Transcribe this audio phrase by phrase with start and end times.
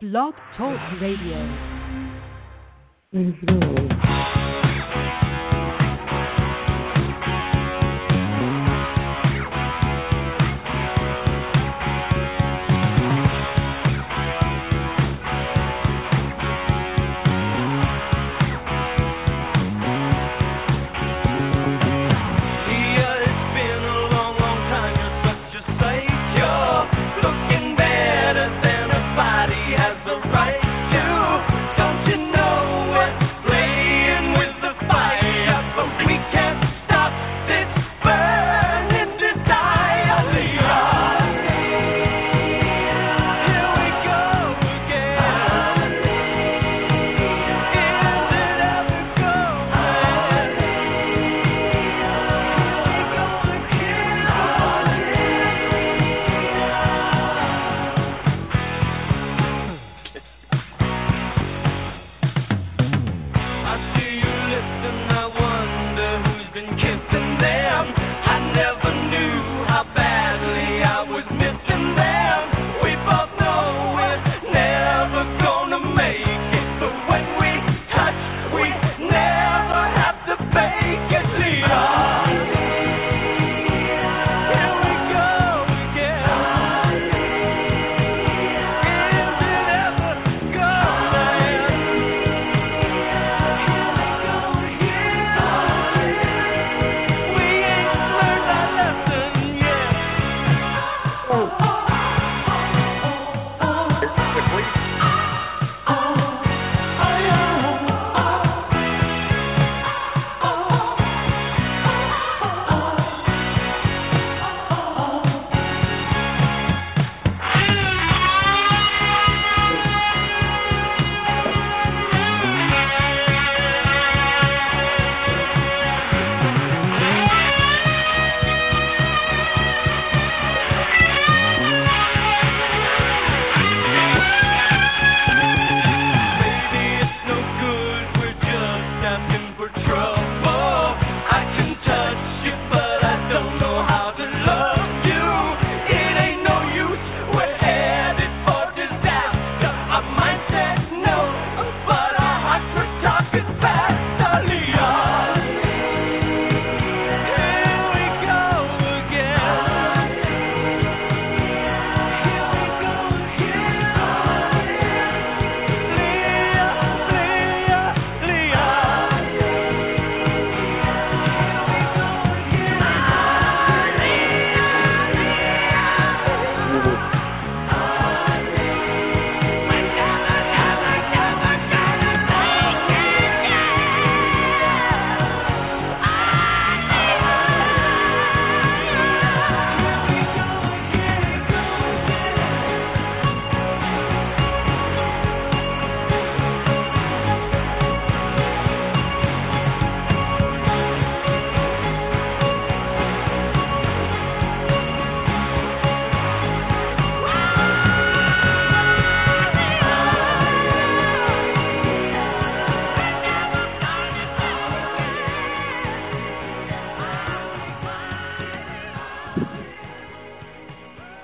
[0.00, 1.36] Blog Talk Radio.
[3.12, 4.69] Yeah,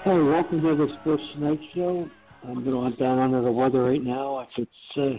[0.06, 2.08] Hey, welcome to the Sports Tonight Show.
[2.44, 4.46] I'm going to hunt down under the weather right now.
[4.56, 5.18] It's uh,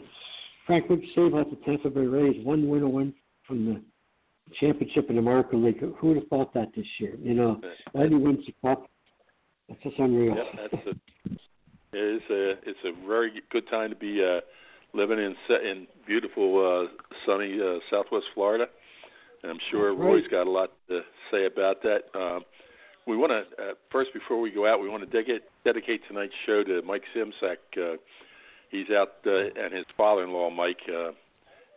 [0.66, 3.14] Frank would say about the Tampa Bay Rays, one win away
[3.46, 3.82] from the
[4.62, 5.82] championship in the American League.
[5.82, 7.16] Who would have thought that this year?
[7.20, 7.60] You know,
[7.96, 8.90] Eddie wins the cup.
[9.68, 10.38] That's just unreal.
[10.38, 10.90] Yep, that's a,
[11.92, 14.40] it is a it's a very good time to be uh,
[14.94, 15.36] living in
[15.70, 18.68] in beautiful uh, sunny uh, Southwest Florida,
[19.44, 20.00] and I'm sure right.
[20.00, 22.04] Roy's got a lot to say about that.
[22.18, 22.44] Um,
[23.08, 26.34] we want to uh, first before we go out, we want to dedicate dedicate tonight's
[26.46, 27.58] show to Mike Simsak.
[27.78, 27.98] Uh,
[28.70, 29.32] he's out uh,
[29.64, 30.82] and his father-in-law Mike.
[30.88, 31.12] Uh,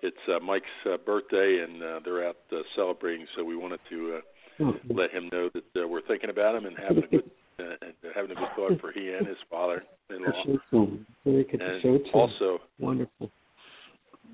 [0.02, 3.26] it's uh, Mike's uh, birthday, and uh, they're out uh, celebrating.
[3.36, 4.20] So we wanted to uh,
[4.62, 7.62] Oh, let him know that uh, we're thinking about him and having a good uh,
[7.80, 10.44] and having a good thought for he and his father-in-law.
[10.44, 11.06] show tune.
[11.24, 11.60] Very good.
[11.60, 13.30] The And also, Wonderful.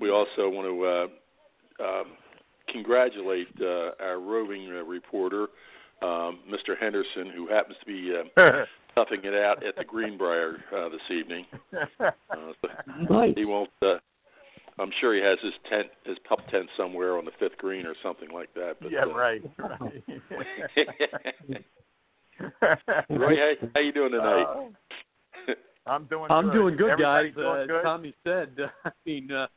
[0.01, 2.07] we also want to uh, um,
[2.73, 5.47] congratulate uh, our roving uh, reporter,
[6.01, 6.77] um, Mr.
[6.79, 8.29] Henderson, who happens to be um,
[8.95, 11.45] toughing it out at the Greenbrier uh, this evening.
[11.99, 12.11] Uh,
[12.61, 12.69] so
[13.09, 13.33] Nice.
[13.35, 13.69] he won't.
[13.81, 13.95] Uh,
[14.79, 17.95] I'm sure he has his tent, his pup tent somewhere on the fifth green or
[18.03, 18.75] something like that.
[18.79, 20.03] But, yeah, uh, right, right.
[23.09, 24.43] Roy, how, how you doing tonight?
[24.43, 25.53] Uh,
[25.87, 26.29] I'm doing.
[26.29, 26.53] I'm good.
[26.53, 27.35] doing good, Everybody guys.
[27.35, 27.83] Doing uh, good?
[27.83, 28.57] Tommy said.
[28.85, 29.47] I mean, uh,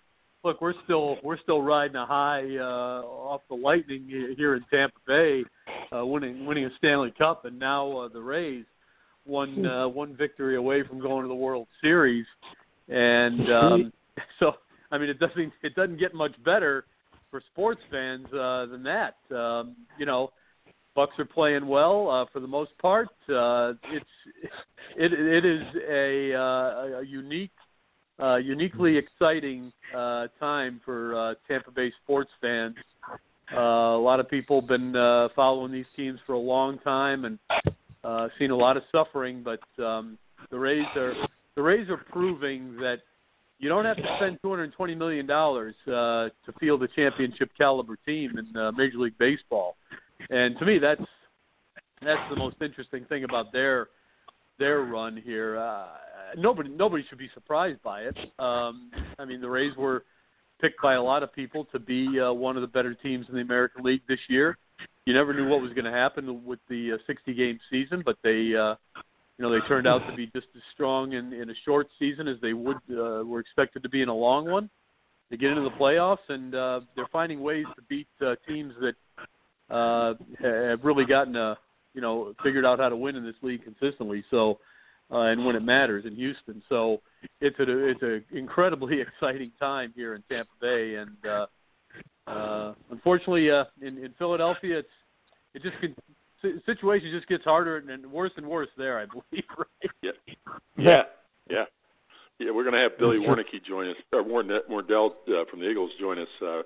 [0.45, 4.99] look, we're still we're still riding a high uh, off the Lightning here in Tampa
[5.07, 5.45] Bay,
[5.95, 8.65] uh, winning winning a Stanley Cup, and now uh, the Rays
[9.25, 12.27] one uh, one victory away from going to the World Series,
[12.89, 13.93] and um,
[14.39, 14.53] so
[14.91, 16.85] I mean, it doesn't it doesn't get much better
[17.31, 19.15] for sports fans uh, than that.
[19.35, 20.33] Um, you know,
[20.97, 23.09] Bucs are playing well uh, for the most part.
[23.29, 24.07] Uh, it's
[24.97, 27.53] it it is a, uh, a unique,
[28.23, 32.77] uh, uniquely exciting uh, time for uh, Tampa Bay sports fans.
[33.53, 37.25] Uh, a lot of people have been uh, following these teams for a long time
[37.25, 37.39] and
[38.05, 40.17] uh, seen a lot of suffering, but um,
[40.51, 41.15] the Rays are
[41.57, 43.01] the Rays are proving that
[43.59, 48.39] you don't have to spend 220 million dollars uh, to field a championship caliber team
[48.39, 49.77] in uh, Major League Baseball,
[50.31, 51.03] and to me that's
[52.03, 53.89] that's the most interesting thing about their
[54.61, 55.59] their run here.
[55.59, 55.87] Uh,
[56.37, 58.17] nobody nobody should be surprised by it.
[58.39, 60.05] Um, I mean, the Rays were
[60.61, 63.35] picked by a lot of people to be uh, one of the better teams in
[63.35, 64.59] the American League this year.
[65.07, 68.17] You never knew what was going to happen with the uh, 60 game season, but
[68.23, 68.77] they uh,
[69.39, 72.29] you know they turned out to be just as strong in, in a short season
[72.29, 74.71] as they would uh, were expected to be in a long one.
[75.31, 78.95] They get into the playoffs and uh, they're finding ways to beat uh, teams that
[79.75, 81.57] uh, have really gotten a
[81.95, 84.25] you know figured out how to win in this league consistently.
[84.31, 84.59] So
[85.13, 86.63] uh, and when it matters in Houston.
[86.69, 87.01] So
[87.41, 91.47] it's a it's an incredibly exciting time here in Tampa Bay, and uh,
[92.27, 94.89] uh, unfortunately, uh, in, in Philadelphia, it's
[95.55, 95.95] it just can,
[96.65, 98.99] situation just gets harder and, and worse and worse there.
[98.99, 99.91] I believe, right?
[100.03, 100.11] Yeah.
[100.77, 101.03] Yeah.
[101.49, 101.65] Yeah.
[102.39, 105.69] Yeah, we're going to have Billy Warnicki join us, or Warne- Wardell uh, from the
[105.69, 106.61] Eagles join us uh,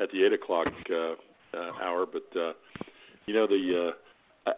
[0.00, 1.12] at the eight o'clock uh,
[1.56, 2.04] uh, hour.
[2.04, 2.52] But uh,
[3.24, 3.92] you know, the uh,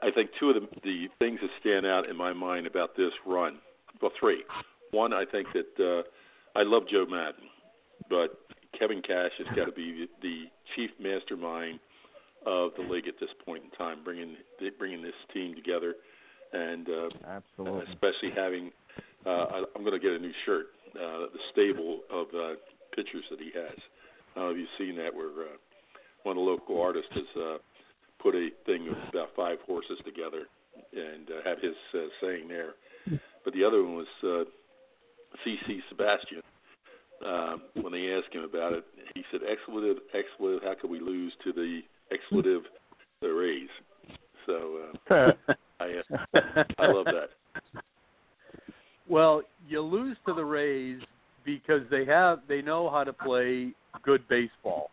[0.03, 3.13] I think two of the the things that stand out in my mind about this
[3.27, 3.59] run,
[4.01, 4.45] well, three.
[4.91, 6.03] One, I think that uh,
[6.59, 7.49] I love Joe Maddon,
[8.09, 8.41] but
[8.79, 10.45] Kevin Cash has got to be the, the
[10.75, 11.79] chief mastermind
[12.47, 14.37] of the league at this point in time, bringing
[14.79, 15.95] bringing this team together,
[16.53, 17.87] and uh, Absolutely.
[17.93, 18.71] especially having.
[19.27, 20.67] Uh, I, I'm going to get a new shirt.
[20.97, 22.55] Uh, the stable of uh,
[22.97, 23.79] pictures that he has.
[24.35, 25.57] I don't know if you've seen that, where uh,
[26.25, 27.59] one of the local artists has uh,
[28.23, 30.45] put a thing of about five horses together
[30.93, 32.75] and uh, had his uh, saying there.
[33.45, 34.45] But the other one was uh,
[35.45, 35.81] C.C.
[35.93, 36.43] Sabathia.
[37.27, 38.85] Um, when they asked him about it,
[39.15, 40.63] he said, "Expletive, expletive.
[40.63, 41.81] How could we lose to the
[42.11, 42.63] expletive,
[43.21, 43.69] the Rays?"
[44.47, 44.79] So
[45.11, 45.33] uh,
[45.81, 47.29] I, uh, I love that.
[49.09, 51.01] Well, you lose to the Rays
[51.45, 54.91] because they have they know how to play good baseball.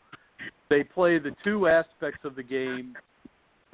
[0.70, 2.96] They play the two aspects of the game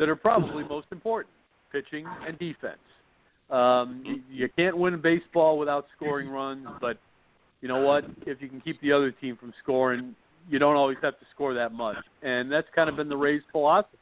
[0.03, 1.33] that are probably most important:
[1.71, 2.77] pitching and defense.
[3.49, 6.97] Um, you, can't win baseball without scoring runs, but
[7.61, 8.03] you know what?
[8.25, 10.13] If you can keep the other team from scoring,
[10.49, 13.41] you don't always have to score that much, and that's kind of been the Rays'
[13.53, 13.97] philosophy.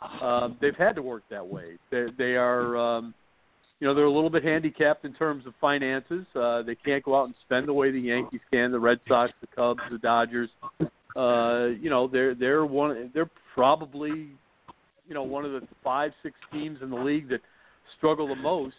[0.00, 1.76] Uh, they've had to work that way.
[1.92, 2.76] They, they are.
[2.76, 3.14] Um,
[3.78, 6.26] you know they're a little bit handicapped in terms of finances.
[6.34, 9.32] Uh, they can't go out and spend the way the Yankees can, the Red Sox,
[9.40, 10.50] the Cubs, the Dodgers.
[11.14, 14.28] Uh, you know they're they're one they're probably
[15.08, 17.40] you know one of the five six teams in the league that
[17.96, 18.76] struggle the most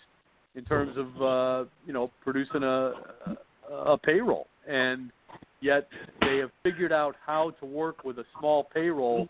[0.55, 2.93] in terms of uh, you know producing a,
[3.27, 3.37] a
[3.71, 5.11] a payroll, and
[5.61, 5.87] yet
[6.21, 9.27] they have figured out how to work with a small payroll.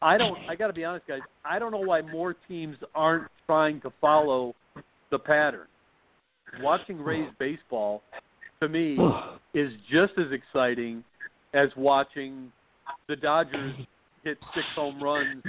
[0.00, 0.38] I don't.
[0.48, 1.20] I got to be honest, guys.
[1.44, 4.54] I don't know why more teams aren't trying to follow
[5.10, 5.66] the pattern.
[6.60, 8.02] Watching Rays baseball
[8.60, 8.98] to me
[9.54, 11.02] is just as exciting
[11.52, 12.52] as watching
[13.08, 13.74] the Dodgers
[14.22, 15.42] hit six home runs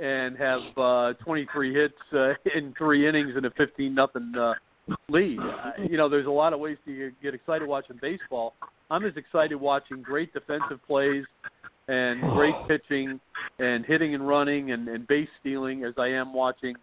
[0.00, 4.54] and have uh, 23 hits uh, in three innings and a 15 nothing uh,
[5.08, 5.38] lead.
[5.38, 8.54] Uh, you know, there's a lot of ways to get excited watching baseball.
[8.90, 11.24] I'm as excited watching great defensive plays
[11.88, 13.20] and great pitching
[13.58, 16.74] and hitting and running and, and base stealing as I am watching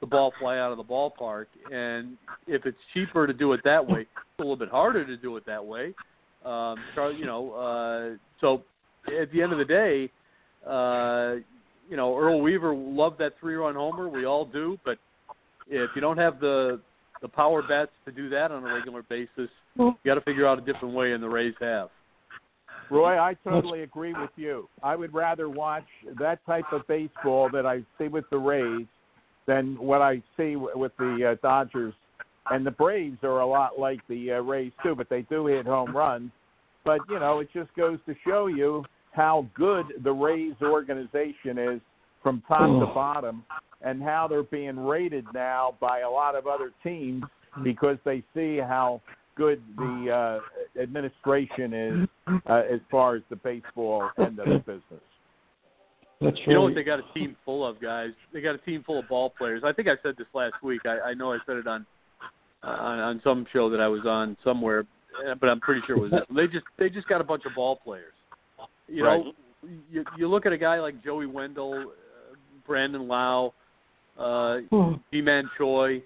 [0.00, 1.46] the ball fly out of the ballpark.
[1.70, 5.16] And if it's cheaper to do it that way, it's a little bit harder to
[5.16, 5.94] do it that way.
[6.44, 6.76] Um,
[7.18, 8.62] you know, uh, so
[9.20, 10.10] at the end of the day,
[10.66, 11.42] uh,
[11.90, 14.08] you know, Earl Weaver loved that three-run homer.
[14.08, 14.96] We all do, but
[15.68, 16.80] if you don't have the
[17.20, 20.58] the power bats to do that on a regular basis, you got to figure out
[20.58, 21.90] a different way, and the Rays have.
[22.90, 24.68] Roy, I totally agree with you.
[24.82, 25.84] I would rather watch
[26.18, 28.86] that type of baseball that I see with the Rays
[29.46, 31.92] than what I see with the uh, Dodgers.
[32.50, 35.66] And the Braves are a lot like the uh, Rays too, but they do hit
[35.66, 36.30] home runs.
[36.84, 41.80] But you know, it just goes to show you how good the Rays organization is
[42.22, 43.44] from top to bottom,
[43.82, 47.24] and how they're being rated now by a lot of other teams
[47.62, 49.00] because they see how
[49.36, 50.40] good the
[50.78, 52.08] uh, administration is
[52.48, 55.02] uh, as far as the baseball end of the business.
[56.20, 58.10] That's You know what they got a team full of guys?
[58.34, 59.62] They got a team full of ball players.
[59.64, 60.82] I think I said this last week.
[60.84, 61.86] I, I know I said it on
[62.62, 64.84] on, on some show that I was on somewhere,
[65.26, 66.12] uh, but I'm pretty sure it was.
[66.36, 68.12] They just they just got a bunch of ball players.
[68.90, 69.32] You know,
[69.90, 73.54] you you look at a guy like Joey Wendle, uh, Brandon Lowe,
[74.18, 74.58] uh,
[75.12, 76.02] Ji-Man Choi,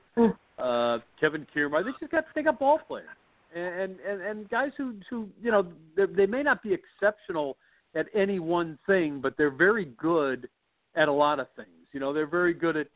[0.59, 1.85] uh, Kevin Kiermaier.
[1.85, 3.09] They just got they got ball players,
[3.55, 7.57] and and and guys who who you know they, they may not be exceptional
[7.95, 10.49] at any one thing, but they're very good
[10.97, 11.69] at a lot of things.
[11.93, 12.88] You know, they're very good at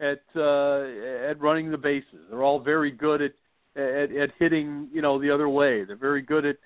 [0.00, 2.20] at uh, at running the bases.
[2.30, 3.32] They're all very good at
[3.76, 4.88] at, at hitting.
[4.92, 5.84] You know, the other way.
[5.84, 6.56] They're very good at.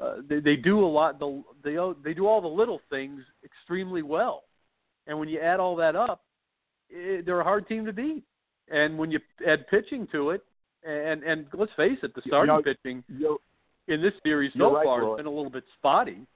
[0.00, 1.18] Uh, they, they do a lot.
[1.18, 4.44] The, they they do all the little things extremely well,
[5.06, 6.22] and when you add all that up,
[6.88, 8.22] it, they're a hard team to beat.
[8.70, 10.42] And when you add pitching to it,
[10.84, 13.02] and and let's face it, the starting know, pitching
[13.88, 15.10] in this series so right, far Roy.
[15.10, 16.26] has been a little bit spotty.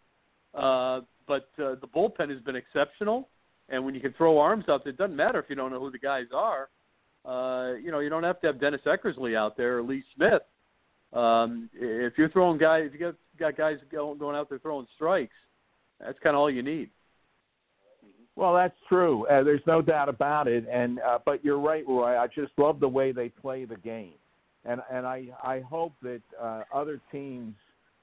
[0.54, 3.28] Uh, but uh, the bullpen has been exceptional,
[3.68, 5.90] and when you can throw arms out, it doesn't matter if you don't know who
[5.90, 6.68] the guys are.
[7.24, 10.42] Uh, you know, you don't have to have Dennis Eckersley out there or Lee Smith.
[11.12, 15.34] Um, if you're throwing guys, if you got got guys going, out there throwing strikes,
[16.00, 16.90] that's kind of all you need.
[18.34, 19.26] Well, that's true.
[19.26, 20.66] Uh, there's no doubt about it.
[20.70, 22.16] And uh, but you're right, Roy.
[22.16, 24.14] I just love the way they play the game,
[24.64, 27.54] and and I I hope that uh, other teams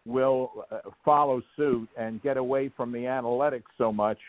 [0.05, 4.19] will uh, follow suit and get away from the analytics so much,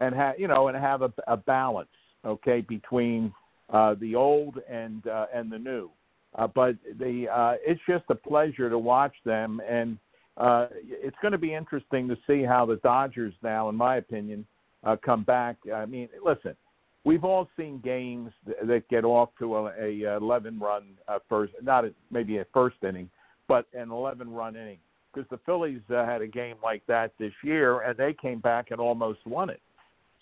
[0.00, 1.88] and have you know and have a, a balance,
[2.24, 3.32] okay, between
[3.72, 5.88] uh, the old and uh, and the new.
[6.36, 9.98] Uh, but the uh, it's just a pleasure to watch them, and
[10.36, 14.44] uh, it's going to be interesting to see how the Dodgers now, in my opinion
[14.84, 15.56] uh, come back.
[15.72, 16.56] I mean, listen,
[17.04, 21.52] we've all seen games th- that get off to a, a 11 run uh, first,
[21.62, 23.08] not a, maybe a first inning,
[23.46, 24.78] but an 11 run inning.
[25.12, 28.72] Because the Phillies uh, had a game like that this year, and they came back
[28.72, 29.60] and almost won it.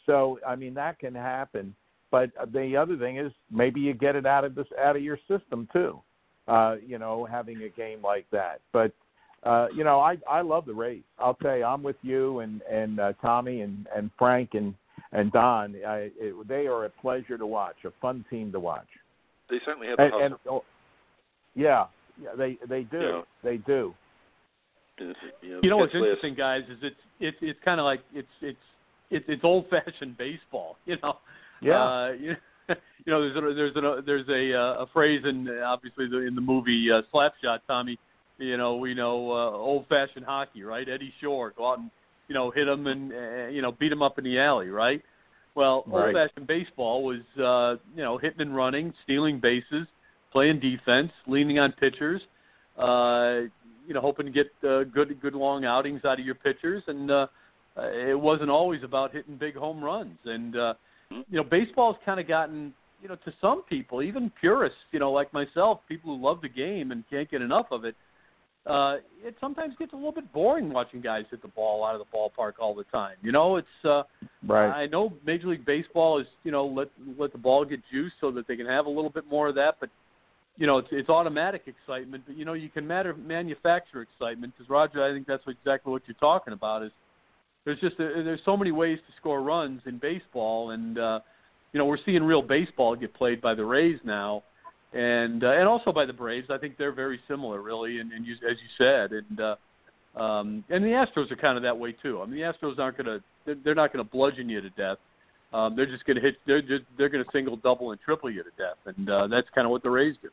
[0.04, 1.74] So, I mean, that can happen.
[2.12, 5.18] But the other thing is maybe you get it out of this out of your
[5.26, 6.00] system too.
[6.46, 8.60] Uh, you know, having a game like that.
[8.72, 8.92] But
[9.44, 11.02] uh, you know, I I love the race.
[11.18, 14.74] I'll tell you, I'm with you and and uh, Tommy and and Frank and
[15.12, 15.74] and Don.
[15.86, 18.86] I, it, they are a pleasure to watch, a fun team to watch.
[19.50, 20.26] They certainly have the And, hustle.
[20.26, 20.64] and oh,
[21.54, 21.86] yeah,
[22.22, 23.22] yeah, they they do, Yeah.
[23.42, 23.94] they do.
[24.98, 27.84] And, you know, You know what's because interesting, guys, is it's it's it's kind of
[27.84, 28.58] like it's it's
[29.10, 30.76] it's it's old fashioned baseball.
[30.86, 31.16] You know,
[31.62, 32.36] Yeah, Uh, you,
[32.68, 36.34] you know, there's a, there's a there's a uh, a phrase in obviously the, in
[36.34, 37.98] the movie uh, Slapshot, Tommy.
[38.38, 40.88] You know, we know uh, old-fashioned hockey, right?
[40.88, 41.90] Eddie Shore, go out and
[42.28, 45.02] you know hit him and uh, you know beat him up in the alley, right?
[45.54, 46.06] Well, Right.
[46.06, 49.86] old-fashioned baseball was uh, you know hitting and running, stealing bases,
[50.32, 52.22] playing defense, leaning on pitchers.
[52.78, 53.42] Uh,
[53.86, 57.10] you know, hoping to get uh, good good long outings out of your pitchers, and
[57.10, 57.26] uh,
[57.76, 60.18] it wasn't always about hitting big home runs.
[60.24, 60.74] And uh,
[61.30, 65.12] you know, baseball's kind of gotten, you know, to some people, even purists, you know,
[65.12, 67.94] like myself, people who love the game and can't get enough of it.
[68.64, 72.00] Uh, it sometimes gets a little bit boring watching guys hit the ball out of
[72.00, 73.16] the ballpark all the time.
[73.20, 74.04] You know, it's uh,
[74.46, 74.70] right.
[74.70, 76.88] I know Major League Baseball is, you know, let
[77.18, 79.56] let the ball get juiced so that they can have a little bit more of
[79.56, 79.90] that, but
[80.58, 84.68] you know, it's it's automatic excitement, but you know, you can matter manufacture excitement because
[84.68, 86.82] Roger, I think that's exactly what you're talking about.
[86.82, 86.92] Is
[87.64, 91.20] there's just a, there's so many ways to score runs in baseball, and uh,
[91.72, 94.42] you know, we're seeing real baseball get played by the Rays now,
[94.92, 96.48] and uh, and also by the Braves.
[96.50, 100.64] I think they're very similar, really, and, and you, as you said, and uh, um,
[100.68, 102.20] and the Astros are kind of that way too.
[102.20, 103.22] I mean, the Astros aren't to
[103.64, 104.98] they're, not to bludgeon you to death.
[105.52, 106.36] Um, they're just to hit.
[106.46, 109.66] They're just they're to single, double, and triple you to death, and uh, that's kind
[109.66, 110.28] of what the Rays do.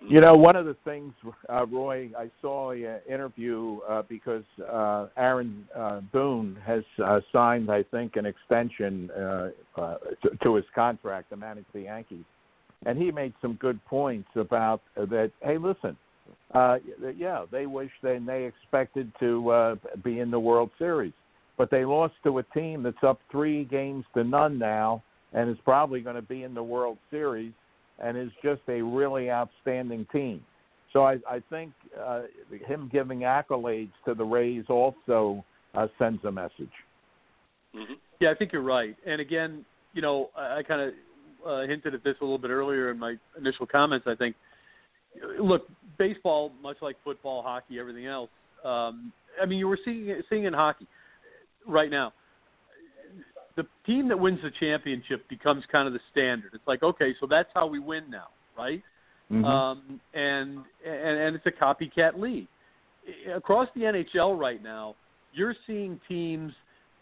[0.00, 1.12] You know, one of the things,
[1.48, 7.70] uh, Roy, I saw an interview uh, because uh, Aaron uh, Boone has uh, signed,
[7.70, 9.96] I think, an extension uh, uh,
[10.42, 12.24] to, his contract to manage the Yankees,
[12.86, 15.32] and he made some good points about uh, that.
[15.42, 15.96] Hey, listen,
[16.54, 16.78] uh,
[17.16, 19.74] yeah, they wish they they expected to uh,
[20.04, 21.12] be in the World Series,
[21.56, 25.02] but they lost to a team that's up three games to none now,
[25.32, 27.52] and is probably going to be in the World Series
[27.98, 30.44] and is just a really outstanding team.
[30.92, 32.22] So I, I think uh,
[32.66, 36.70] him giving accolades to the Rays also uh, sends a message.
[37.74, 37.96] Mhm.
[38.20, 38.96] Yeah, I think you're right.
[39.06, 40.94] And again, you know, I, I kind of
[41.46, 44.06] uh, hinted at this a little bit earlier in my initial comments.
[44.08, 44.34] I think,
[45.40, 48.30] look, baseball, much like football, hockey, everything else.
[48.64, 50.86] Um, I mean, you were seeing seeing in hockey
[51.66, 52.12] right now.
[53.58, 56.52] The team that wins the championship becomes kind of the standard.
[56.54, 58.82] It's like, okay, so that's how we win now, right?
[59.32, 59.44] Mhm.
[59.44, 62.46] um, and, and and it's a copycat league.
[63.34, 64.94] Across the NHL right now,
[65.32, 66.52] you're seeing teams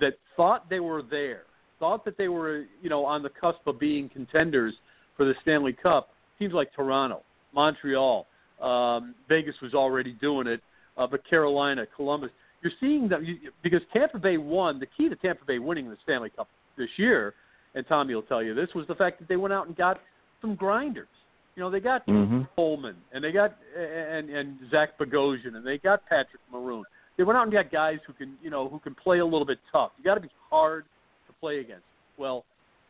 [0.01, 1.43] that thought they were there,
[1.79, 4.75] thought that they were you know on the cusp of being contenders
[5.15, 6.09] for the Stanley Cup.
[6.39, 7.23] Teams like Toronto,
[7.53, 8.27] Montreal,
[8.63, 10.63] um, Vegas was already doing it,
[10.97, 12.31] uh, but Carolina, Columbus.
[12.63, 14.81] You're seeing that you, because Tampa Bay won.
[14.81, 17.35] The key to Tampa Bay winning the Stanley Cup this year,
[17.75, 20.01] and Tommy will tell you this, was the fact that they went out and got
[20.41, 21.09] some grinders.
[21.55, 22.47] You know, they got Mhm.
[22.55, 26.85] Coleman and they got and and Zach Bogosian and they got Patrick Maroon.
[27.17, 29.47] They went out and got guys who can you know who can play a little
[29.47, 29.93] bit tough.
[29.97, 30.85] You got to be hard
[31.27, 31.87] to play against.
[32.19, 32.45] Well,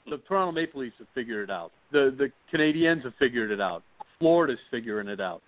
[0.07, 1.71] the Toronto Maple Leafs have figured it out.
[1.93, 3.85] The the Canadiens have figured it out.
[4.19, 5.43] Florida's figuring it out.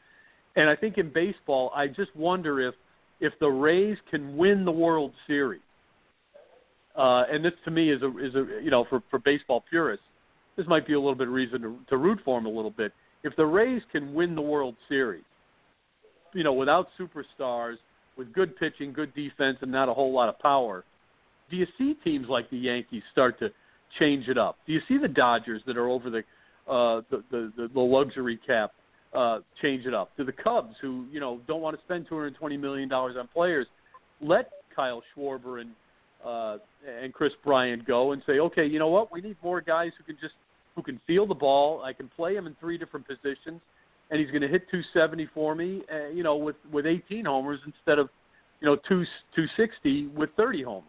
[0.55, 2.75] And I think in baseball, I just wonder if
[3.21, 5.61] if the Rays can win the World Series.
[6.97, 10.05] Uh, and this to me is a is a you know for for baseball purists,
[10.57, 12.73] this might be a little bit of reason to, to root for them a little
[12.73, 12.93] bit.
[13.23, 15.25] If the Rays can win the World Series,
[16.35, 17.77] you know, without superstars,
[18.17, 20.85] with good pitching, good defense, and not a whole lot of power,
[21.51, 23.51] do you see teams like the Yankees start to
[23.99, 24.57] change it up?
[24.67, 26.19] Do you see the Dodgers that are over the
[26.69, 28.73] uh, the, the the the luxury cap
[29.15, 30.17] uh, change it up?
[30.17, 33.67] To the Cubs, who you know don't want to spend 220 million dollars on players,
[34.21, 35.71] let Kyle Schwarber and
[36.25, 36.59] uh,
[37.03, 39.13] and Kris Bryant go and say, okay, you know what?
[39.13, 40.35] We need more guys who can just
[40.75, 41.83] who can feel the ball.
[41.83, 43.61] I can play him in three different positions,
[44.11, 45.83] and he's going to hit 270 for me.
[45.93, 48.09] Uh, you know, with with 18 homers instead of
[48.61, 50.85] you know two 260 with 30 homers.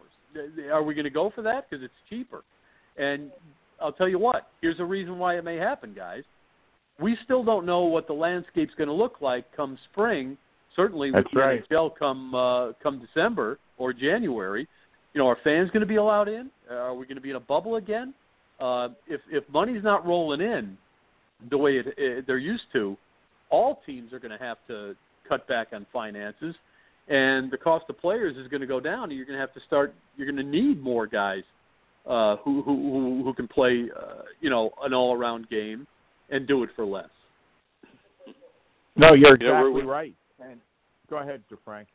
[0.72, 2.44] Are we going to go for that because it's cheaper?
[2.96, 3.32] And
[3.80, 4.50] I'll tell you what.
[4.60, 6.22] Here's a reason why it may happen, guys.
[7.00, 10.36] We still don't know what the landscape's going to look like come spring.
[10.76, 11.68] Certainly with the right.
[11.68, 14.68] NHL come uh, come December or January.
[15.14, 16.50] You know, are fans going to be allowed in?
[16.70, 18.14] Are we going to be in a bubble again?
[18.60, 20.76] Uh, if if money's not rolling in
[21.50, 22.96] the way it, it, they're used to,
[23.48, 24.94] all teams are going to have to
[25.28, 26.54] cut back on finances,
[27.08, 29.04] and the cost of players is going to go down.
[29.04, 29.94] And you're going to have to start.
[30.16, 31.42] You're going to need more guys
[32.06, 35.86] uh, who, who who who can play, uh, you know, an all-around game
[36.30, 37.08] and do it for less.
[38.96, 40.14] No, you're You know, we're- exactly right.
[40.40, 40.60] And
[41.08, 41.88] go ahead, Frank.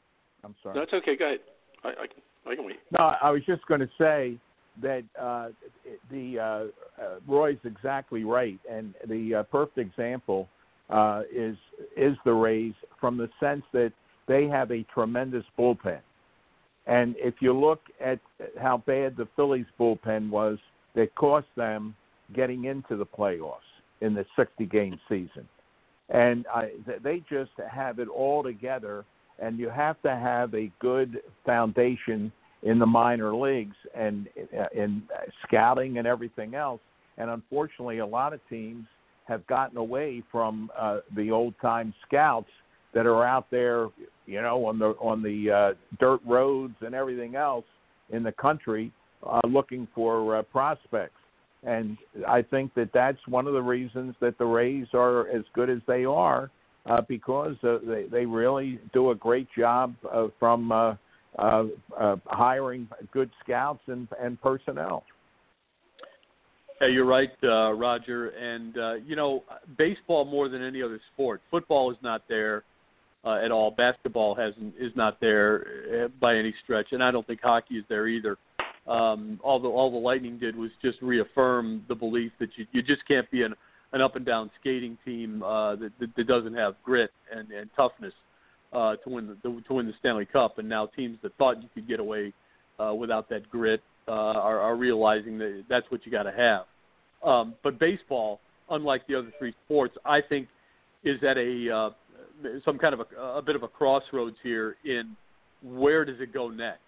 [0.44, 0.76] I'm sorry.
[0.76, 1.16] No, it's okay.
[1.16, 1.40] Go ahead.
[1.84, 2.80] I, I can I can wait.
[2.92, 4.38] No, I was just going to say
[4.82, 5.50] that uh,
[6.12, 10.48] the uh, uh, Roy's exactly right, and the uh, perfect example
[10.90, 11.58] uh, is
[11.98, 13.94] is the Rays from the sense that
[14.28, 16.00] they have a tremendous bullpen,
[16.88, 18.20] and if you look at
[18.60, 20.60] how bad the Phillies bullpen was,
[20.94, 21.96] that cost them
[22.36, 23.60] getting into the playoffs
[24.02, 25.48] in the 60 game season,
[26.10, 26.72] and I,
[27.04, 29.06] they just have it all together
[29.40, 32.32] and you have to have a good foundation
[32.64, 34.28] in the minor leagues and
[34.58, 35.04] uh, in
[35.46, 36.82] scouting and everything else.
[37.18, 38.86] And unfortunately, a lot of teams
[39.26, 42.50] have gotten away from uh, the old time scouts
[42.94, 43.88] that are out there,
[44.26, 47.66] you know, on the on the uh, dirt roads and everything else
[48.10, 48.92] in the country
[49.28, 51.20] uh, looking for uh, prospects.
[51.66, 51.98] And
[52.28, 55.80] I think that that's one of the reasons that the Rays are as good as
[55.88, 56.52] they are
[56.86, 60.96] uh, because uh, they they really do a great job uh, from uh,
[61.40, 61.64] uh,
[62.00, 65.04] uh, hiring good scouts and and personnel.
[66.82, 68.30] Yeah, you're right, uh, Roger.
[68.30, 69.44] And uh, you know,
[69.78, 71.42] baseball more than any other sport.
[71.50, 72.64] Football is not there
[73.24, 73.72] uh, at all.
[73.72, 75.66] Basketball hasn't is not there
[76.04, 78.38] uh, by any stretch, and I don't think hockey is there either.
[78.88, 82.82] Um, all the all the Lightning did was just reaffirm the belief that you you
[82.82, 83.54] just can't be an
[83.94, 87.70] an up and down skating team uh, that, that that doesn't have grit and, and
[87.76, 88.14] toughness
[88.74, 90.60] uh, to win the to win the Stanley Cup.
[90.60, 92.34] And now teams that thought you could get away
[92.80, 96.66] uh, without that grit uh, are, are realizing that that's what you got to have.
[97.28, 100.48] Um, but baseball, unlike the other three sports, I think
[101.04, 101.90] is at a uh,
[102.64, 105.16] some kind of a, a bit of a crossroads here in
[105.64, 106.82] where does it go next.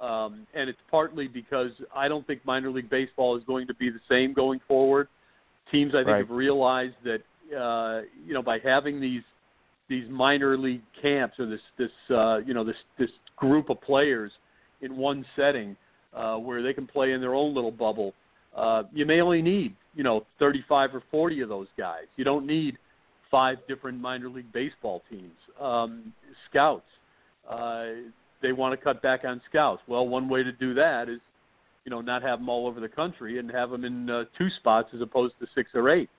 [0.00, 3.88] Um, and it's partly because I don't think minor league baseball is going to be
[3.90, 5.08] the same going forward.
[5.70, 6.18] Teams, I think, Right.
[6.18, 7.22] have realized that
[7.56, 9.22] uh, you know by having these
[9.88, 14.32] these minor league camps or this this uh, you know this this group of players
[14.80, 15.76] in one setting
[16.14, 18.12] uh, where they can play in their own little bubble.
[18.56, 22.04] Uh, you may only need you know 35 or 40 of those guys.
[22.16, 22.76] You don't need
[23.30, 25.36] five different minor league baseball teams.
[25.60, 26.12] Um,
[26.50, 26.88] scouts,
[27.48, 27.84] uh,
[28.42, 29.82] they want to cut back on scouts.
[29.86, 31.20] Well, one way to do that is
[31.84, 34.48] you know not have them all over the country and have them in uh, two
[34.58, 36.10] spots as opposed to six or eight.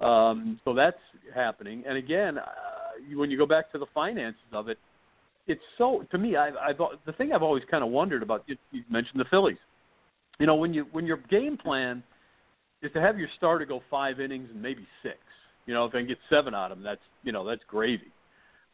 [0.00, 0.98] Um, so that's
[1.34, 1.84] happening.
[1.86, 2.44] And again, uh,
[3.14, 4.78] when you go back to the finances of it,
[5.46, 6.36] it's so to me.
[6.36, 8.44] I, I've the thing I've always kind of wondered about.
[8.46, 9.58] You, you mentioned the Phillies.
[10.38, 12.02] You know, when you when your game plan
[12.82, 15.18] is to have your starter go five innings and maybe six,
[15.66, 18.12] You know, if I can get seven out of them, that's you know that's gravy.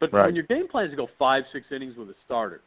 [0.00, 0.26] But Right.
[0.26, 2.60] when your game plan is to go five, six innings with a starter,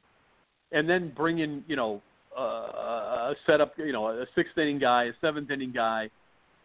[0.71, 2.01] and then bring in you know
[2.38, 6.10] uh, a setup, you know, a sixth inning guy, a seventh inning guy,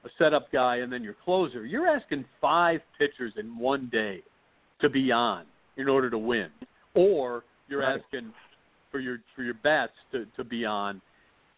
[0.04, 4.22] a setup guy, and then your closer, you're asking five pitchers in one day
[4.80, 5.44] to be on
[5.76, 6.50] in order to win,
[6.94, 8.00] or you're Right.
[8.00, 8.32] asking
[8.90, 11.00] for your for your bats to to be on.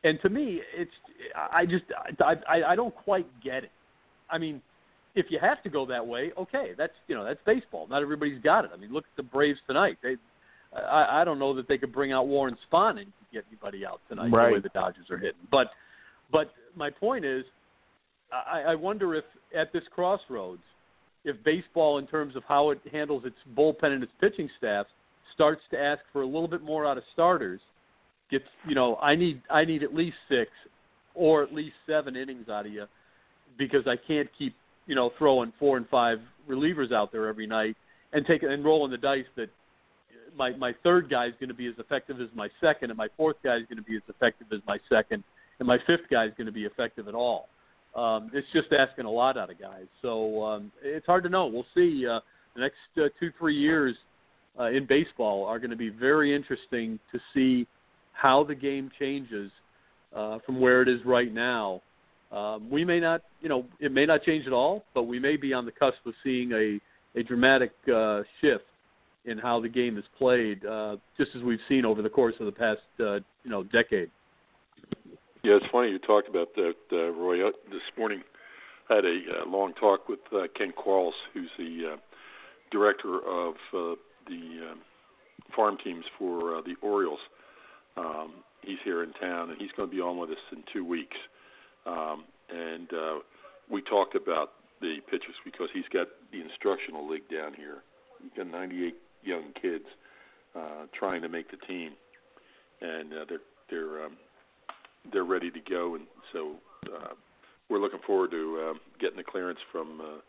[0.04, 0.92] And to me, it's
[1.50, 1.84] I just
[2.20, 3.72] I I, I don't quite get it.
[4.30, 4.62] I mean,
[5.14, 7.88] if you have to go that way, okay, that's you know that's baseball.
[7.88, 8.70] Not everybody's got it.
[8.72, 9.98] I mean, look at the Braves tonight.
[10.02, 10.16] They
[10.74, 14.00] I, I don't know that they could bring out Warren Spahn and get anybody out
[14.08, 15.46] tonight the way the Dodgers are hitting.
[15.50, 15.68] But
[16.32, 17.44] but my point is,
[18.32, 19.24] I, I wonder if
[19.56, 20.62] at this crossroads,
[21.24, 24.86] if baseball, in terms of how it handles its bullpen and its pitching staff,
[25.34, 27.60] starts to ask for a little bit more out of starters,
[28.30, 30.50] gets you know I need I need at least six
[31.14, 32.86] or at least seven innings out of you
[33.58, 34.54] because I can't keep
[34.86, 37.76] you know throwing four and five relievers out there every night
[38.12, 39.48] and taking and rolling the dice that
[40.36, 43.08] my my third guy is going to be as effective as my second, and my
[43.16, 45.24] fourth guy is going to be as effective as my second,
[45.58, 47.48] and my fifth guy is going to be effective at all.
[47.94, 51.46] Um, it's just asking a lot out of guys, so um, it's hard to know.
[51.46, 52.06] We'll see.
[52.06, 52.20] Uh,
[52.54, 53.96] the next uh, two three years
[54.58, 57.66] uh, in baseball are going to be very interesting to see
[58.12, 59.50] how the game changes
[60.14, 61.80] uh, from where it is right now.
[62.32, 65.36] Um, we may not, you know, it may not change at all, but we may
[65.36, 66.80] be on the cusp of seeing a
[67.16, 68.64] a dramatic uh, shift
[69.24, 72.46] in how the game is played, uh, just as we've seen over the course of
[72.46, 74.10] the past, uh, you know, decade.
[75.42, 77.46] Yeah, it's funny you talked about that, uh, Roy.
[77.46, 78.22] Uh, This morning,
[78.90, 81.96] I had a uh, long talk with uh, Ken Quarles, who's the uh,
[82.70, 83.94] director of uh,
[84.26, 84.80] the um
[85.54, 87.20] farm teams for uh, the Orioles.
[87.96, 88.32] Um,
[88.62, 91.16] he's here in town, and he's going to be on with us in two weeks.
[91.86, 93.18] Um, and uh,
[93.70, 97.78] we talked about the pitchers because he's got the instructional league down here.
[98.22, 99.84] He's got 98 young kids
[100.54, 101.92] uh, trying to make the team,
[102.80, 103.38] and uh, they're
[103.70, 104.16] they're um,
[105.12, 106.56] they're ready to go, and so
[106.94, 107.14] uh,
[107.68, 110.20] we're looking forward to uh, getting the clearance from uh,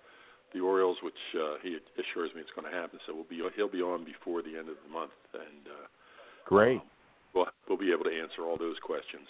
[0.54, 3.00] the Orioles, which uh, he assures me it's going to happen.
[3.06, 5.88] So we'll be he'll be on before the end of the month, and uh,
[6.46, 6.78] Great.
[6.78, 6.84] um,
[7.34, 9.28] we'll we'll be able to answer all those questions.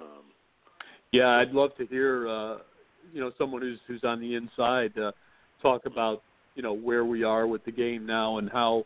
[0.00, 0.24] Um,
[1.12, 2.58] Yeah, I'd love to hear, uh,
[3.12, 5.12] you know, someone who's who's on the inside uh,
[5.60, 6.22] talk about,
[6.54, 8.84] you know, where we are with the game now and how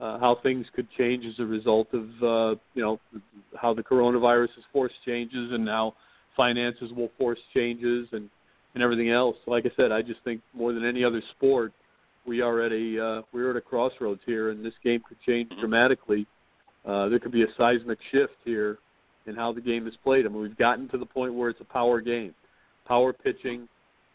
[0.00, 2.98] uh, how things could change as a result of, uh, you know,
[3.60, 5.94] how the coronavirus has forced changes and how
[6.36, 8.28] finances will force changes and
[8.74, 9.36] and everything else.
[9.46, 11.72] Like I said, I just think more than any other sport,
[12.26, 15.50] we are at a uh, we're at a crossroads here, and this game could change
[15.60, 16.26] dramatically.
[16.84, 18.78] Uh, there could be a seismic shift here
[19.26, 20.26] in how the game is played.
[20.26, 22.34] I mean, we've gotten to the point where it's a power game,
[22.86, 23.68] power pitching,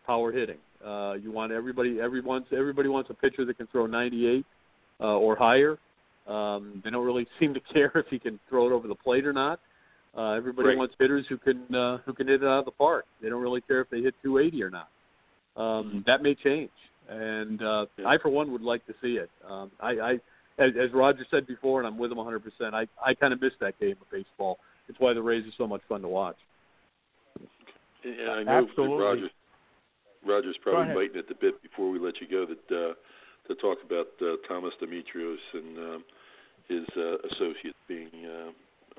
[0.05, 0.57] power hitting.
[0.87, 4.45] Uh, you want everybody, everyone's, everybody wants a pitcher that can throw 98
[4.99, 5.77] uh, or higher.
[6.27, 9.25] Um, they don't really seem to care if he can throw it over the plate
[9.25, 9.59] or not.
[10.17, 10.77] Uh, everybody Right.
[10.77, 13.05] wants hitters who can uh, who can hit it out of the park.
[13.21, 14.89] They don't really care if they hit 280 or not.
[15.55, 16.71] Um, that may change,
[17.09, 18.07] and uh, Yeah.
[18.07, 19.29] I for one would like to see it.
[19.47, 20.11] Um, I, I
[20.57, 22.41] as, as Roger said before, and I'm with him 100%.
[22.73, 24.57] I I kind of miss that game of baseball.
[24.87, 26.37] It's why the Rays are so much fun to watch.
[28.03, 28.97] and I know Absolutely.
[29.03, 29.29] Roger
[30.27, 30.95] Roger's probably ahead.
[30.95, 32.93] biting at the bit before we let you go that uh,
[33.47, 36.03] to talk about uh, Thomas Dimitroff and um,
[36.67, 38.49] his uh, associate being uh,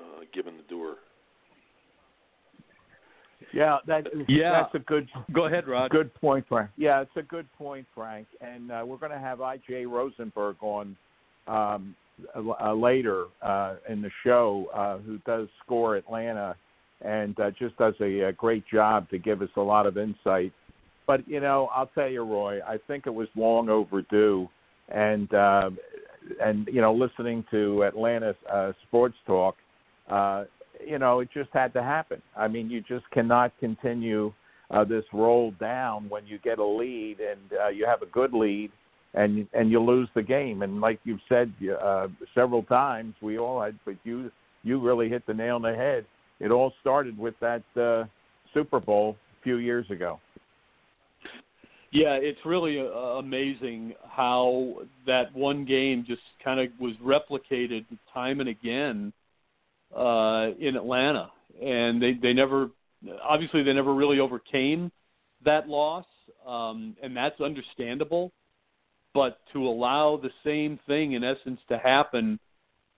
[0.01, 0.95] uh, given the door.
[3.53, 4.51] Yeah, that Yeah.
[4.51, 5.91] that's a good Go ahead, Rod.
[5.91, 6.69] good point, Frank.
[6.77, 8.27] Yeah, it's a good point, Frank.
[8.41, 9.85] And uh, we're going to have I.J.
[9.85, 10.95] Rosenberg on
[11.47, 11.95] um,
[12.35, 16.55] uh, later uh, in the show, uh, who does score Atlanta
[17.01, 20.51] and uh, just does a, a great job to give us a lot of insight.
[21.09, 24.47] But you know, I'll tell you, Roy, I think it was long overdue,
[24.89, 25.71] and uh,
[26.39, 29.55] and you know, listening to Atlanta uh, sports talk,
[30.11, 30.43] uh,
[30.85, 32.21] you know, it just had to happen.
[32.37, 34.31] I mean, you just cannot continue
[34.69, 38.31] uh, this roll down when you get a lead and uh, you have a good
[38.31, 38.69] lead
[39.15, 40.61] and and you lose the game.
[40.61, 45.25] And like you've said uh, several times, we all had, but you you really hit
[45.25, 46.05] the nail on the head.
[46.39, 48.03] It all started with that uh,
[48.53, 50.19] Super Bowl a few years ago.
[51.91, 54.75] Yeah, it's really uh, amazing how
[55.07, 59.11] that one game just kind of was replicated time and again
[59.95, 62.69] uh, in Atlanta, and they they never
[63.23, 64.91] obviously they never really overcame
[65.43, 66.05] that loss,
[66.45, 68.31] um, and that's understandable.
[69.15, 72.39] But to allow the same thing in essence to happen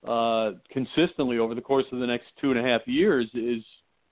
[0.05, 3.63] uh, consistently over the course of the next two and a half years is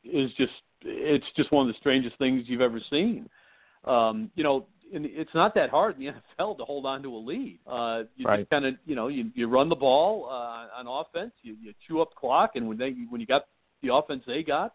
[0.05, 3.29] is just it's just one of the strangest things you've ever seen.
[3.85, 6.11] Um, you know, in, it's not that hard in the
[6.43, 7.59] NFL to hold on to a lead.
[7.67, 8.39] Uh, you Right.
[8.39, 11.73] just kind of you know you you run the ball uh, on offense, you, you
[11.87, 13.45] chew up clock, and when they when you got
[13.81, 14.73] the offense they got,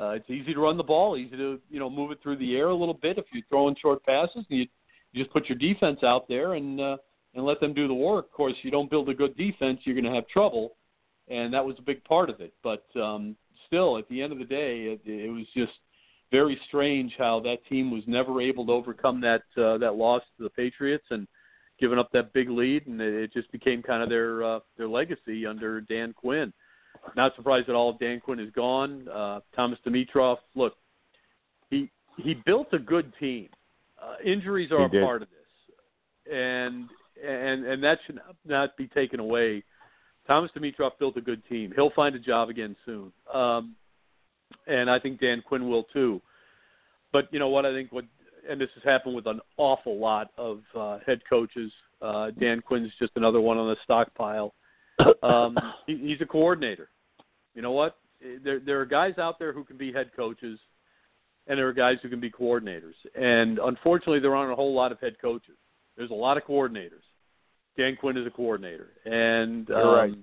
[0.00, 2.56] uh, it's easy to run the ball, easy to you know move it through the
[2.56, 4.44] air a little bit if you're throwing short passes.
[4.48, 4.66] And you,
[5.12, 6.96] you just put your defense out there and uh,
[7.34, 8.26] and let them do the work.
[8.26, 10.76] Of course, you don't build a good defense, you're going to have trouble,
[11.28, 12.52] and that was a big part of it.
[12.62, 13.36] But um,
[13.66, 15.72] still, at the end of the day, it, it was just
[16.30, 20.44] very strange how that team was never able to overcome that uh, that loss to
[20.44, 21.26] the Patriots and
[21.80, 24.88] giving up that big lead, and it, it just became kind of their uh, their
[24.88, 26.52] legacy under Dan Quinn.
[27.16, 27.94] Not surprised at all.
[27.94, 29.08] Dan Quinn is gone.
[29.08, 30.74] Uh, Thomas Dimitroff, look,
[31.70, 33.48] he he built a good team.
[34.00, 35.04] Uh, injuries are He a did.
[35.04, 36.88] part of this, and
[37.26, 39.62] and and that should not be taken away.
[40.26, 41.72] Thomas Dimitroff built a good team.
[41.74, 43.74] He'll find a job again soon, um,
[44.66, 46.20] and I think Dan Quinn will too.
[47.12, 47.66] But you know what?
[47.66, 48.04] I think what,
[48.48, 51.72] and this has happened with an awful lot of uh, head coaches.
[52.00, 54.54] Uh, Dan Quinn's just another one on the stockpile.
[55.22, 56.90] Um, he, he's a coordinator.
[57.54, 57.96] You know what?
[58.44, 60.58] There there are guys out there who can be head coaches,
[61.46, 62.92] and there are guys who can be coordinators.
[63.14, 65.56] And unfortunately, there aren't a whole lot of head coaches.
[65.96, 67.04] There's a lot of coordinators.
[67.78, 70.14] Dan Quinn is a coordinator, and um, right.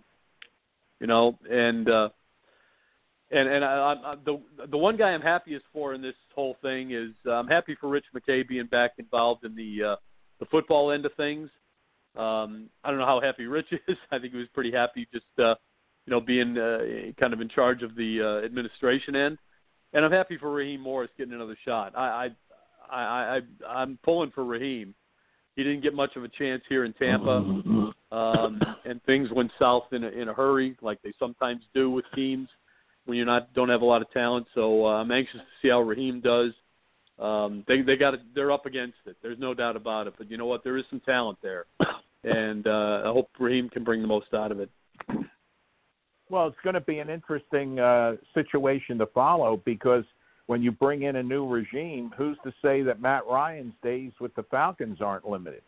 [0.99, 2.09] you know, and uh,
[3.31, 6.91] and and I, I, the the one guy I'm happiest for in this whole thing
[6.91, 9.95] is uh, I'm happy for Rich McKay being back involved in the uh,
[10.39, 11.49] the football end of things.
[12.15, 13.97] Um, I don't know how happy Rich is.
[14.11, 15.55] I think he was pretty happy just uh,
[16.05, 16.79] you know being uh,
[17.19, 19.37] kind of in charge of the uh, administration end,
[19.93, 21.93] and I'm happy for Raheem Morris getting another shot.
[21.97, 22.29] I
[22.89, 24.95] I I, I I'm pulling for Raheem.
[25.57, 27.37] He didn't get much of a chance here in Tampa,
[28.11, 32.05] um, and things went south in a, in a hurry, like they sometimes do with
[32.13, 32.47] teams
[33.07, 34.47] when you're not don't have a lot of talent.
[34.53, 36.51] So uh, I'm anxious to see how Raheem does.
[37.19, 39.17] Um, they they got they're up against it.
[39.23, 40.13] There's no doubt about it.
[40.17, 40.63] But you know what?
[40.63, 41.65] There is some talent there,
[42.23, 44.69] and uh, I hope Raheem can bring the most out of it.
[46.29, 50.03] Well, it's going to be an interesting uh, situation to follow because
[50.47, 54.35] when you bring in a new regime, who's to say that Matt Ryan's days with
[54.35, 55.61] the Falcons aren't limited?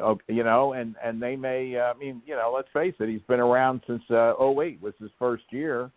[0.00, 1.76] Uh, you know, and and they may.
[1.76, 4.94] Uh, I mean, you know, let's face it, he's been around since uh, 08 was
[4.98, 5.90] his first year,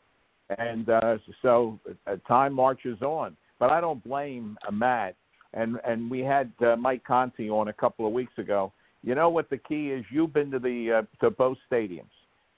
[0.57, 3.35] and uh, so uh, time marches on.
[3.59, 5.15] But I don't blame uh, Matt.
[5.53, 8.73] And and we had uh, Mike Conti on a couple of weeks ago.
[9.03, 10.05] You know what the key is?
[10.11, 12.03] You've been to the uh, to both stadiums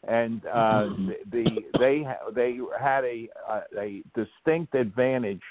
[0.07, 1.45] and uh, the, the
[1.77, 5.41] they ha- they had a a, a distinct advantage,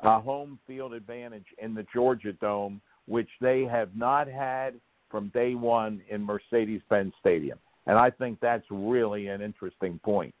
[0.00, 4.74] a home field advantage in the Georgia Dome, which they have not had
[5.10, 10.34] from day one in Mercedes-Benz Stadium, and I think that's really an interesting point.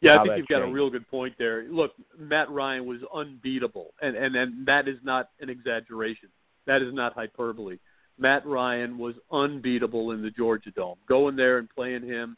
[0.00, 1.64] Yeah, I think you've got a real good point there.
[1.70, 6.28] Look, Matt Ryan was unbeatable, and and and that is not an exaggeration.
[6.66, 7.78] That is not hyperbole.
[8.18, 10.98] Matt Ryan was unbeatable in the Georgia Dome.
[11.08, 12.36] Going there and playing him,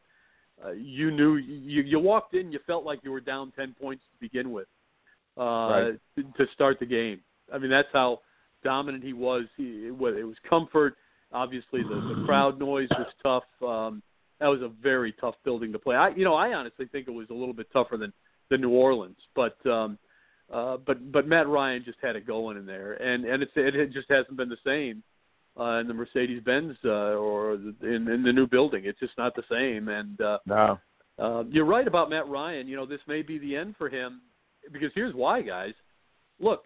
[0.64, 4.04] uh, you knew you you walked in, you felt like you were down ten points
[4.12, 4.68] to begin with,
[5.36, 5.98] uh, Right.
[6.16, 7.20] to, to start the game.
[7.52, 8.20] I mean, that's how
[8.62, 9.44] dominant he was.
[9.56, 10.96] He, it was it was comfort.
[11.32, 13.44] Obviously, the, the crowd noise was tough.
[13.68, 14.02] Um,
[14.40, 15.96] that was a very tough building to play.
[15.96, 18.12] I, you know, I honestly think it was a little bit tougher than
[18.50, 19.98] than New Orleans, but um,
[20.52, 23.92] uh, but but Matt Ryan just had it going in there, and and it's it,
[23.92, 25.02] just hasn't been the same
[25.58, 28.82] uh, in the Mercedes Benz uh, or the, in in the new building.
[28.84, 30.78] It's just not the same, and uh, No,
[31.18, 32.68] uh, you're right about Matt Ryan.
[32.68, 34.22] You know, this may be the end for him
[34.72, 35.74] because here's why, guys.
[36.40, 36.64] Look,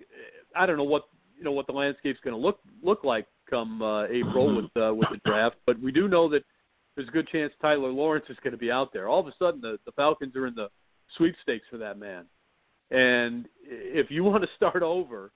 [0.54, 1.04] I don't know what
[1.36, 4.94] you know what the landscape's going to look look like come uh, April with uh,
[4.94, 6.44] with the draft, but we do know that
[6.96, 9.08] there's a good chance Tyler Lawrence is going to be out there.
[9.08, 10.68] All of a sudden, the, the Falcons are in the
[11.16, 12.24] sweepstakes for that man,
[12.90, 15.32] and if you want to start over,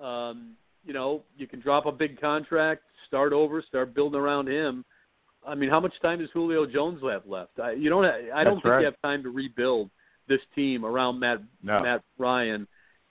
[0.00, 4.84] um, you know, you can drop a big contract, start over, start building around him.
[5.46, 7.58] I mean, how much time does Julio Jones have left?
[7.62, 8.04] I, you don't.
[8.04, 8.80] I don't That's think right.
[8.80, 9.90] you have time to rebuild
[10.28, 11.82] this team around Matt No.
[11.82, 12.66] Matt Ryan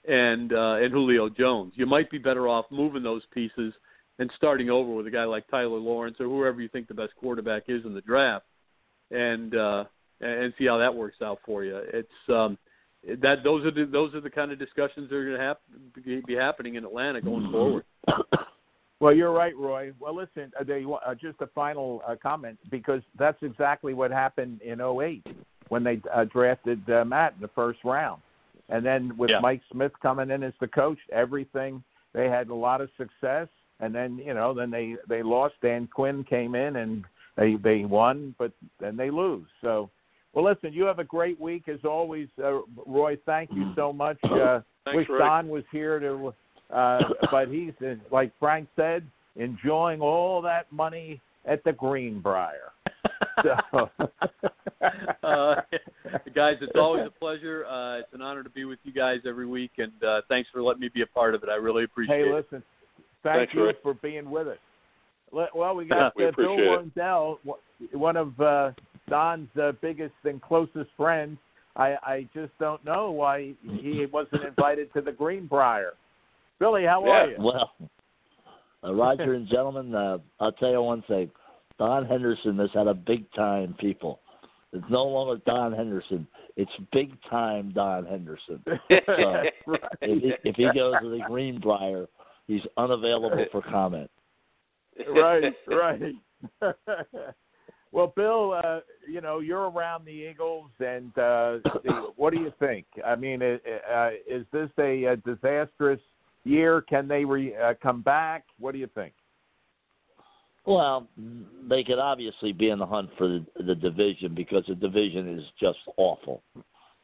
[0.08, 1.74] and uh, and Julio Jones.
[1.76, 3.74] You might be better off moving those pieces
[4.20, 7.16] and starting over with a guy like Tyler Lawrence or whoever you think the best
[7.16, 8.46] quarterback is in the draft,
[9.12, 9.86] and uh,
[10.22, 11.78] and see how that works out for you.
[11.94, 12.58] It's um,
[13.22, 16.26] that those are the those are the kind of discussions that are going to hap-
[16.28, 17.86] be, happening in Atlanta going forward.
[19.00, 19.92] Well, you're right, Roy.
[20.00, 24.62] Well, listen, uh, they, uh, just a final uh, comment because that's exactly what happened
[24.62, 25.28] in '08
[25.68, 28.22] when they uh, drafted uh, Matt in the first round.
[28.70, 29.40] And then with Yeah.
[29.42, 33.50] Mike Smith coming in as the coach, everything they had a lot of success.
[33.84, 35.56] And then you know, then they they lost.
[35.62, 37.04] Dan Quinn came in and
[37.38, 39.48] they they won, but then they lose.
[39.62, 39.90] So,
[40.34, 43.18] well, listen, you have a great week as always, uh, Roy.
[43.26, 44.18] Thank you so much.
[44.24, 45.20] Uh, Thanks, wish Rick.
[45.20, 46.34] Don was here to
[46.74, 47.00] uh,
[47.32, 52.72] but he's uh, like Frank said, enjoying all that money at the Greenbrier.
[53.42, 53.90] So,
[55.24, 55.56] uh,
[56.36, 57.66] guys, it's always a pleasure.
[57.66, 60.62] Uh, it's an honor to be with you guys every week, and uh, thanks for
[60.62, 61.50] letting me be a part of it.
[61.50, 62.28] I really appreciate it.
[62.28, 62.64] hey, listen,
[63.24, 63.72] thank Thanks, you Roy.
[63.82, 64.58] for being with us.
[65.32, 66.70] Well, we got We uh, Bill appreciate.
[66.70, 67.40] Lundell,
[67.94, 68.72] one of uh,
[69.10, 71.38] Don's uh, biggest and closest friends.
[71.76, 75.94] I, I just don't know why he wasn't invited to the Greenbrier.
[76.60, 77.38] Billy, how are Yeah.
[77.38, 77.44] you?
[77.44, 77.72] Well,
[78.84, 81.32] uh, Roger and gentlemen, uh, I'll tell you one thing.
[81.80, 84.20] Don Henderson has had a big time, people.
[84.72, 86.28] It's no longer Don Henderson.
[86.58, 88.64] It's big time Don Henderson.
[89.08, 89.82] So, right.
[90.02, 92.06] if, he, if he goes to the Greenbrier,
[92.48, 94.10] he's unavailable for comment.
[95.16, 96.14] right, right.
[97.92, 98.80] well, Bill, uh,
[99.10, 101.58] you know you're around the Eagles, and uh,
[102.16, 102.86] what do you think?
[103.06, 103.58] I mean, uh,
[103.92, 106.02] uh, is this a, a disastrous
[106.44, 106.82] year?
[106.82, 108.46] Can they re, uh, come back?
[108.60, 109.14] What do you think?
[110.66, 111.08] Well,
[111.70, 115.44] they could obviously be in the hunt for the, the division because the division is
[115.60, 116.42] just awful.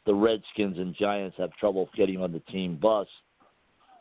[0.05, 3.07] The Redskins and Giants have trouble getting on the team bus.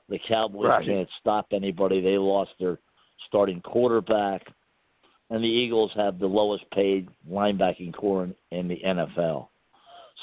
[0.08, 0.86] The Cowboys Right.
[0.86, 2.00] can't stop anybody.
[2.00, 2.78] They lost their
[3.26, 4.42] starting quarterback.
[5.30, 9.48] And the Eagles have the lowest paid linebacking corps in, in the NFL.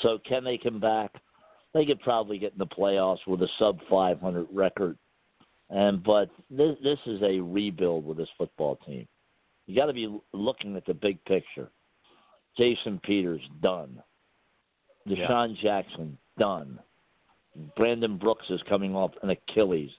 [0.01, 1.11] So can they come back?
[1.73, 4.97] They could probably get in the playoffs with a sub 500 record.
[5.69, 9.07] And but this, this is a rebuild with this football team.
[9.67, 11.69] You got to be looking at the big picture.
[12.57, 14.01] Jason Peters done.
[15.07, 16.79] DeSean Jackson done.
[17.75, 19.91] Brandon Brooks is coming off an Achilles.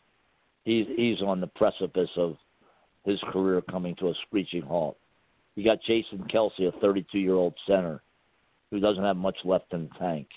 [0.64, 2.36] He's he's on the precipice of
[3.04, 4.96] his career coming to a screeching halt.
[5.54, 8.02] You got Jason Kelce, a 32 year old center
[8.70, 10.28] who doesn't have much left in the tank.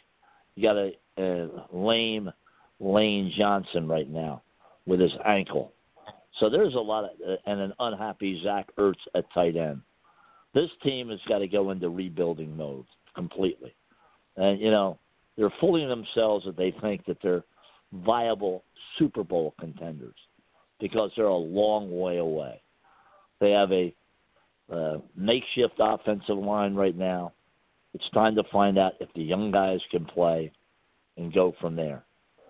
[0.55, 2.31] You got a, a lame
[2.79, 4.41] Lane Johnson right now
[4.85, 5.73] with his ankle.
[6.39, 9.81] So there's a lot of, uh, and an unhappy Zach Ertz at tight end.
[10.53, 13.73] This team has got to go into rebuilding mode completely.
[14.37, 14.97] And, you know,
[15.39, 17.45] they're fooling themselves that they think that they're
[17.93, 18.65] viable
[18.97, 20.15] Super Bowl contenders
[20.81, 22.61] because they're a long way away.
[23.39, 23.95] They have a
[24.69, 27.31] uh, makeshift offensive line right now.
[27.93, 30.51] It's time to find out if the young guys can play
[31.15, 32.03] and go from there.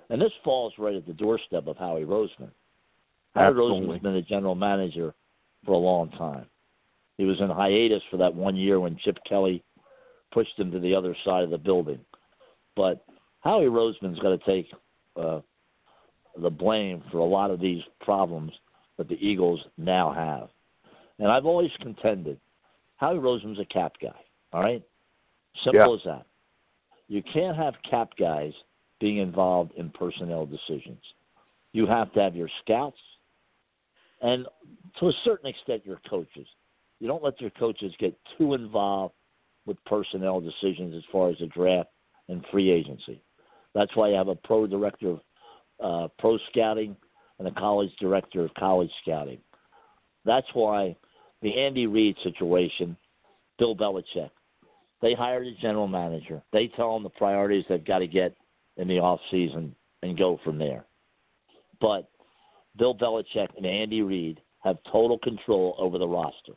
[0.09, 2.49] And this falls right at the doorstep of Howie Roseman.
[3.35, 5.13] Howie Roseman's been a general manager
[5.63, 6.47] for a long time.
[7.19, 9.63] He was in hiatus for that one year when Chip Kelly
[10.31, 11.99] pushed him to the other side of the building.
[12.79, 13.03] But
[13.41, 14.71] Howie Roseman's got to take
[15.17, 15.41] uh,
[16.41, 18.53] the blame for a lot of these problems
[18.97, 20.47] that the Eagles now have.
[21.19, 22.39] And I've always contended
[22.95, 24.15] Howie Roseman's a cap guy.
[24.53, 24.81] All right,
[25.65, 26.25] simple as that.
[27.09, 28.53] You can't have cap guys
[29.01, 31.01] being involved in personnel decisions.
[31.73, 32.97] You have to have your scouts,
[34.21, 34.45] and
[35.01, 36.47] to a certain extent, your coaches.
[37.01, 39.15] You don't let your coaches get too involved
[39.65, 41.89] with personnel decisions as far as the draft
[42.29, 43.21] and free agency.
[43.73, 45.19] That's why you have a pro director of
[45.83, 46.95] uh, pro scouting
[47.39, 49.39] and a college director of college scouting.
[50.25, 50.95] That's why
[51.41, 52.95] the Andy Reid situation,
[53.57, 54.29] Bill Belichick,
[55.01, 56.41] they hired a general manager.
[56.51, 58.35] They tell them the priorities they've got to get
[58.77, 60.85] in the off season and go from there.
[61.79, 62.09] But
[62.77, 66.53] Bill Belichick and Andy Reid have total control over the roster.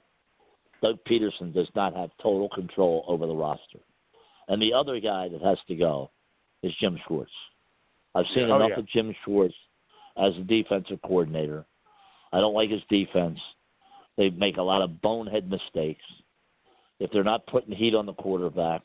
[0.82, 3.78] Doug Pederson does not have total control over the roster.
[4.48, 6.10] And the other guy that has to go
[6.62, 7.30] is Jim Schwartz.
[8.14, 8.78] I've seen Oh, enough yeah.
[8.80, 9.54] of Jim Schwartz
[10.16, 11.64] as a defensive coordinator.
[12.32, 13.38] I don't like his defense.
[14.16, 16.04] They make a lot of bonehead mistakes.
[16.98, 18.82] If they're not putting heat on the quarterback,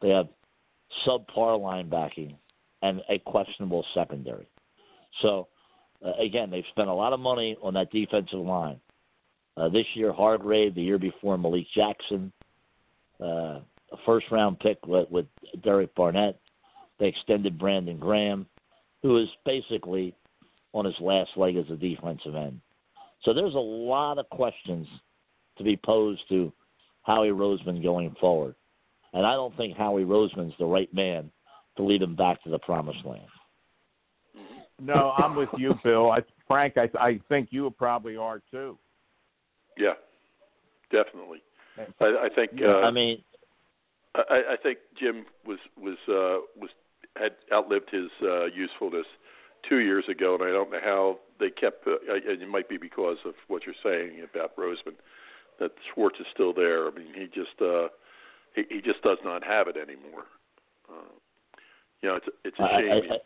[0.00, 0.28] they have
[1.06, 2.34] subpar linebacking
[2.82, 4.48] and a questionable secondary.
[5.22, 5.48] So,
[6.04, 8.80] uh, again, they've spent a lot of money on that defensive line.
[9.56, 10.74] Uh, this year, Hargrave.
[10.74, 12.32] The year before, Malik Jackson.
[13.20, 13.60] Uh,
[13.94, 15.26] a first round pick with, with
[15.62, 16.38] Derek Barnett.
[16.98, 18.46] They extended Brandon Graham,
[19.02, 20.14] who is basically
[20.72, 22.60] on his last leg as a defensive end.
[23.22, 24.86] So there's a lot of questions
[25.56, 26.52] to be posed to
[27.02, 28.54] Howie Roseman going forward.
[29.12, 31.30] And I don't think Howie Roseman's the right man
[31.76, 33.26] to lead him back to the promised land.
[34.80, 36.10] No, I'm with you, Bill.
[36.10, 36.18] I,
[36.48, 38.76] Frank, I, I think you probably are too.
[39.78, 39.94] Yeah,
[40.90, 41.42] definitely.
[42.00, 42.50] I, I think.
[42.60, 43.22] Uh, I mean,
[44.14, 46.70] I, I think Jim was was uh, was
[47.16, 49.06] had outlived his uh, usefulness
[49.68, 51.86] two years ago, and I don't know how they kept.
[51.86, 54.94] Uh, and it might be because of what you're saying about Roseman,
[55.58, 56.86] that Schwartz is still there.
[56.86, 57.88] I mean, he just uh,
[58.54, 60.24] he, he just does not have it anymore.
[60.88, 61.14] Uh,
[62.02, 63.10] you know, it's it's a I, shame.
[63.10, 63.16] I,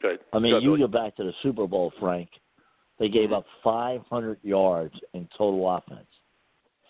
[0.00, 0.20] Good.
[0.32, 2.28] I mean, Good, you go back to the Super Bowl, Frank.
[2.98, 6.06] They gave up 500 yards in total offense.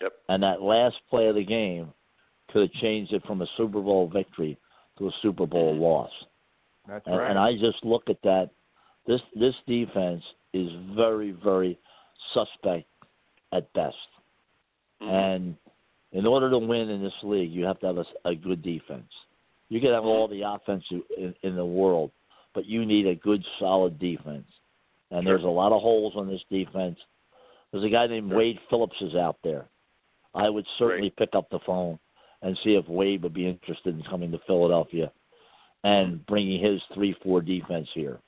[0.01, 0.13] Yep.
[0.27, 1.91] And that last play of the game
[2.51, 4.57] could have changed it from a Super Bowl victory
[4.97, 6.11] to a Super Bowl loss.
[6.87, 7.29] That's And, right.
[7.29, 8.49] and I just look at that.
[9.07, 10.23] This this defense
[10.53, 11.77] is very very
[12.33, 12.87] suspect
[13.51, 13.95] at best.
[15.01, 15.07] Mhm.
[15.09, 15.55] And
[16.11, 19.11] in order to win in this league, you have to have a, a good defense.
[19.69, 20.83] You can have all the offense
[21.15, 22.11] in, in the world,
[22.53, 24.47] but you need a good, solid defense.
[25.11, 26.97] And there's a lot of holes on this defense.
[27.71, 28.37] There's a guy named Sure.
[28.39, 29.67] Wade Phillips is out there.
[30.33, 31.99] I would certainly pick up the phone
[32.41, 35.11] and see if Wade would be interested in coming to Philadelphia
[35.83, 38.19] and bringing his three-four defense here.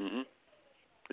[0.00, 0.24] Mhm.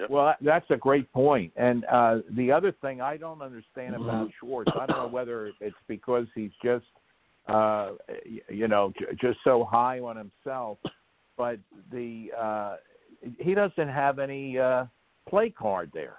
[0.09, 1.51] Well, that's a great point.
[1.57, 4.03] And uh, the other thing I don't understand Mm-hmm.
[4.03, 6.85] about Schwartz, I don't know whether it's because he's just,
[7.47, 7.91] uh,
[8.49, 10.77] you know, j- just so high on himself,
[11.37, 11.59] but
[11.91, 12.77] the uh,
[13.39, 14.85] he doesn't have any uh,
[15.29, 16.15] play card there.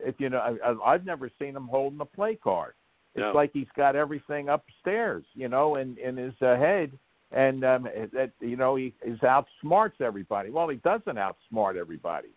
[0.00, 2.74] If you know, I, I- I've never seen him holding a play card.
[3.16, 3.32] It's No.
[3.32, 6.92] like he's got everything upstairs, you know, in in his uh, head,
[7.32, 10.50] and um, that you know he is outsmarts everybody.
[10.50, 12.28] Well, he doesn't outsmart everybody.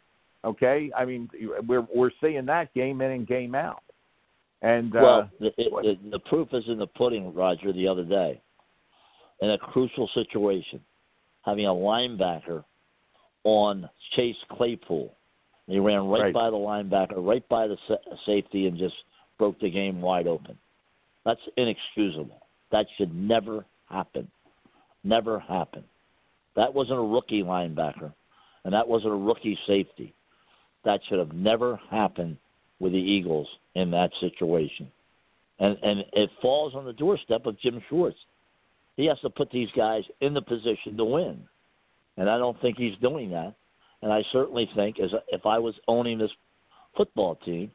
[0.45, 1.30] Okay, I mean
[1.67, 3.84] we're we're seeing that game in and game out.
[4.61, 7.71] And uh, Well, the, it, the, proof is in the pudding, Roger.
[7.73, 8.41] The other day,
[9.41, 10.80] in a crucial situation,
[11.43, 12.63] having a linebacker
[13.43, 15.13] on Chase Claypool,
[15.67, 16.34] he ran right, Right.
[16.34, 18.95] by the linebacker, right by the sa- safety, and just
[19.38, 20.57] broke the game wide open.
[21.30, 22.41] That's inexcusable.
[22.71, 24.27] That should never happen.
[25.03, 25.84] Never happen.
[26.55, 28.11] That wasn't a rookie linebacker,
[28.63, 30.15] and that wasn't a rookie safety.
[30.86, 32.38] That should have never happened
[32.80, 34.88] with the Eagles in that situation.
[35.59, 38.17] And and it falls on the doorstep of Jim Schwartz.
[38.97, 41.43] He has to put these guys in the position to win.
[42.17, 43.53] And I don't think he's doing that.
[44.01, 46.32] And I certainly think as if I was owning this
[46.97, 47.69] football team,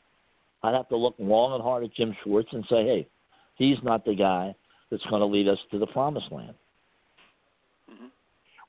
[0.64, 3.06] I'd have to look long and hard at Jim Schwartz and say, "Hey,
[3.56, 4.54] he's not the guy
[4.90, 6.54] that's going to lead us to the promised land."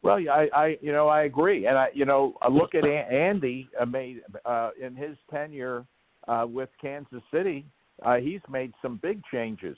[0.02, 2.86] Well, yeah, I, I, you know, I agree, and I, you know, I look at
[2.86, 5.84] Andy uh, made uh, in his tenure
[6.28, 7.66] uh, with Kansas City.
[8.06, 9.78] Uh, he's made some big changes.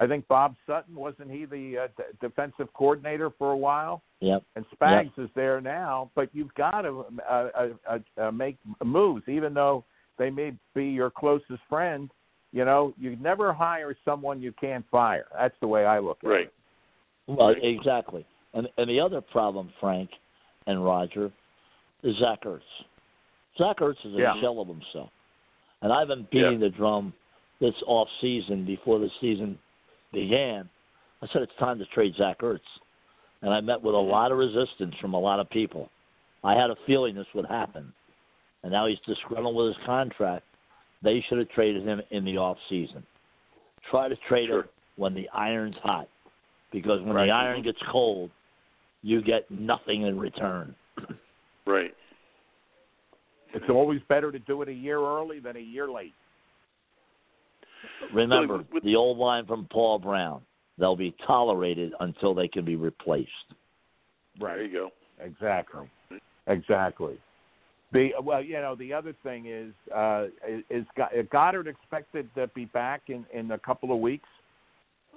[0.00, 4.42] I think Bob Sutton wasn't he the uh, d- defensive coordinator for a while, Yep.
[4.56, 6.10] and Spags is there now.
[6.14, 9.84] But you've got to uh, uh, uh, uh, make moves, even though
[10.18, 12.10] they may be your closest friend.
[12.52, 15.26] You know, you never hire someone you can't fire.
[15.36, 16.40] That's the way I look at Right.
[16.46, 16.52] it.
[17.28, 17.38] Right.
[17.38, 18.24] Well, exactly.
[18.54, 20.10] And and the other problem, Frank
[20.66, 21.30] and Roger,
[22.02, 22.62] is Zach Ertz.
[23.58, 24.40] Zach Ertz is a Yeah.
[24.40, 25.10] shell of himself.
[25.82, 27.12] And I've been beating the drum
[27.60, 29.58] this off season before the season
[30.12, 30.68] began.
[31.20, 32.60] I said it's time to trade Zach Ertz.
[33.42, 35.90] And I met with a lot of resistance from a lot of people.
[36.42, 37.92] I had a feeling this would happen.
[38.62, 40.44] And now he's disgruntled with his contract.
[41.02, 43.04] They should have traded him in the off season.
[43.90, 44.64] Try to trade him
[44.96, 46.08] when the iron's hot.
[46.72, 47.26] Because when Right.
[47.26, 48.30] the iron gets cold,
[49.02, 50.74] you get nothing in return.
[51.66, 51.94] Right.
[53.52, 56.14] It's always better to do it a year early than a year late.
[58.12, 60.42] Remember with- with- the old line from Paul Brown.
[60.78, 63.30] They'll be tolerated until they can be replaced.
[64.38, 64.56] Right.
[64.56, 64.92] There you go.
[65.20, 65.90] Exactly.
[66.46, 67.18] Exactly.
[67.92, 70.26] The well, you know, the other thing is, uh,
[70.68, 70.84] is,
[71.32, 74.28] Goedert expected to be back in in a couple of weeks?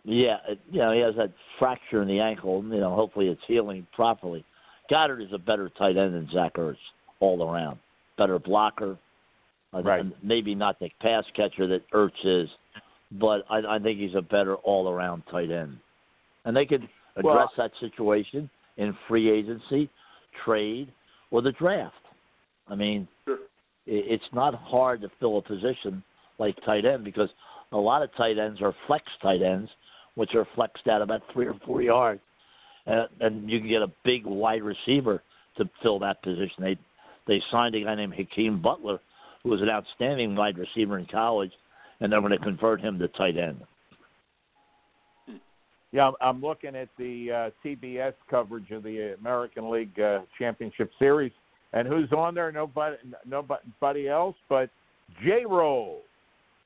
[0.03, 0.37] Yeah,
[0.71, 2.63] you know, he has that fracture in the ankle.
[2.63, 4.45] You know, hopefully it's healing properly.
[4.89, 6.77] Goedert is a better tight end than Zach Ertz
[7.19, 7.77] all around.
[8.17, 8.97] Better blocker.
[9.73, 10.05] Uh, Right.
[10.23, 12.49] Maybe not the pass catcher that Ertz is,
[13.13, 15.77] but I, I think he's a better all around tight end.
[16.43, 19.89] And they could address Well- that situation in free agency,
[20.43, 20.91] trade,
[21.29, 21.95] or the draft.
[22.67, 23.39] I mean, Sure.
[23.85, 26.03] it's not hard to fill a position
[26.37, 27.29] like tight end because
[27.71, 29.69] a lot of tight ends are flex tight ends,
[30.15, 32.21] which are flexed out about three or four yards,
[32.85, 35.21] and, and you can get a big wide receiver
[35.57, 36.55] to fill that position.
[36.63, 36.77] They
[37.27, 38.99] they signed a guy named Hakeem Butler,
[39.43, 41.51] who was an outstanding wide receiver in college,
[41.99, 43.61] and they're going to convert him to tight end.
[45.91, 50.89] Yeah, I'm- I'm looking at the uh, TBS coverage of the American League uh, Championship
[50.97, 51.33] Series,
[51.73, 52.51] and who's on there?
[52.51, 54.69] Nobody, nobody else but
[55.23, 55.45] J.
[55.47, 56.01] Roll.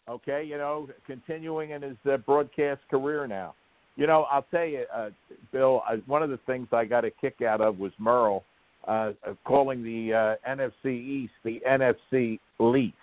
[0.07, 3.55] Okay, you know, continuing in his uh, broadcast career now.
[3.95, 5.09] You know, I'll tell you, uh,
[5.51, 5.81] Bill.
[5.89, 8.43] Uh, one of the things I got a kick out of was Merle
[8.87, 12.93] uh, uh, calling the uh, NFC East the NFC least.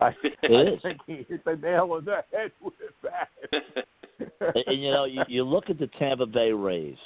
[0.00, 0.08] I,
[0.44, 3.28] I think he hit the nail on the head with that.
[4.40, 6.96] and, and, you know, you, you look at the Tampa Bay Rays;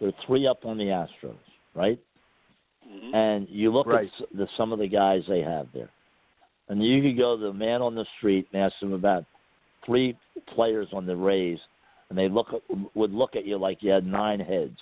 [0.00, 1.34] they're three up on the Astros,
[1.74, 1.98] right?
[2.90, 3.14] Mhm.
[3.14, 4.10] and you look Right.
[4.20, 5.90] at the, some of the guys they have there,
[6.68, 9.24] and you could go to the man on the street and ask him about
[9.84, 10.16] three
[10.46, 11.60] players on the Rays,
[12.08, 12.62] and they look at,
[12.94, 14.78] would look at you like you had nine heads.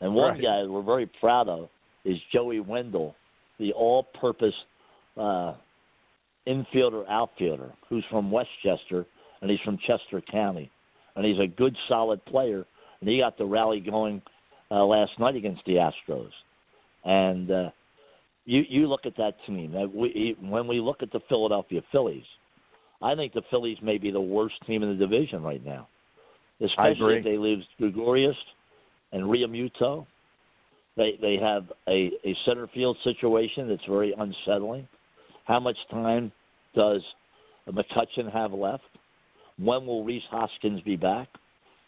[0.00, 0.42] And one Right.
[0.42, 1.68] guy we're very proud of
[2.04, 3.14] is Joey Wendle,
[3.58, 4.54] the all-purpose
[5.16, 5.54] uh,
[6.46, 9.06] infielder outfielder, who's from Westchester
[9.40, 10.70] and he's from Chester County,
[11.16, 12.64] and he's a good solid player.
[13.00, 14.22] And he got the rally going
[14.70, 16.32] uh, last night against the Astros.
[17.04, 17.70] And uh,
[18.44, 19.74] you you look at that team.
[19.76, 22.24] Uh, we, when we look at the Philadelphia Phillies,
[23.02, 25.88] I think the Phillies may be the worst team in the division right now,
[26.60, 28.36] especially if they lose Gregorius
[29.12, 30.06] and Realmuto.
[30.96, 34.86] They they have a, a center field situation that's very unsettling.
[35.44, 36.32] How much time
[36.74, 37.02] does
[37.68, 38.84] McCutchen have left?
[39.58, 41.28] When will Rhys Hoskins be back?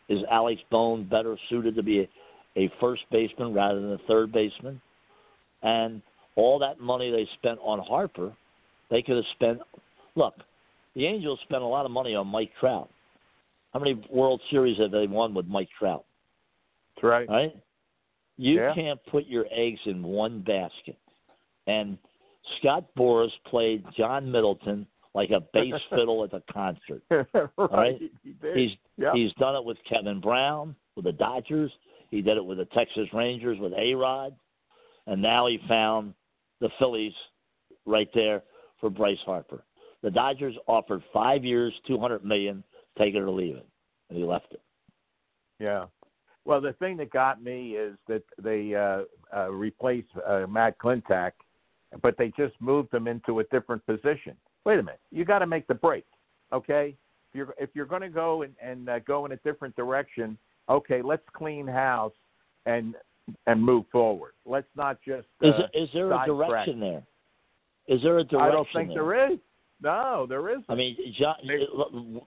[0.09, 2.09] Is Alec Bohm better suited to be a,
[2.57, 4.81] a first baseman rather than a third baseman?
[5.67, 6.01] And
[6.37, 8.33] all that money they spent on Harper,
[8.89, 9.61] they could have spent.
[10.14, 10.35] Look,
[10.95, 12.89] the Angels spent a lot of money on Mike Trout.
[13.73, 16.05] How many World Series have they won with Mike Trout?
[16.95, 17.29] That's right.
[17.29, 17.57] Right?
[18.39, 18.75] You Yeah.
[18.75, 20.97] can't put your eggs in one basket.
[21.67, 21.99] And
[22.59, 27.03] Scott Boras played John Middleton like a bass fiddle at a concert.
[27.11, 27.51] right.
[27.59, 27.99] right.
[28.23, 28.35] He.
[28.55, 29.12] He's yeah.
[29.14, 31.73] he's done it with Kevin Brown with the Dodgers.
[32.11, 34.35] He did it with the Texas Rangers with A Rod,
[35.07, 36.14] and now he found
[36.61, 37.12] the Phillies
[37.84, 38.42] right there
[38.80, 39.64] for Bryce Harper.
[40.02, 42.62] The Dodgers offered five years, two hundred million,
[42.98, 43.66] take it or leave it,
[44.09, 44.61] and he left it.
[45.59, 45.86] Yeah.
[46.44, 49.02] Well, the thing that got me is that they uh,
[49.36, 51.32] uh, replaced uh, Matt Klentak,
[52.02, 54.36] but they just moved him into a different position.
[54.64, 56.04] Wait a minute, you got to make the break,
[56.52, 56.94] okay?
[57.30, 60.38] If you're if you're going to go and, and uh, go in a different direction,
[60.68, 62.12] okay, let's clean house
[62.66, 62.94] and
[63.47, 64.33] and move forward.
[64.45, 65.27] Let's not just.
[65.43, 67.03] Is uh, is there a direction there?
[67.89, 69.05] Is there a direction I don't think there?
[69.05, 69.39] there is.
[69.83, 70.64] No, there isn't.
[70.68, 71.37] I mean, John,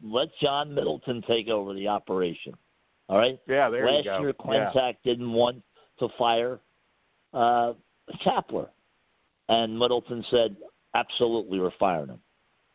[0.04, 2.54] let John Middleton take over the operation.
[3.08, 3.40] All right.
[3.48, 4.34] yeah, there Last you go.
[4.46, 4.92] Last year, yeah.
[5.04, 5.64] Didn't want
[5.98, 6.60] to fire
[7.34, 7.74] uh,
[8.26, 8.70] Kapler,
[9.50, 10.56] and Middleton said,
[10.94, 12.20] "Absolutely, we're firing him."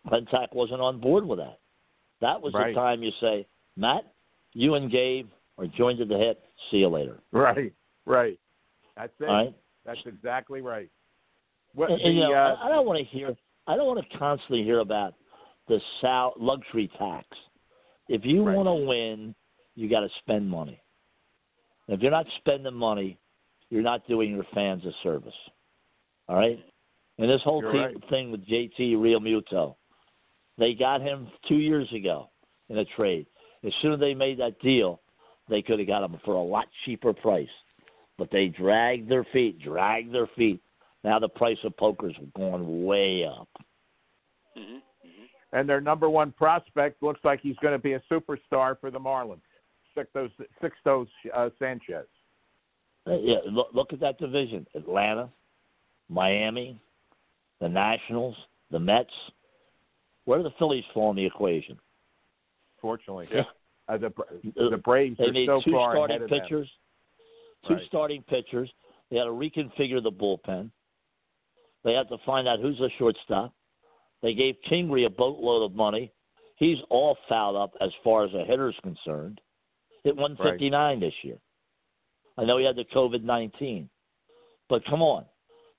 [0.09, 1.59] Klentak wasn't on board with that.
[2.21, 2.75] That was Right.
[2.75, 3.47] the time you say,
[3.77, 4.13] "Matt,
[4.53, 6.43] you and Gabe are joined at the hip.
[6.71, 7.73] See you later." Right,
[8.07, 8.39] right.
[8.97, 9.25] That's it.
[9.25, 9.55] Right.
[9.85, 10.91] That's exactly right.
[11.75, 13.35] What And, the, you know, uh, I don't want to hear.
[13.67, 15.15] I don't want to constantly hear about
[15.69, 17.27] the sal- luxury tax.
[18.09, 18.57] If you Right.
[18.57, 19.35] want to win,
[19.75, 20.81] you got to spend money.
[21.89, 23.19] If you're not spending money,
[23.71, 25.35] you're not doing your fans a service.
[26.29, 26.59] All right.
[27.19, 27.97] And this whole right.
[28.09, 29.77] thing with JT Realmuto,
[30.59, 32.31] they got him two years ago
[32.69, 33.27] in a trade.
[33.65, 35.01] As soon as they made that deal,
[35.49, 37.49] they could have got him for a lot cheaper price.
[38.17, 40.61] But they dragged their feet, dragged their feet.
[41.03, 43.49] Now the price of poker's going way up.
[44.57, 44.79] hmm
[45.55, 48.99] and their number one prospect looks like he's going to be a superstar for the
[48.99, 49.41] Marlins.
[49.97, 50.29] Sixto,
[50.61, 52.07] Sixto uh, Sanchez.
[53.07, 55.31] Uh, Yeah, look, look at that division: Atlanta,
[56.09, 56.81] Miami,
[57.61, 58.35] the Nationals,
[58.73, 59.13] the Mets.
[60.25, 61.79] Where do the Phillies fall in the equation?
[62.81, 63.45] Fortunately, Yeah.
[63.89, 66.69] uh, the Uh, the Braves They are so far starting ahead of them.
[67.67, 67.87] Two Right.
[67.87, 68.73] starting pitchers.
[69.11, 70.71] They had to reconfigure the bullpen.
[71.83, 73.53] They had to find out who's the shortstop.
[74.23, 76.13] They gave Kingery a boatload of money.
[76.57, 79.41] He's all fouled up as far as a hitter's concerned.
[80.03, 81.39] Hit 159 this year.
[82.37, 83.89] I know he had the COVID 19.
[84.69, 85.25] But come on.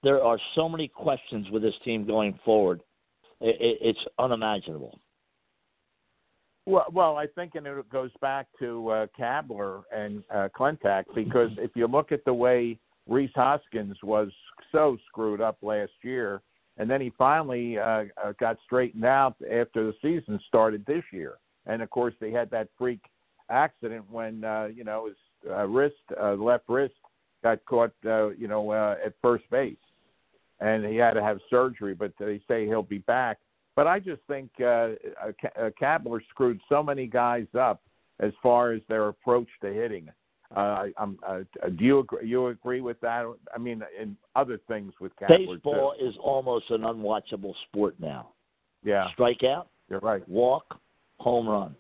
[0.04, 2.82] There are so many questions with this team going forward.
[3.42, 5.00] It, it, it's unimaginable.
[6.66, 11.52] Well, well, I think, and it goes back to uh, Kapler and uh, Klentak because
[11.58, 14.30] if you look at the way Rhys Hoskins was
[14.72, 16.42] so screwed up last year,
[16.78, 21.36] and then he finally uh, uh, got straightened out after the season started this year,
[21.68, 23.00] and of course they had that freak
[23.50, 25.16] accident when uh, you know his
[25.50, 26.96] uh, wrist, uh, left wrist,
[27.44, 29.76] got caught, uh, you know, uh, at first base,
[30.60, 33.38] and he had to have surgery, but they say he'll be back.
[33.76, 34.90] But I just think uh,
[35.42, 37.82] Ka- Kapler screwed so many guys up
[38.20, 40.10] as far as their approach to hitting.
[40.56, 41.40] Uh, I'm, uh,
[41.78, 43.26] do you agree, you agree with that?
[43.54, 46.06] I mean, in other things with Kapler Baseball too.
[46.06, 48.30] is almost an unwatchable sport now.
[48.84, 50.28] Yeah, Strikeout, you're right.
[50.30, 50.80] walk,
[51.20, 51.76] home run.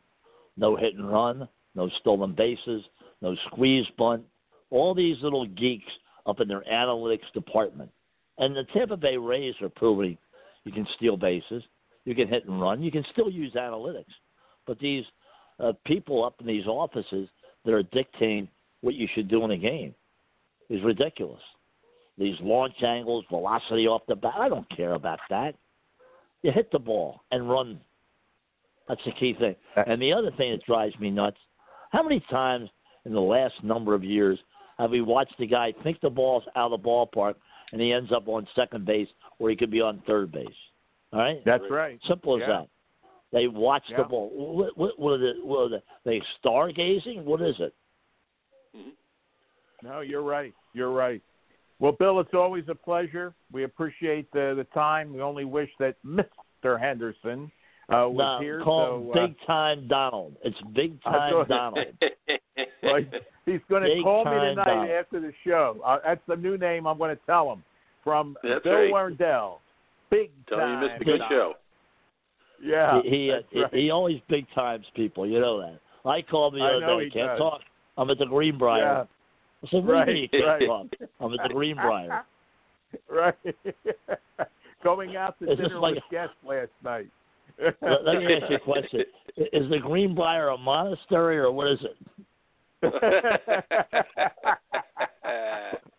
[0.58, 2.82] No hit and run, no stolen bases,
[3.22, 4.24] no squeeze bunt.
[4.72, 5.92] All these little geeks
[6.26, 7.92] up in their analytics department.
[8.38, 10.18] And the Tampa Bay Rays are proving
[10.64, 11.64] you can steal bases,
[12.06, 14.14] you can hit and run, you can still use analytics.
[14.66, 15.04] But these
[15.60, 17.28] uh, people up in these offices
[17.66, 18.48] that are dictating
[18.82, 19.94] what you should do in a game
[20.70, 21.42] is ridiculous.
[22.18, 24.36] these launch angles, velocity off the bat.
[24.38, 25.56] I don't care about that.
[26.44, 27.80] You hit the ball and run.
[28.88, 29.56] That's the key thing.
[29.88, 31.38] And the other thing that drives me nuts:
[31.92, 32.70] how many times
[33.06, 34.38] in the last number of years
[34.78, 37.36] have we watched the guy think the ball's out of the ballpark
[37.72, 39.08] and he ends up on second base
[39.40, 40.48] or he could be on third base?
[41.16, 42.00] All right, That's right.
[42.08, 42.48] simple as Yeah.
[42.60, 42.68] that.
[43.32, 43.98] They watch Yeah.
[43.98, 44.30] the ball.
[44.30, 47.24] What, what, what, are the, what are the, they stargazing?
[47.24, 47.74] What is it?
[49.84, 50.54] No, you're right.
[50.74, 51.22] You're right.
[51.80, 53.34] Well, Bill, it's always a pleasure.
[53.52, 55.14] We appreciate the the time.
[55.14, 56.80] We only wish that Mr.
[56.80, 57.52] Henderson
[57.90, 58.62] uh, was No, here.
[58.62, 60.36] call so, him Big Time Donald.
[60.44, 61.86] It's Big Time thought- Donald.
[62.02, 62.08] uh,
[62.84, 63.02] well,
[63.46, 64.90] he's going to call me tonight Donald.
[64.90, 65.82] after the show.
[65.86, 67.64] Uh, that's the new name I'm going to tell him
[68.04, 68.92] from That's Bill right.
[68.94, 69.58] Werndell.
[70.16, 70.82] Big Tell you time.
[70.82, 71.30] missed a good Donald.
[71.32, 71.54] show.
[72.64, 73.74] Yeah, he he, uh, right.
[73.74, 75.28] he he always big times people.
[75.28, 75.80] You know that.
[76.10, 77.06] I called him the I other know day.
[77.06, 77.40] he Can't does.
[77.40, 77.62] talk.
[77.98, 78.80] I'm at the Greenbrier.
[78.84, 79.04] Yeah.
[79.64, 80.66] I said, Right, you can't right.
[80.66, 80.88] Talk?
[81.20, 82.24] I'm at the Greenbrier.
[83.10, 83.36] right.
[84.84, 87.08] Going out to Is dinner like- with guests last night.
[87.60, 89.02] let, let me ask you a question.
[89.38, 91.98] Is the Greenbrier a monastery or what is it?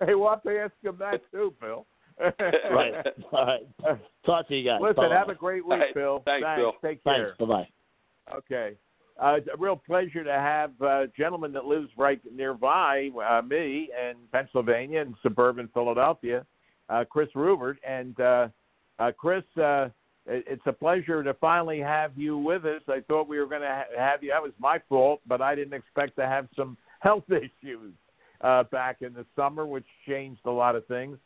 [0.00, 1.84] hey, we'll have to ask him that too, Bill.
[2.20, 2.94] Right.
[3.32, 3.98] All right.
[4.24, 4.80] Talk to you guys.
[4.80, 5.14] Listen, Bye-bye.
[5.14, 5.94] have a great week, All right.
[5.94, 6.22] Bill.
[6.24, 6.72] Thanks, Bill.
[6.82, 7.04] Take Thanks.
[7.04, 7.34] care.
[7.38, 7.68] Bye bye.
[8.34, 8.76] Okay.
[9.22, 13.88] Uh, it's a real pleasure to have a gentleman that lives right nearby uh, me
[13.98, 16.44] in Pennsylvania in suburban Philadelphia,
[16.90, 17.78] uh, Chris Rubert.
[17.86, 18.48] And uh,
[18.98, 19.88] uh, Chris, uh,
[20.26, 22.82] it, it's a pleasure to finally have you with us.
[22.88, 24.30] I thought we were going to ha- have you.
[24.32, 27.94] That was my fault, but I didn't expect to have some health issues
[28.42, 31.16] uh, back in the summer, which changed a lot of things.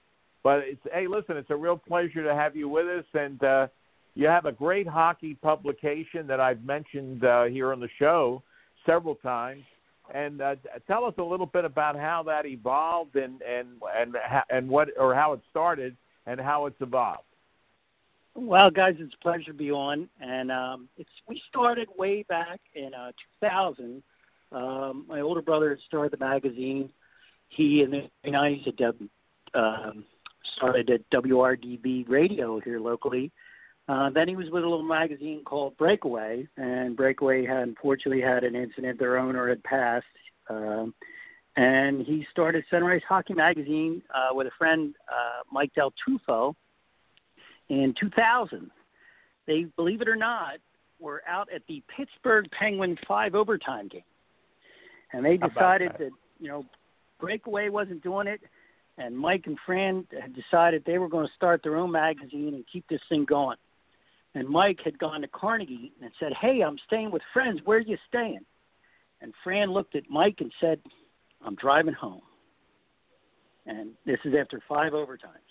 [0.42, 3.66] But it's hey, listen, it's a real pleasure to have you with us, and uh,
[4.14, 8.42] you have a great hockey publication that I've mentioned uh, here on the show
[8.86, 9.62] several times.
[10.12, 10.56] And uh,
[10.88, 14.16] tell us a little bit about how that evolved and and and
[14.48, 17.24] and what or how it started and how it's evolved.
[18.34, 22.60] Well, guys, it's a pleasure to be on, and um, it's we started way back
[22.74, 24.02] in uh, 2000.
[24.52, 26.90] Um, my older brother started the magazine.
[27.48, 29.08] He in the 90s had dub-
[29.54, 30.04] um,
[30.56, 33.32] started at WRDB radio here locally.
[33.88, 38.44] Uh, then he was with a little magazine called Breakaway, and Breakaway had unfortunately had
[38.44, 38.98] an incident.
[38.98, 40.06] Their owner had passed,
[40.48, 40.94] um,
[41.56, 46.54] and he started Sunrise Hockey Magazine uh, with a friend, uh, Mike Del Tufo,
[47.68, 48.70] in 2000.
[49.46, 50.58] They, believe it or not,
[51.00, 54.02] were out at the Pittsburgh Penguins five overtime game,
[55.12, 55.98] and they decided that?
[55.98, 56.64] that you know
[57.18, 58.40] Breakaway wasn't doing it,
[59.00, 62.64] and Mike and Fran had decided they were going to start their own magazine and
[62.70, 63.56] keep this thing going.
[64.34, 67.60] And Mike had gone to Carnegie and said, "Hey, I'm staying with friends.
[67.64, 68.44] Where are you staying?"
[69.22, 70.80] And Fran looked at Mike and said,
[71.44, 72.22] "I'm driving home."
[73.66, 75.50] And this is after five overtimes.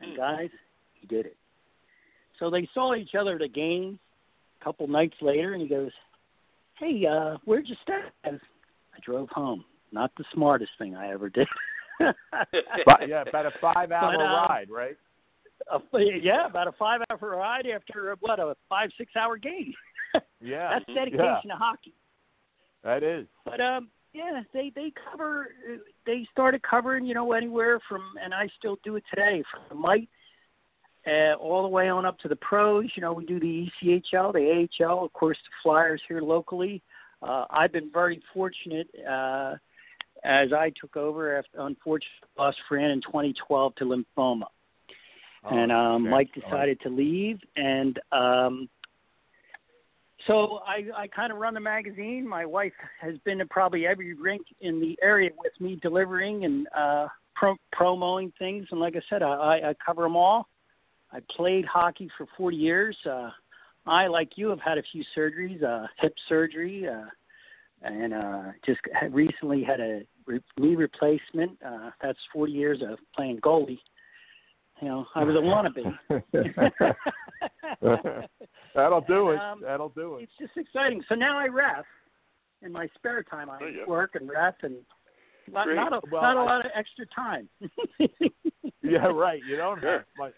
[0.00, 0.50] And guys,
[0.92, 1.36] he did it.
[2.38, 3.98] So they saw each other at a game
[4.60, 5.92] a couple nights later, and he goes,
[6.74, 9.64] "Hey, uh, where'd you stay?" I I drove home.
[9.90, 11.48] Not the smartest thing I ever did.
[11.98, 12.16] But,
[13.08, 14.96] yeah, about a five-hour But, um, ride, right?
[15.72, 19.72] A- yeah, about a five-hour ride after what a five six-hour game.
[20.40, 21.92] Yeah, That's dedication yeah, to hockey.
[22.84, 23.26] that is.
[23.44, 25.48] But um, yeah, they they cover.
[26.06, 29.74] They started covering, you know, anywhere from, and I still do it today, from the
[29.74, 30.08] mite
[31.06, 32.86] uh, all the way on up to the pros.
[32.94, 36.82] You know, we do the E ECHL, the AHL, of course, the Flyers here locally.
[37.22, 39.54] Uh, I've been very fortunate uh,
[40.24, 44.46] as I took over after unfortunately lost Fran in 2012 to lymphoma
[45.50, 46.10] and Oh, um, okay.
[46.10, 48.68] Mike decided to leave, and um,
[50.26, 52.26] so I, I kind of run the magazine.
[52.26, 56.66] My wife has been to probably every rink in the area with me, delivering and
[56.76, 58.66] uh, pro- promoting things.
[58.70, 60.48] And like I said, I, I, I cover them all.
[61.12, 62.96] I played hockey for 40 years.
[63.04, 63.30] Uh,
[63.86, 67.04] I, like you, have had a few surgeries, uh, hip surgery, uh,
[67.82, 71.52] and uh, just recently had a re- knee replacement.
[71.64, 73.78] Uh, that's 40 years of playing goalie.
[74.82, 76.94] You know, I was a wannabe.
[78.74, 79.38] That'll do it.
[79.38, 80.22] Um, That'll do it.
[80.24, 81.02] it's just exciting.
[81.08, 81.84] So now I ref
[82.62, 83.48] in my spare time.
[83.50, 84.76] I work and ref, and
[85.50, 87.48] not, not a Well, not a I- lot of extra time.
[88.86, 89.40] Yeah, right.
[89.48, 89.92] You don't Sure.
[90.00, 90.34] have much.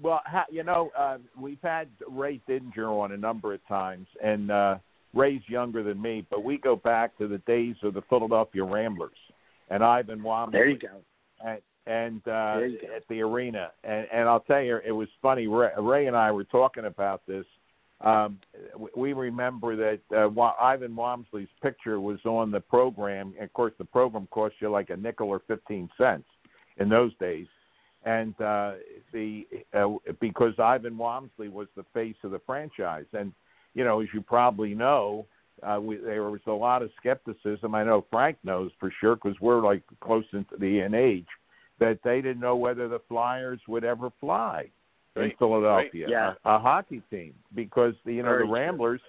[0.00, 0.20] Well,
[0.52, 4.76] you know, uh, we've had Ray Didinger on a number of times, and uh,
[5.16, 9.16] Ray's younger than me, but we go back to the days of the Philadelphia Ramblers
[9.70, 10.52] and Ivan Wamsley.
[10.52, 11.00] there you go.
[11.44, 12.94] and, and uh, There you go.
[12.96, 13.70] at the arena.
[13.82, 15.46] And, and I'll tell you, it was funny.
[15.46, 17.46] Ray, Ray and I were talking about this.
[18.02, 18.38] Um,
[18.94, 20.28] we- remember that uh,
[20.60, 23.32] Ivan Wamsley's picture was on the program.
[23.40, 26.28] Of course, the program cost you like a nickel or fifteen cents.
[26.78, 27.46] in those days,
[28.04, 28.72] and uh,
[29.14, 33.32] the uh, because Ivan Walmsley was the face of the franchise, and
[33.76, 35.26] you know, as you probably know,
[35.62, 37.74] uh, we, there was a lot of skepticism.
[37.74, 41.26] I know Frank knows for sure because we're like close into the age
[41.78, 44.70] that they didn't know whether the Flyers would ever fly
[45.14, 46.10] in Philadelphia, right.
[46.10, 46.34] Yeah.
[46.44, 48.54] a, a hockey team, because the, you know Very the true.
[48.54, 49.00] Ramblers.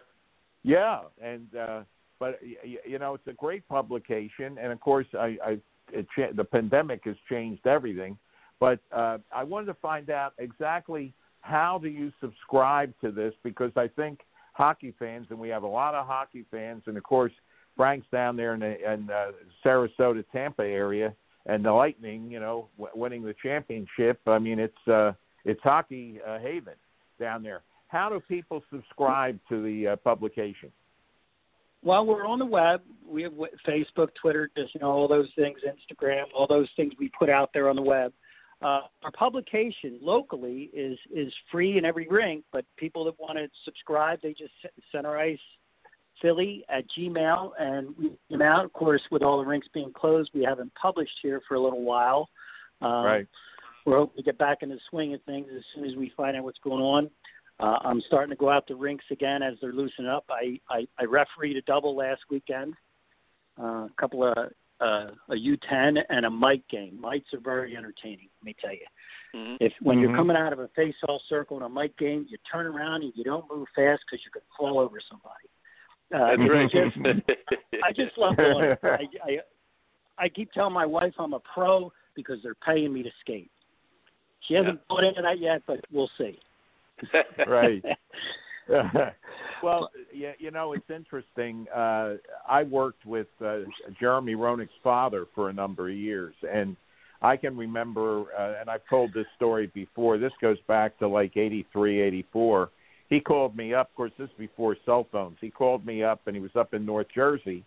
[0.64, 1.82] Yeah, and uh,
[2.20, 5.58] but you know it's a great publication, and of course I, I
[5.92, 8.18] it cha- the pandemic has changed everything.
[8.60, 13.72] But uh, I wanted to find out exactly how do you subscribe to this because
[13.76, 14.20] I think
[14.58, 17.32] hockey fans, and we have a lot of hockey fans, and of course
[17.78, 19.32] Frank's down there in the in, uh,
[19.64, 21.14] Sarasota, Tampa area,
[21.46, 24.20] and the Lightning, you know, w- winning the championship.
[24.26, 25.14] I mean, it's uh,
[25.46, 26.74] it's hockey uh, haven
[27.20, 27.62] down there.
[27.88, 30.72] How do people subscribe to the uh, publication?
[31.84, 32.82] Well, we're on the web.
[33.08, 33.34] We have
[33.66, 37.52] Facebook, Twitter, just you know all those things, Instagram, all those things we put out
[37.54, 38.12] there on the web.
[38.62, 43.48] Uh, our publication locally is is free in every rink, but people that want to
[43.66, 44.54] subscribe, they just
[44.92, 45.38] Center Ice
[46.22, 48.66] Philly at Gmail, and we them out.
[48.66, 51.84] Of course, with all the rinks being closed, we haven't published here for a little
[51.84, 52.30] while.
[52.82, 53.28] Um, Right.
[53.86, 56.36] We're hoping to get back in the swing of things as soon as we find
[56.36, 57.10] out what's going on.
[57.62, 60.26] Uh, I'm starting to go out to rinks again as they're loosening up.
[60.30, 62.74] I, I, I refereed a double last weekend,
[63.58, 64.36] uh, a couple of
[64.80, 67.00] uh, a U10 and a mite game.
[67.02, 68.30] Mites are very entertaining.
[68.42, 68.86] Let me tell you.
[69.36, 69.58] Mhm.
[69.60, 70.02] If when Mhm.
[70.02, 73.12] you're coming out of a face-off circle in a mite game, you turn around and
[73.16, 75.50] you don't move fast because you could fall over somebody.
[76.14, 76.72] Uh, That's right.
[76.72, 78.80] just- I just love doing it.
[78.84, 79.40] I, I
[80.20, 83.52] I keep telling my wife I'm a pro because they're paying me to skate.
[84.42, 86.40] She hasn't bought into that yet, but we'll see.
[87.46, 87.84] Right.
[89.64, 91.68] well, yeah, you know, it's interesting.
[91.74, 92.16] Uh,
[92.48, 93.60] I worked with uh,
[94.00, 96.76] Jeremy Roenick's father for a number of years, and
[97.22, 100.18] I can remember, uh, and I've told this story before.
[100.18, 102.70] This goes back to like '83, '84.
[103.10, 103.90] He called me up.
[103.90, 105.38] Of course, this is before cell phones.
[105.40, 107.64] He called me up, and he was up in North Jersey,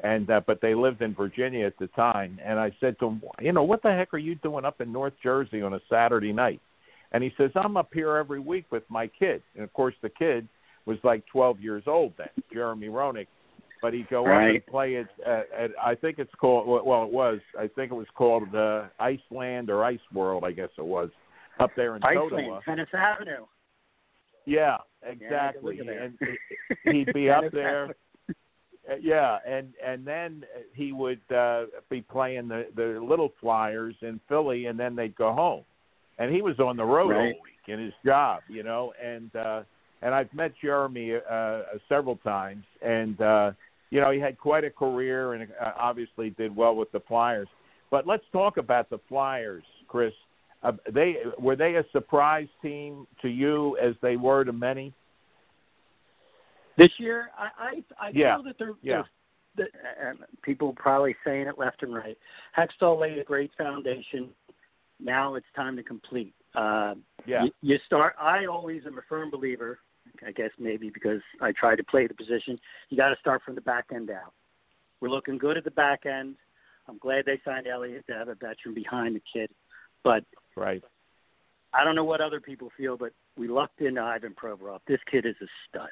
[0.00, 2.38] and uh, but they lived in Virginia at the time.
[2.44, 4.92] And I said to him, you know, what the heck are you doing up in
[4.92, 6.60] North Jersey on a Saturday night?
[7.12, 9.42] And he says, I'm up here every week with my kid.
[9.54, 10.48] And of course, the kid
[10.86, 13.26] was like 12 years old then, Jeremy Roenick.
[13.80, 14.54] But he'd go up Right.
[14.56, 17.94] and play at, at, at, I think it's called, well, it was, I think it
[17.96, 21.10] was called uh, Iceland or Ice World, I guess it was,
[21.60, 22.60] up there in Iceland, Totowa.
[22.64, 23.44] Venice Avenue.
[24.46, 25.80] Yeah, Yeah, exactly.
[25.84, 26.02] there.
[26.04, 26.18] and
[26.84, 27.94] he- he'd be up there.
[28.90, 30.44] Uh, Yeah, and and then
[30.74, 35.32] he would uh, be playing the the little Flyers in Philly, and then they'd go
[35.32, 35.62] home.
[36.22, 37.34] And he was on the road all Right.
[37.42, 38.92] week in his job, you know.
[39.02, 39.62] And uh,
[40.02, 43.50] and I've met Jeremy uh, several times, and uh,
[43.90, 47.48] you know he had quite a career, and uh, obviously did well with the Flyers.
[47.90, 50.12] But let's talk about the Flyers, Chris.
[50.62, 54.92] Uh, they were they a surprise team to you as they were to many?
[56.78, 57.48] This year, I
[58.00, 58.36] I, I Yeah.
[58.36, 59.02] feel that they're, Yeah.
[59.56, 62.16] they're the, and people probably saying it left and right.
[62.56, 64.30] Hextall laid a great foundation.
[65.02, 66.34] Now it's time to complete.
[66.54, 66.94] Uh,
[67.26, 67.44] Yeah.
[67.44, 68.14] you, you start.
[68.20, 69.78] I always am a firm believer.
[70.26, 72.58] I guess maybe because I try to play the position.
[72.90, 74.32] You got to start from the back end out.
[75.00, 76.36] We're looking good at the back end.
[76.88, 79.50] I'm glad they signed Elliott to have a veteran behind the kid,
[80.04, 80.24] but
[80.56, 80.82] Right.
[81.74, 84.80] I don't know what other people feel, but we lucked into Ivan Provorov.
[84.86, 85.88] This kid is a stud.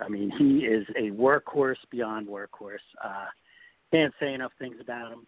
[0.00, 2.78] I mean, he is a workhorse beyond workhorse.
[3.02, 3.26] Uh,
[3.92, 5.26] can't say enough things about him.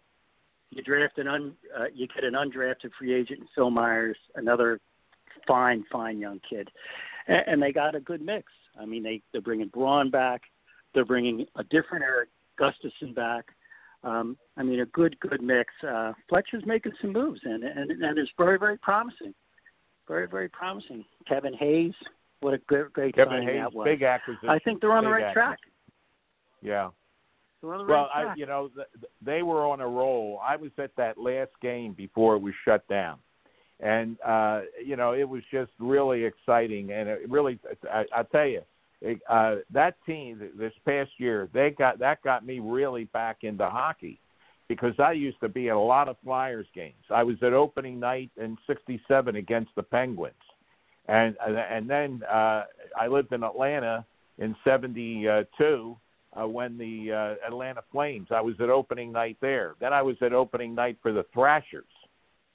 [0.69, 4.79] You draft an un, uh, you get an undrafted free agent in Phil Myers, another
[5.47, 6.69] fine, fine young kid,
[7.27, 8.51] and, and they got a good mix.
[8.79, 10.41] I mean, they they're bringing Braun back,
[10.93, 13.45] they're bringing a different Erik Gustafsson back.
[14.03, 15.73] Um, I mean, a good, good mix.
[15.87, 19.33] Uh, Fletcher's making some moves, and and and it's very, very promising.
[20.07, 21.03] Very, very promising.
[21.27, 21.93] Kevin Hayes,
[22.39, 23.85] what a great, great Kevin signing Hayes, that was.
[23.85, 24.49] big acquisition.
[24.49, 25.59] I think they're on the big right track.
[26.61, 26.89] Yeah.
[27.61, 28.69] They're on the Well, I, you know,
[29.23, 30.39] they were on a roll.
[30.43, 33.17] I was at that last game before it was shut down,
[33.79, 36.91] and uh, you know, it was just really exciting.
[36.91, 37.59] And it really,
[37.91, 38.61] I, I tell you,
[39.01, 43.67] it, uh, that team this past year, they got that got me really back into
[43.67, 44.19] hockey
[44.67, 47.03] because I used to be at a lot of Flyers games.
[47.09, 50.35] I was at opening night in '67 against the Penguins,
[51.07, 52.63] and and then uh,
[52.99, 54.05] I lived in Atlanta
[54.37, 55.97] in '72
[56.39, 58.27] uh, when the uh, Atlanta Flames.
[58.31, 59.75] I was at opening night there.
[59.79, 61.85] Then I was at opening night for the Thrashers,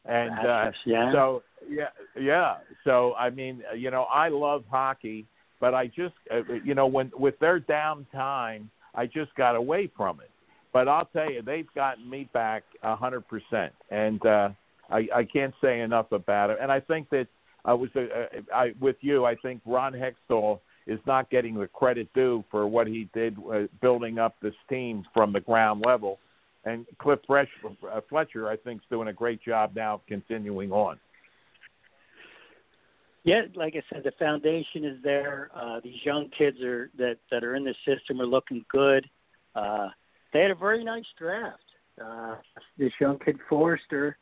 [0.05, 1.13] and uh, yeah.
[1.13, 1.89] so yeah,
[2.21, 2.57] yeah.
[2.85, 5.27] So I mean, uh, you know, I love hockey,
[5.61, 10.21] but I just, uh, you know, when with their downtime, I just got away from
[10.21, 10.31] it.
[10.73, 14.51] But I'll tell you, they've gotten me back a hundred percent, and uh,
[14.91, 16.59] I, I can't say enough about it.
[16.61, 17.27] And I think that
[17.65, 19.25] I was uh, uh, I with you.
[19.25, 23.63] I think Ron Hextall is not getting the credit due for what he did uh,
[23.81, 26.19] building up this team from the ground level.
[26.65, 30.99] And Cliff Fresh, uh, Fletcher, I think, is doing a great job now, continuing on.
[33.25, 35.51] Yeah, like I said, the foundation is there.
[35.55, 39.09] Uh, these young kids are that that are in the system are looking good.
[39.55, 39.89] Uh,
[40.33, 41.63] they had a very nice draft.
[42.05, 42.37] Uh,
[42.79, 44.17] this young kid Foerster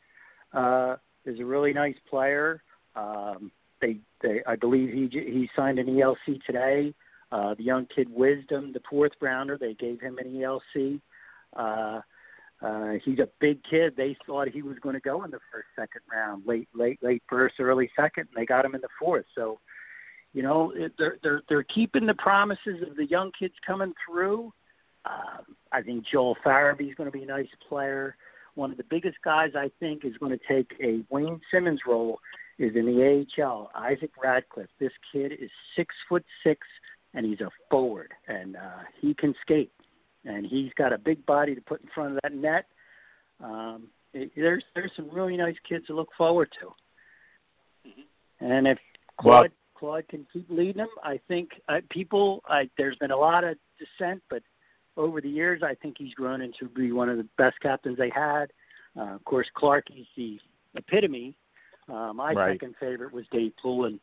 [0.53, 2.61] uh, is a really nice player.
[2.95, 3.51] Um,
[3.81, 6.93] they, they, I believe he he signed an ELC today.
[7.31, 10.99] Uh, the young kid Wisdom, the fourth rounder, they gave him an ELC.
[11.55, 12.01] Uh,
[12.61, 13.93] uh, he's a big kid.
[13.95, 17.23] They thought he was going to go in the first, second round, late, late, late
[17.27, 19.25] first, early second, and they got him in the fourth.
[19.33, 19.59] So,
[20.33, 24.53] you know, they're they're they're keeping the promises of the young kids coming through.
[25.05, 28.15] Um, I think Joel Farabee's going to be a nice player.
[28.53, 32.19] One of the biggest guys I think is going to take a Wayne Simmonds role
[32.61, 33.71] is in the AHL.
[33.75, 34.69] Isaac Ratcliffe.
[34.79, 36.67] This kid is six foot six,
[37.13, 39.71] and he's a forward, and uh, he can skate
[40.25, 42.65] and he's got a big body to put in front of that net.
[43.43, 47.89] Um, it, there's there's some really nice kids to look forward to.
[47.89, 48.45] Mm-hmm.
[48.45, 48.77] And if
[49.19, 52.43] Claude Well- Claude can keep leading them, I think uh, people.
[52.47, 54.43] I, there's been a lot of dissent, but
[54.95, 58.11] over the years, I think he's grown into be one of the best captains they
[58.13, 58.51] had.
[58.95, 60.37] Uh, of course, Clark is the
[60.75, 61.35] epitome.
[61.89, 62.53] Uh, my Right.
[62.53, 63.99] second favorite was Dave Poulin,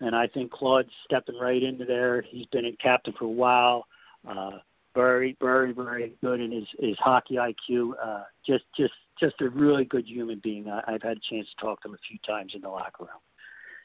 [0.00, 2.22] and I think Claude's stepping right into there.
[2.22, 3.86] He's been a captain for a while.
[4.26, 4.58] Uh,
[4.94, 7.94] very, very, very good in his his hockey IQ.
[8.00, 10.68] Uh, just, just, just a really good human being.
[10.68, 13.04] I, I've had a chance to talk to him a few times in the locker
[13.04, 13.20] room.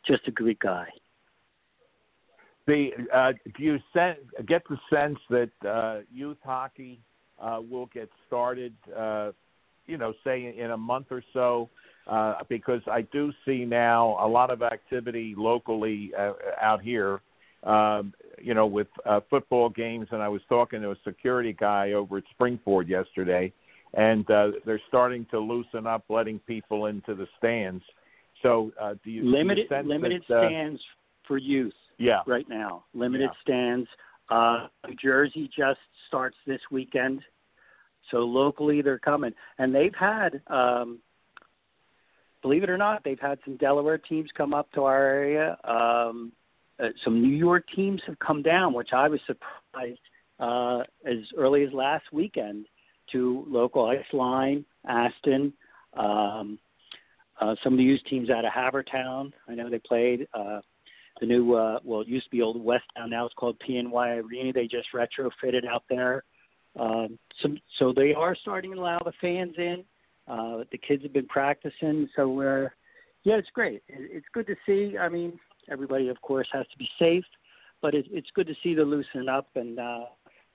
[0.06, 0.88] Just a great guy.
[2.66, 7.00] The uh, do you sen- get the sense that uh, youth hockey
[7.40, 8.76] uh, will get started?
[8.96, 9.32] Uh,
[9.86, 11.70] you know, say in a month or so,
[12.08, 17.22] uh, because I do see now a lot of activity locally uh, out here.
[17.64, 21.94] Um, you know, with uh, football games, and I was talking to a security guy
[21.94, 23.52] over at Springford yesterday,
[23.96, 27.84] and uh, they're starting to loosen up, letting people into the stands.
[28.44, 30.82] So, uh, do you do you Limited, limited that, uh, stands
[31.28, 32.86] for youth Yeah, right now.
[32.94, 33.42] Limited Yeah.
[33.42, 33.90] stands.
[34.30, 37.24] Uh, New Jersey just starts this weekend,
[38.12, 40.42] so locally they're coming, and they've had.
[40.48, 41.00] Um,
[42.48, 45.58] believe it or not, they've had some Delaware teams come up to our area.
[45.66, 46.32] Um,
[46.82, 50.00] uh, some New York teams have come down, which I was surprised
[50.40, 52.66] uh, as early as last weekend
[53.12, 55.52] to local ice line, Aston.
[55.98, 56.58] Um,
[57.42, 59.34] uh, some of the youth teams out of Havertown.
[59.50, 60.62] I know they played uh,
[61.20, 63.10] the new, uh, well, it used to be Old Westtown.
[63.10, 64.54] Now it's called PNY Arena.
[64.54, 66.24] They just retrofitted out there.
[66.80, 69.84] Um, some, so they are starting to allow the fans in.
[70.28, 72.74] Uh, the kids have been practicing, so we're,
[73.24, 73.82] yeah, it's great.
[73.88, 74.98] It, it's good to see.
[74.98, 77.26] I mean, everybody, of course, has to be safe,
[77.82, 80.06] but it, it's good to see the loosening up and uh,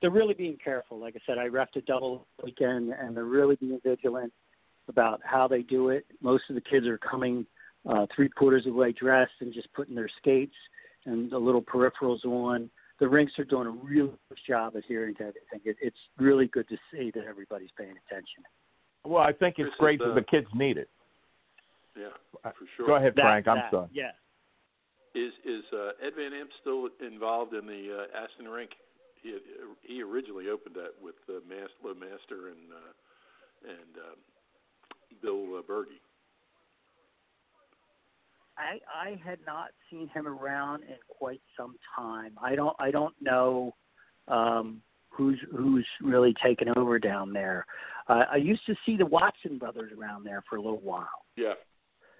[0.02, 0.98] they're really being careful.
[0.98, 4.32] Like I said, I refed a double weekend, and they're really being vigilant
[4.88, 6.04] about how they do it.
[6.20, 7.46] Most of the kids are coming
[7.88, 10.56] uh, three quarters of the way dressed and just putting their skates
[11.06, 12.68] and the little peripherals on.
[12.98, 15.60] The rinks are doing a really good job adhering to everything.
[15.64, 18.42] It, it's really good to see that everybody's paying attention.
[19.04, 20.88] Well, I think it's This is, great uh, that the kids need it.
[21.96, 22.08] Yeah,
[22.42, 22.86] for sure.
[22.86, 23.48] Go ahead, That- Frank.
[23.48, 23.88] I'm that- sorry.
[23.92, 24.12] Yeah.
[25.14, 28.70] Is is uh, Ed Van Impe still involved in the uh, Aston rink?
[29.22, 29.36] He
[29.82, 34.16] he originally opened that with uh, Mas- Low Master and uh, and um,
[35.20, 35.88] Bill uh, Berge.
[38.56, 42.32] I I had not seen him around in quite some time.
[42.42, 43.74] I don't I don't know
[44.28, 44.80] um,
[45.10, 47.66] who's who's really taken over down there.
[48.08, 51.08] Uh, I used to see the Watson brothers around there for a little while.
[51.36, 51.54] Yeah,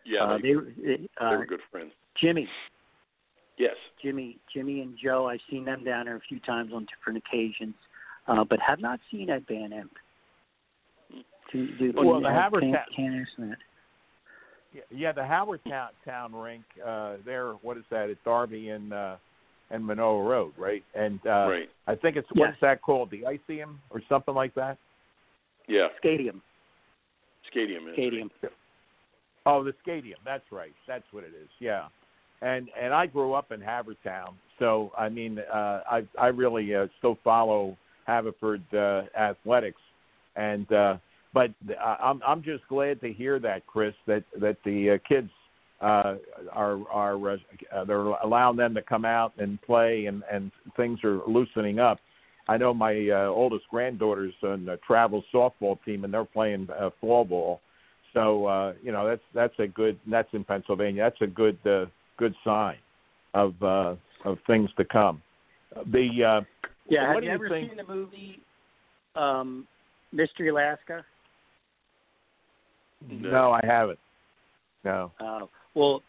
[0.04, 1.92] yeah, uh, they, they, were- they, uh, they were good friends.
[2.20, 2.48] Jimmy,
[3.58, 5.28] Yes, Jimmy, Jimmy and Joe.
[5.28, 7.74] I've seen them down there a few times on different occasions,
[8.26, 11.22] uh, but have not seen Ed Van Impe.
[11.52, 13.58] Do, do, Well, the Havertown- can't, can't answer.
[14.74, 16.64] Yeah, yeah, the Havertown, Town rink.
[16.84, 18.08] Uh, there, what is that?
[18.08, 19.16] At Darby and uh,
[19.70, 20.82] and Manoa Road, right?
[20.94, 21.68] And uh, right.
[21.86, 22.48] I think it's Yes.
[22.48, 23.10] what's that called?
[23.10, 24.78] The Iceum or something like that.
[25.68, 26.42] Yeah, Stadium,
[27.50, 27.88] Stadium.
[27.88, 28.30] is- stadium.
[29.44, 30.18] Oh, the Stadium.
[30.24, 30.72] That's right.
[30.86, 31.48] That's what it is.
[31.58, 31.86] Yeah.
[32.42, 36.88] And and I grew up in Havertown, so I mean, uh, I I really uh,
[36.98, 39.80] still follow Haverford uh, athletics,
[40.34, 40.96] and uh,
[41.32, 41.50] but
[41.80, 45.30] I- I'm I'm just glad to hear that, Chris, that that the uh, kids
[45.80, 46.16] uh,
[46.52, 47.16] are are
[47.72, 51.98] uh, they're allowing them to come out and play, and and things are loosening up.
[52.48, 56.90] I know my uh, oldest granddaughter's on the travel softball team, and they're playing uh,
[57.00, 57.60] fall ball.
[58.14, 61.02] So uh, you know that's that's a good that's in Pennsylvania.
[61.04, 61.86] That's a good uh,
[62.18, 62.76] good sign
[63.34, 65.22] of uh, of things to come.
[65.92, 66.40] The uh,
[66.88, 68.40] Yeah, what have do you you ever think- seen the movie
[69.14, 69.66] um,
[70.12, 71.04] Mystery Alaska?
[73.08, 73.98] no, I haven't.
[74.84, 75.10] No.
[75.18, 76.02] Uh, well,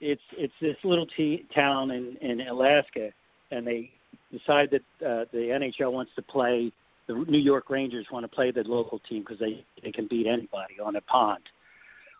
[0.00, 3.10] it's it's this little t- town in in Alaska,
[3.50, 3.90] and they
[4.36, 6.72] decide that uh, the NHL wants to play.
[7.06, 10.26] The New York Rangers want to play the local team because they they can beat
[10.26, 11.42] anybody on a pond.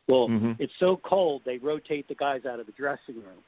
[0.09, 0.57] Well, Mhm.
[0.61, 3.43] it's so cold they rotate the guys out of the dressing room.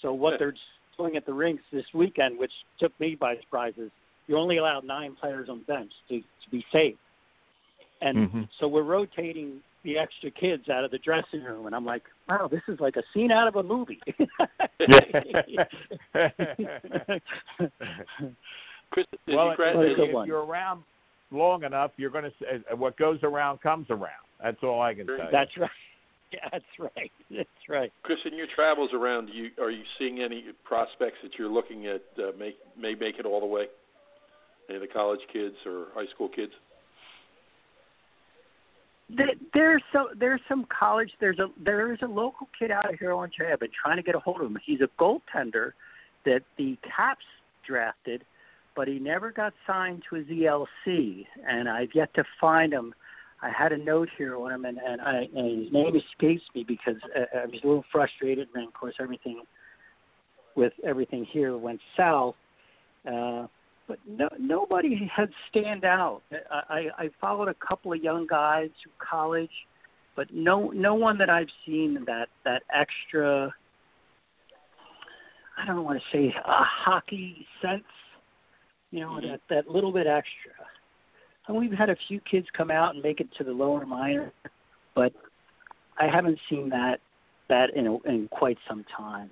[0.00, 0.54] So what they're
[0.96, 3.90] doing at the rinks this weekend, which took me by surprise, is
[4.26, 6.98] you're only allowed nine players on the bench to to be safe.
[8.00, 8.48] And Mhm.
[8.58, 12.48] so we're rotating the extra kids out of the dressing room, and I'm like, wow,
[12.50, 14.00] this is like a scene out of a movie.
[18.90, 20.26] Chris, well, you great, if one.
[20.26, 20.82] you're around
[21.30, 22.30] long enough, you're going to
[22.76, 24.10] what goes around comes around.
[24.42, 25.28] That's all I can say.
[25.32, 25.70] That's right.
[26.32, 27.10] Yeah, that's right.
[27.28, 27.92] That's right.
[28.04, 32.04] Chris, in your travels around, you are you seeing any prospects that you're looking at
[32.18, 33.64] uh, make may make it all the way?
[34.68, 36.52] Any of the college kids or high school kids?
[39.16, 43.12] There- There's some there's some college there's a there's a local kid out of here
[43.12, 43.50] on Jay.
[43.52, 44.58] I've been trying to get a hold of him.
[44.64, 45.72] He's a goaltender
[46.24, 47.24] that the Caps
[47.66, 48.24] drafted,
[48.76, 52.94] but he never got signed to his ELC, and I've yet to find him.
[53.42, 56.62] I had a note here on him, and and, I, and his name escapes me
[56.62, 59.42] because uh, I was a little frustrated, and of course everything
[60.54, 62.36] with everything here went south.
[63.06, 63.46] Uh,
[63.90, 66.22] but no, nobody had stand out.
[66.48, 69.50] I, I, I followed a couple of young guys through college,
[70.14, 73.52] but no no one that I've seen that that extra.
[75.58, 77.82] I don't want to say a hockey sense,
[78.92, 80.52] you know, that that little bit extra.
[81.48, 84.32] And we've had a few kids come out and make it to the lower minor,
[84.94, 85.12] but
[85.98, 87.00] I haven't seen that
[87.48, 89.30] that in a, in quite some time.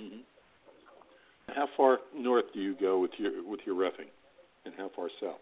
[0.00, 0.20] hmm
[1.54, 4.08] How far north do you go with your with your refing,
[4.64, 5.40] and how far south?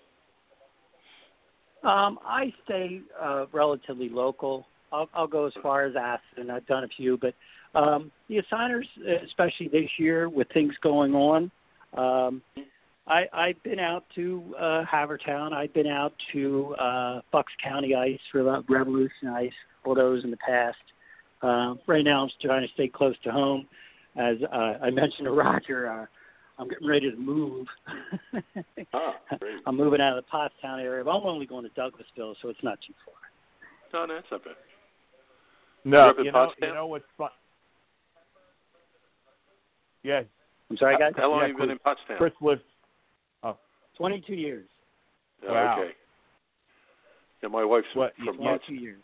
[1.82, 4.66] Um, I stay uh, relatively local.
[4.92, 6.50] I'll, I'll go as far as Aston.
[6.50, 7.34] I've done a few, but
[7.78, 8.86] um, the assigners,
[9.24, 11.50] especially this year with things going on,
[11.96, 12.42] um,
[13.06, 15.52] I, I've been out to uh, Havertown.
[15.52, 19.52] I've been out to uh, Bucks County Ice Revolution Ice,
[19.84, 20.76] all those in the past.
[21.42, 23.66] Uh, right now, I'm trying to stay close to home.
[24.18, 26.06] As uh, I mentioned to Roger, uh,
[26.58, 27.66] I'm getting ready to move.
[28.94, 29.56] Ah, great.
[29.66, 31.04] I'm moving out of the Pottstown area.
[31.04, 33.14] But I'm only going to Douglasville, so it's not too far.
[33.92, 34.54] No, no, that's not bad.
[35.84, 36.68] no, You're up in you know, Pottstown?
[36.68, 37.28] you know what's fun?
[40.02, 40.22] Yeah,
[40.70, 41.12] I'm sorry, guys.
[41.16, 42.16] How long Yeah, have you been in Pottstown?
[42.18, 42.62] Chris lives.
[43.96, 44.66] 22 years.
[45.48, 45.80] Oh, Wow.
[45.80, 45.90] Okay.
[47.42, 48.66] Yeah, my wife's What, from Pottstown.
[48.66, 49.02] 22 years.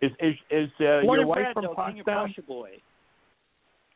[0.00, 2.46] Is is is uh, Born your wife bred, from though, King of Pottstown?
[2.46, 2.70] Boy.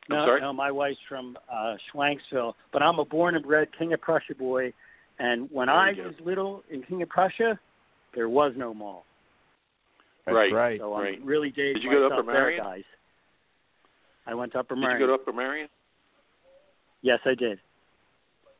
[0.09, 0.41] I'm No, sorry?
[0.41, 4.35] no, my wife's from uh Schwenksville, but I'm a born and bred King of Prussia
[4.35, 4.73] boy.
[5.19, 6.03] And when There I go.
[6.03, 7.59] was little in King of Prussia,
[8.13, 9.05] there was no mall.
[10.25, 10.51] That's Right.
[10.51, 10.79] right.
[10.79, 11.21] So I'm Right.
[11.23, 12.83] really dating Did you go to myself Upper there, guys.
[14.25, 14.99] I went to Upper Did Marion.
[15.01, 15.69] you go to Upper Merion?
[17.01, 17.59] yes, I did.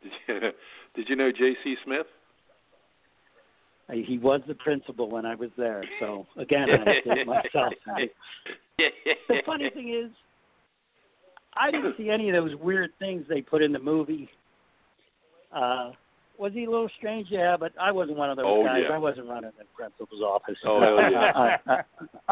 [0.02, 0.12] Did
[0.44, 0.52] you,
[0.96, 1.76] did you know J.C.
[1.84, 2.08] Smith?
[3.90, 5.84] I, he was the principal when I was there.
[6.00, 7.74] So again, I did it myself.
[8.78, 10.12] the funny thing is,
[11.60, 14.30] I didn't see any of those weird things they put in the movie.
[15.54, 15.92] Uh,
[16.38, 17.28] was he a little strange?
[17.32, 18.84] Yeah, but I wasn't one of those Oh, guys.
[18.88, 18.96] yeah.
[18.96, 20.58] I wasn't running the principal's office.
[20.66, 21.32] Oh, hell yeah.
[21.68, 21.82] I, I,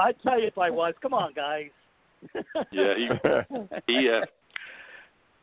[0.10, 0.94] I'd tell you if I was.
[1.02, 1.70] Come on, guys.
[2.72, 3.08] Yeah, he
[3.88, 4.26] he uh,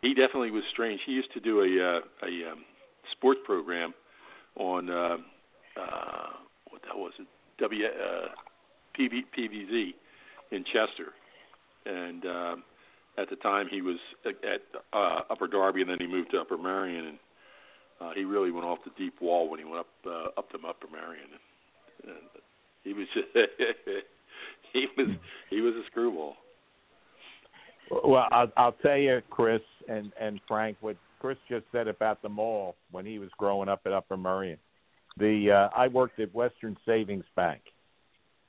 [0.01, 1.01] he definitely was strange.
[1.07, 2.65] He used to do a uh, a um,
[3.13, 3.95] sports program
[4.57, 5.17] on uh,
[5.81, 6.29] uh,
[6.71, 7.27] what that was it
[7.61, 8.29] W uh,
[8.99, 9.95] PV, PVZ
[10.51, 11.13] in Chester,
[11.87, 12.63] and um,
[13.19, 16.57] at the time he was at uh, Upper Darby, and then he moved to Upper
[16.57, 17.19] Merion, and
[18.01, 20.57] uh, he really went off the deep wall when he went up uh, up to
[20.67, 21.29] Upper Merion.
[22.05, 22.17] And
[22.85, 23.29] he was just
[24.73, 25.09] he was
[25.51, 26.37] he was a screwball.
[27.91, 32.29] Well, I'll, I'll tell you, Chris and and Frank, what Chris just said about the
[32.29, 34.59] mall when he was growing up at Upper Merion.
[35.19, 37.61] The uh, I worked at Western Savings Bank,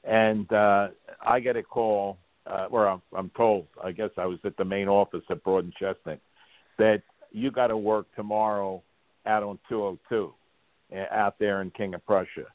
[0.04, 0.88] and uh,
[1.22, 2.18] I get a call,
[2.48, 5.66] uh, or I'm, I'm told, I guess I was at the main office at Broad
[5.66, 6.20] and Chestnut,
[6.78, 8.82] that you got to work tomorrow
[9.26, 10.34] out on 202,
[10.96, 12.46] uh, out there in King of Prussia,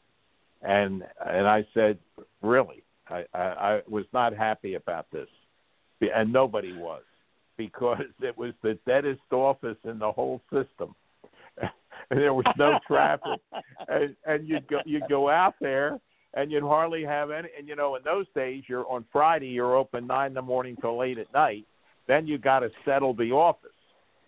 [0.63, 1.99] and and I said,
[2.43, 5.29] really, I, I, I was not happy about this.
[6.01, 7.03] And nobody was
[7.57, 10.95] because it was the deadest office in the whole system.
[12.11, 13.41] And there was no traffic.
[13.89, 15.99] And and you'd go you'd go out there
[16.35, 17.49] and you'd hardly have any.
[17.57, 20.77] And you know, in those days, you're on Friday, you're open nine in the morning
[20.81, 21.67] till late at night.
[22.07, 23.71] Then you got to settle the office.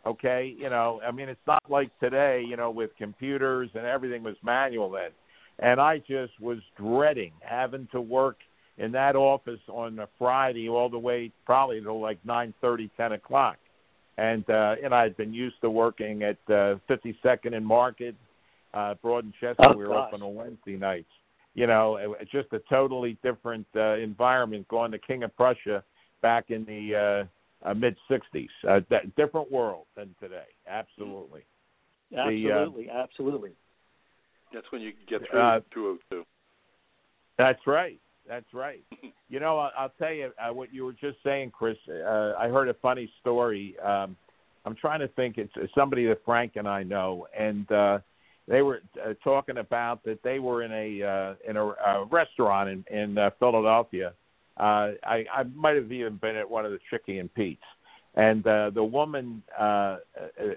[0.06, 4.22] Okay, you know, I mean, it's not like today, you know, with computers and everything
[4.22, 5.10] was manual then.
[5.58, 8.38] And I just was dreading having to work
[8.78, 13.12] in that office on a Friday all the way probably till like nine thirty, ten
[13.12, 13.58] o'clock.
[14.16, 18.14] And uh, and I'd been used to working at uh, 52nd and Market,
[18.72, 19.56] uh, Broad and Chester.
[19.68, 20.08] Oh, we were gosh.
[20.08, 21.08] open on Wednesday nights.
[21.54, 25.82] You know, it, it's just a totally different uh, environment going to King of Prussia
[26.22, 27.26] back in the
[27.64, 28.48] uh, uh, mid 60s.
[28.68, 30.44] Uh, that, different world than today.
[30.68, 31.42] Absolutely.
[32.10, 33.50] The, uh, Absolutely, absolutely.
[34.52, 36.24] That's when you get through Uh, 202.
[37.38, 38.00] That's right.
[38.28, 38.82] That's right.
[39.32, 41.76] You know, I'll, I'll tell you uh, what you were just saying, Chris.
[41.88, 43.78] Uh, I heard a funny story.
[43.78, 44.16] Um,
[44.64, 45.38] I'm trying to think.
[45.38, 47.98] It's, it's somebody that Frank and I know, and uh,
[48.48, 52.68] they were uh, talking about that they were in a uh, in a, a restaurant
[52.68, 54.12] in, in uh, Philadelphia.
[54.56, 57.62] Uh, I, I might have even been at one of the Chicky and Pete's,
[58.14, 59.98] and uh, the woman, uh, uh,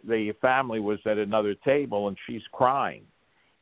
[0.08, 3.04] the family was at another table, and she's crying.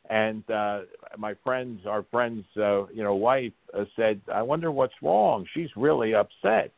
[0.10, 0.82] And uh
[1.18, 5.46] my friends our friends uh you know wife uh, said i wonder what's wrong.
[5.54, 6.72] She's really upset.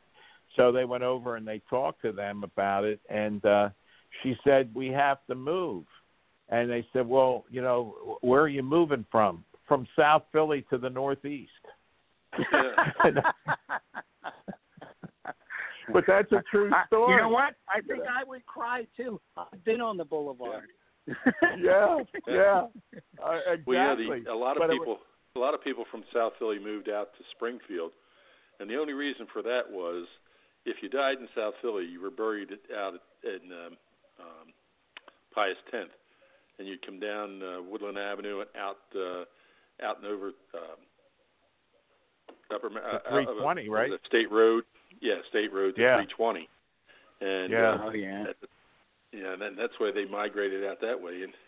[0.56, 3.00] So they went over and they talked to them about it.
[3.10, 3.70] And uh
[4.22, 5.86] she said we have to move
[6.50, 9.44] and they said well you know where are you moving from?
[9.68, 11.52] From south philly to the northeast.
[15.92, 17.16] But that's a true I- story.
[17.16, 17.56] You know what?
[17.70, 19.20] I think I would cry too.
[19.36, 20.68] I've been on the boulevard.
[21.60, 21.98] yeah.
[22.28, 22.68] Yeah.
[23.24, 24.98] Uh, exactly Well, yeah, the, a lot of But it people,
[25.38, 27.92] a lot of people from South Philly moved out to Springfield,
[28.60, 30.06] and the only reason for that was
[30.66, 33.78] if you died in South Philly, you were buried out in um,
[34.20, 34.48] um,
[35.34, 35.92] Pius Tenth,
[36.64, 39.26] and you'd come down uh, Woodland Avenue and out uh,
[39.84, 40.80] out and over um,
[42.54, 43.90] Upper uh, 320, uh, right?
[43.92, 44.64] The State Road,
[45.02, 45.98] yeah, State Road to Yeah.
[46.00, 46.48] 320,
[47.22, 47.72] and Yeah.
[47.72, 48.24] uh, Oh yeah.
[48.26, 48.50] that-
[49.12, 51.34] yeah, and then that's why they migrated out that way, and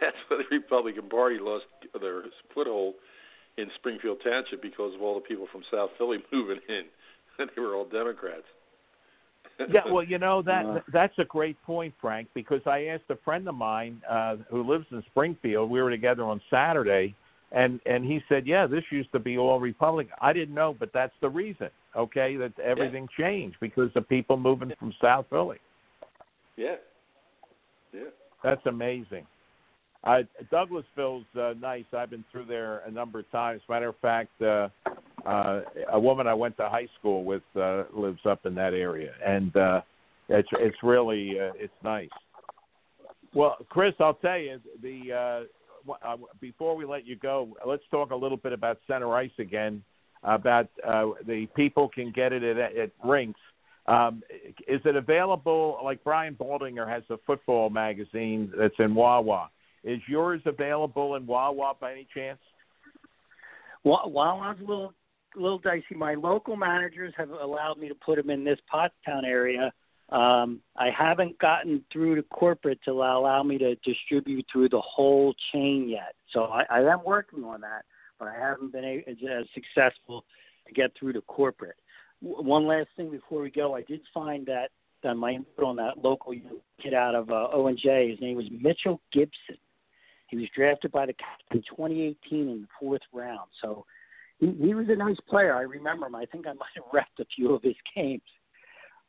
[0.00, 1.66] that's why the Republican Party lost
[2.00, 2.94] their foothold
[3.58, 6.84] in Springfield Township because of all the people from South Philly moving in.
[7.38, 8.46] they were all Democrats.
[9.70, 10.80] Yeah, well, you know that Uh.
[10.92, 14.86] that's a great point, Frank, because I asked a friend of mine uh, who lives
[14.90, 15.70] in Springfield.
[15.70, 17.14] We were together on Saturday,
[17.52, 20.92] and and he said, "Yeah, this used to be all Republican." I didn't know, but
[20.92, 21.70] that's the reason.
[21.96, 25.58] Okay, that everything changed because of people moving from South Philly.
[26.56, 26.76] yeah,
[27.92, 28.00] yeah.
[28.42, 29.26] That's amazing.
[30.02, 30.18] Uh,
[30.50, 31.84] Douglasville's uh, nice.
[31.96, 33.62] I've been through there a number of times.
[33.70, 34.68] Matter of fact, uh,
[35.26, 35.60] uh,
[35.92, 39.56] a woman I went to high school with uh, lives up in that area, and
[39.56, 39.80] uh,
[40.28, 42.10] it's it's really uh, it's nice.
[43.32, 48.10] Well, Chris, I'll tell you the uh, uh, before we let you go, let's talk
[48.10, 49.82] a little bit about center ice again.
[50.22, 53.40] About uh, the people can get it at, at rinks.
[53.86, 54.22] Um,
[54.66, 55.78] is it available?
[55.84, 59.50] Like Brian Baldinger has a football magazine that's in Wawa.
[59.82, 62.38] Is yours available in Wawa by any chance?
[63.82, 64.94] Wa- Wawa's a little
[65.36, 65.94] little dicey.
[65.94, 69.72] My local managers have allowed me to put them in this Pottstown area.
[70.10, 75.34] Um, I haven't gotten through to corporate to allow, me to distribute through the whole
[75.52, 76.14] chain yet.
[76.32, 77.84] So I, I am working on that,
[78.18, 80.24] but I haven't been a, as, successful
[80.66, 81.76] to get through to corporate.
[82.22, 84.70] W- one last thing before we go, I did find that
[85.04, 86.34] on my input on that local
[86.82, 88.10] kid out of uh, O and J.
[88.10, 89.56] His name was Mitchell Gibson.
[90.28, 91.14] He was drafted by the
[91.50, 92.16] in 2018
[92.48, 93.48] in the fourth round.
[93.62, 93.84] So
[94.38, 95.54] he, he was a nice player.
[95.54, 96.14] I remember him.
[96.14, 98.22] I think I might have repped a few of his games.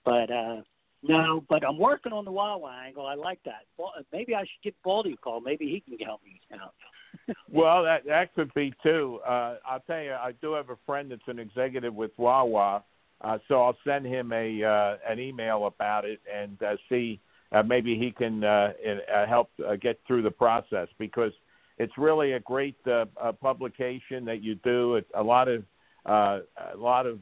[0.04, 0.62] But uh
[1.08, 3.06] no, but I'm working on the Wawa angle.
[3.06, 3.66] I like that.
[3.78, 5.40] Well, maybe I should give Baldy a call.
[5.40, 6.74] Maybe he can help me out.
[7.50, 9.20] Well, that that could be too.
[9.26, 12.84] Uh, I'll tell you, I do have a friend that's an executive with Wawa,
[13.22, 17.22] uh, so I'll send him a uh, an email about it and uh, see
[17.52, 18.74] uh, maybe he can uh,
[19.14, 21.32] uh, help uh, get through the process because
[21.78, 24.96] it's really a great uh, uh, publication that you do.
[24.96, 25.64] It's a lot of
[26.06, 26.40] uh,
[26.74, 27.20] a lot of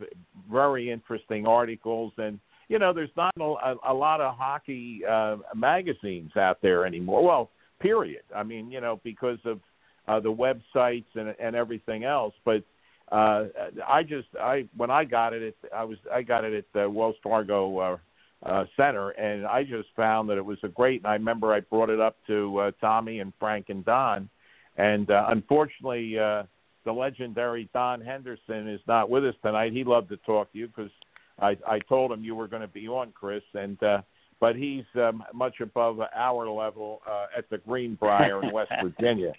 [0.51, 2.39] very interesting articles and.
[2.69, 7.23] You know, there's not a, a lot of hockey uh, magazines out there anymore.
[7.23, 7.51] Well,
[7.81, 8.23] period.
[8.33, 9.59] I mean, you know, because of
[10.07, 12.33] uh, the websites and and everything else.
[12.45, 12.63] But
[13.11, 13.45] uh,
[13.87, 17.15] I just I when I got it, I was I got it at the Wells
[17.21, 17.97] Fargo uh,
[18.43, 21.01] uh, Center, and I just found that it was a great.
[21.01, 24.29] And I remember I brought it up to uh, Tommy and Frank and Don,
[24.77, 26.17] and uh, unfortunately.
[26.17, 26.43] Uh,
[26.85, 29.71] the legendary Don Henderson is not with us tonight.
[29.71, 30.91] He loved to talk to you because
[31.39, 34.01] I, I told him you were going to be on, Chris, and uh,
[34.39, 39.33] but he's um, much above our level uh, at the Greenbrier in West Virginia.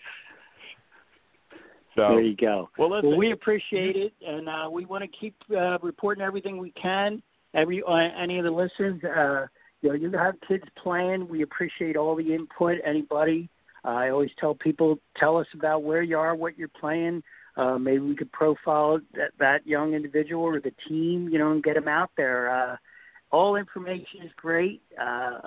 [1.94, 2.68] So there you go.
[2.78, 6.58] well, listen, Well, we appreciate it, and uh, we want to keep uh, reporting everything
[6.58, 7.22] we can.
[7.54, 9.46] Every uh, any of the listeners, uh,
[9.80, 11.28] you know, you have kids playing.
[11.28, 12.78] We appreciate all the input.
[12.84, 13.48] Anybody,
[13.84, 17.22] I always tell people, tell us about where you are, what you're playing.
[17.56, 21.62] Uh, maybe we could profile that that young individual or the team, you know, and
[21.62, 22.50] get them out there.
[22.50, 22.76] Uh,
[23.30, 24.80] all information is great.
[25.00, 25.38] Uh,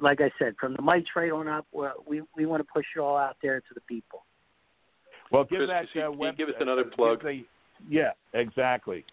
[0.00, 1.66] like I said, from the mics right on up,
[2.06, 4.24] we we want to push it all out there to the people.
[5.30, 7.22] well, give Chris, that you- uh, can you web, give us uh, another give plug?
[7.22, 7.44] the-
[7.88, 9.04] yeah, exactly.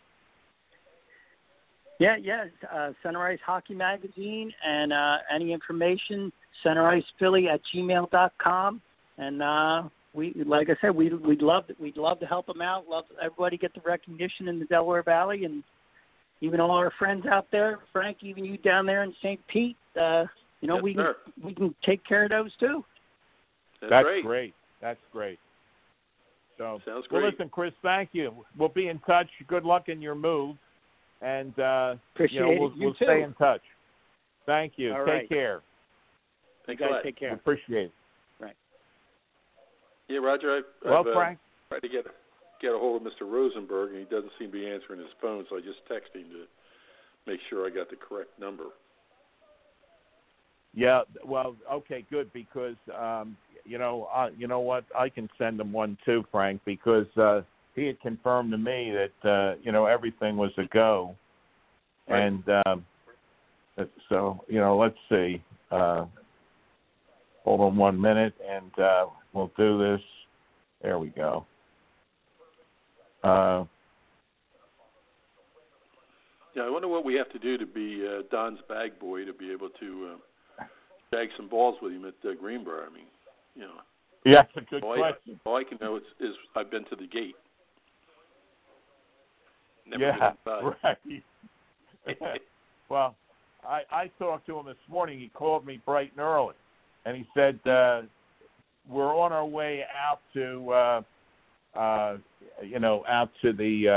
[1.99, 2.45] Yeah, yeah.
[2.71, 6.31] Uh, Center Hockey Magazine and uh, any information,
[6.65, 8.81] centericephilly at gmail dot com.
[9.17, 12.87] And uh, we, like I said, we we'd love we'd love to help them out.
[12.87, 15.63] Love everybody get the recognition in the Delaware Valley, and
[16.41, 19.39] even all our friends out there, Frank, even you down there in St.
[19.47, 19.77] Pete.
[19.99, 20.25] Uh,
[20.61, 21.05] you know, Yes, we can
[21.43, 22.83] we can take care of those too.
[23.81, 24.23] That's, That's great.
[24.23, 24.53] great.
[24.81, 25.39] That's great.
[26.57, 28.33] So, Sounds well, listen, Chris, thank you.
[28.57, 29.27] We'll be in touch.
[29.47, 30.55] Good luck in your move,
[31.21, 32.77] and uh, Appreciate you know we'll, it.
[32.77, 33.05] You we'll too.
[33.05, 33.61] stay in touch.
[34.47, 34.93] Thank you.
[34.93, 35.29] All Take right.
[35.29, 35.61] care.
[36.67, 37.03] Thanks you a guys lot.
[37.03, 37.33] take care.
[37.33, 37.91] Appreciate it.
[38.39, 38.55] Right.
[40.09, 40.57] Yeah, Roger.
[40.57, 42.05] I've, Well, I've, uh, tried to get
[42.61, 43.29] get a hold of Mr.
[43.29, 45.45] Rosenberg, and he doesn't seem to be answering his phone.
[45.49, 46.45] So I just texted him to
[47.25, 48.65] make sure I got the correct number.
[50.73, 51.01] Yeah.
[51.25, 54.85] Well, okay, good because um, you know, uh, you know what?
[54.97, 57.41] I can send him one too, Frank, because uh,
[57.75, 61.15] he had confirmed to me that uh, you know everything was a go,
[62.09, 62.21] Right.
[62.23, 62.85] and um,
[64.09, 65.41] so you know, let's see.
[65.71, 66.05] Uh,
[67.47, 70.01] hold on one minute, and uh, we'll do this.
[70.81, 71.45] There we go.
[73.23, 73.63] Uh,
[76.57, 79.33] Yeah, I wonder what we have to do to be uh, Don's bag boy to
[79.33, 80.15] be able to
[80.59, 80.63] uh,
[81.11, 82.87] bag some balls with him at uh, Greenbrier.
[82.89, 83.05] I mean,
[83.53, 83.73] you know,
[84.25, 85.39] yeah, that's a good all I, question.
[85.45, 87.35] all I can know is, is I've been to the gate.
[89.87, 90.31] Never yeah,
[90.83, 90.97] right.
[92.89, 93.15] well,
[93.63, 95.19] I I talked to him this morning.
[95.19, 96.55] He called me bright and early,
[97.07, 98.01] and he said uh,
[98.89, 101.01] we're on our way out to uh,
[101.79, 102.17] uh,
[102.61, 103.87] you know out to the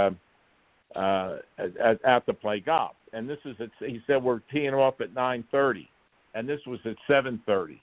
[0.97, 2.93] uh, uh, at, at to play golf.
[3.13, 5.89] And this is at, he said we're teeing off at nine thirty,
[6.35, 7.83] and this was at seven thirty.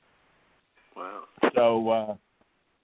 [0.95, 1.23] Wow.
[1.53, 2.15] So, uh,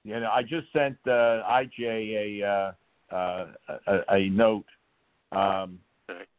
[0.03, 3.47] you know, I just sent uh, IJ a, uh, uh,
[3.87, 4.65] a a note,
[5.31, 5.79] um,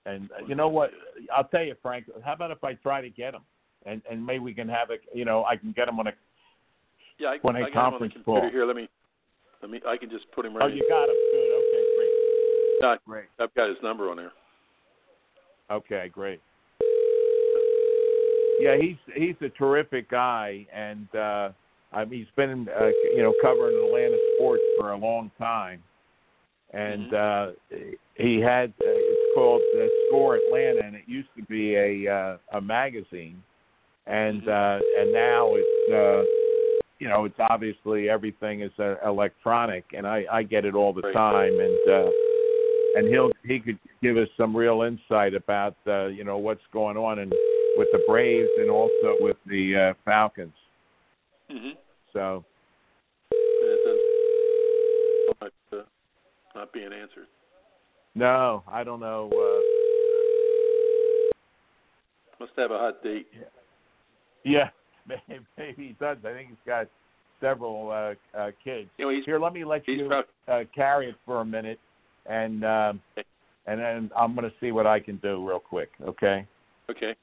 [0.04, 0.90] and you know what?
[1.34, 2.04] I'll tell you, Frank.
[2.22, 3.40] How about if I try to get him,
[3.86, 6.12] and and maybe we can have a, you know, I can get him on a.
[7.18, 8.50] Yeah, I, When a I got him on the conference call.
[8.50, 8.64] here.
[8.66, 8.88] Let me,
[9.62, 9.80] let me.
[9.86, 10.64] I can just put him right.
[10.64, 11.14] Oh, you got him.
[11.32, 11.52] Good.
[11.58, 12.10] Okay, great.
[12.80, 13.24] No, Great.
[13.38, 14.32] I've got his number on there.
[15.70, 16.40] Okay, great.
[18.60, 21.50] Yeah, he's he's a terrific guy, and uh,
[21.92, 25.82] I mean, he's been uh, you know covering Atlanta sports for a long time,
[26.72, 27.46] and uh,
[28.16, 32.56] he had uh, it's called uh, Score Atlanta, and it used to be a uh,
[32.56, 33.42] a magazine,
[34.06, 36.22] and uh, and now it's uh,
[36.98, 41.02] you know it's obviously everything is uh, electronic, and I I get it all the
[41.12, 41.90] time, and.
[41.90, 42.10] uh
[42.96, 46.96] and he'll he could give us some real insight about uh, you know what's going
[46.96, 47.32] on and
[47.76, 50.52] with the Braves and also with the uh, Falcons.
[51.50, 51.70] Mm-hmm.
[52.12, 52.44] So
[53.32, 54.00] It
[55.40, 55.82] not, uh,
[56.54, 57.26] not being answered.
[58.14, 59.28] no, I don't know.
[59.32, 59.60] Uh,
[62.38, 63.26] Must have a hot date.
[63.32, 63.46] yeah,
[65.08, 66.18] maybe, maybe he does.
[66.24, 66.88] I think he's got
[67.40, 68.88] several uh, uh, kids.
[68.98, 70.10] You know, Here, let me let you
[70.48, 71.78] uh, carry it for a minute,
[72.26, 73.00] and um,
[73.66, 75.90] and then I'm going to see what I can do real quick.
[76.02, 76.46] Okay.
[76.90, 77.14] Okay.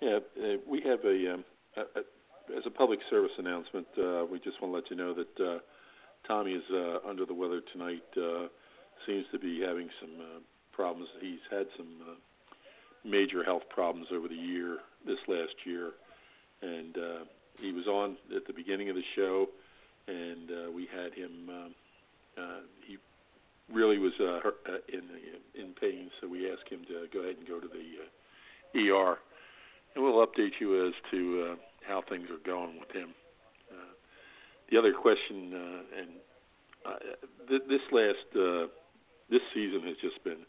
[0.00, 1.44] Yeah, uh, we have a, um,
[1.76, 3.86] a, a as a public service announcement.
[3.98, 5.58] Uh, we just want to let you know that uh,
[6.26, 8.04] Tommy is uh, under the weather tonight.
[8.16, 8.46] Uh,
[9.06, 10.38] seems to be having some uh,
[10.72, 11.08] problems.
[11.20, 12.14] He's had some uh,
[13.04, 15.92] major health problems over the year, this last year,
[16.62, 17.24] and uh,
[17.60, 19.46] he was on at the beginning of the show,
[20.08, 21.48] and uh, we had him.
[21.48, 21.74] Um,
[22.38, 22.98] uh, he
[23.72, 25.02] really was uh, hurt, uh, in
[25.54, 29.18] in pain, so we asked him to go ahead and go to the uh, ER,
[29.94, 31.56] and we'll update you as to uh,
[31.86, 33.10] how things are going with him.
[33.70, 33.92] Uh,
[34.70, 36.10] the other question, uh, and
[36.84, 36.98] uh,
[37.48, 38.66] th- this last uh,
[39.30, 40.44] this season has just been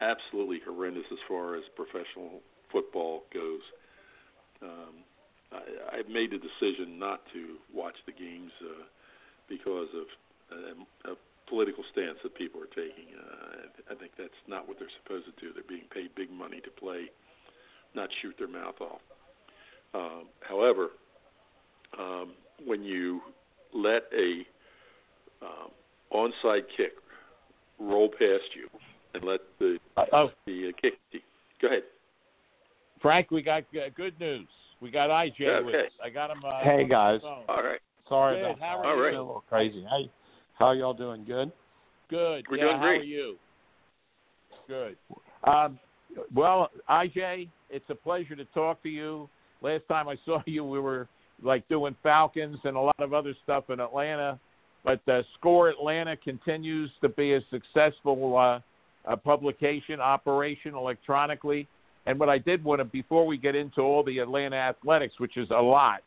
[0.00, 2.40] absolutely horrendous as far as professional
[2.70, 3.62] football goes.
[4.62, 5.04] Um,
[5.54, 8.84] I, I've made the decision not to watch the games uh,
[9.48, 10.06] because of
[10.52, 11.14] uh, a
[11.48, 13.14] political stance that people are taking.
[13.14, 15.52] Uh, I think that's not what they're supposed to do.
[15.52, 17.10] They're being paid big money to play,
[17.94, 19.00] not shoot their mouth off.
[19.94, 20.88] Um, however,
[21.98, 22.32] um,
[22.64, 23.20] when you
[23.72, 24.44] let a
[25.42, 25.70] um,
[26.12, 26.92] onside kick
[27.78, 28.68] roll past you
[29.14, 29.78] and let the
[30.12, 30.94] oh, the uh, kick.
[31.60, 31.82] Go ahead.
[33.00, 34.48] Frank, we got uh, good news.
[34.80, 35.92] We got IJ with us.
[36.02, 36.42] I got him.
[36.44, 37.20] Uh, Hey, on the guys.
[37.24, 37.80] All right.
[38.08, 38.44] Sorry Good.
[38.44, 38.86] about How that.
[38.86, 39.08] are All right.
[39.08, 39.82] It's a little crazy.
[39.90, 40.10] Hey,
[40.58, 41.24] how y'all doing?
[41.24, 41.50] Good.
[42.10, 42.44] Good.
[42.50, 43.00] We're yeah, doing how great.
[43.00, 43.36] are you?
[44.68, 44.96] Good.
[45.44, 45.78] Um,
[46.34, 49.28] well, IJ, it's a pleasure to talk to you.
[49.62, 51.08] Last time I saw you, we were
[51.42, 54.38] like doing Falcons and a lot of other stuff in Atlanta.
[54.84, 58.60] But uh, Score Atlanta continues to be a successful uh,
[59.10, 61.66] uh, publication, operation electronically.
[62.06, 65.36] And what I did want to, before we get into all the Atlanta athletics, which
[65.36, 66.02] is a lot,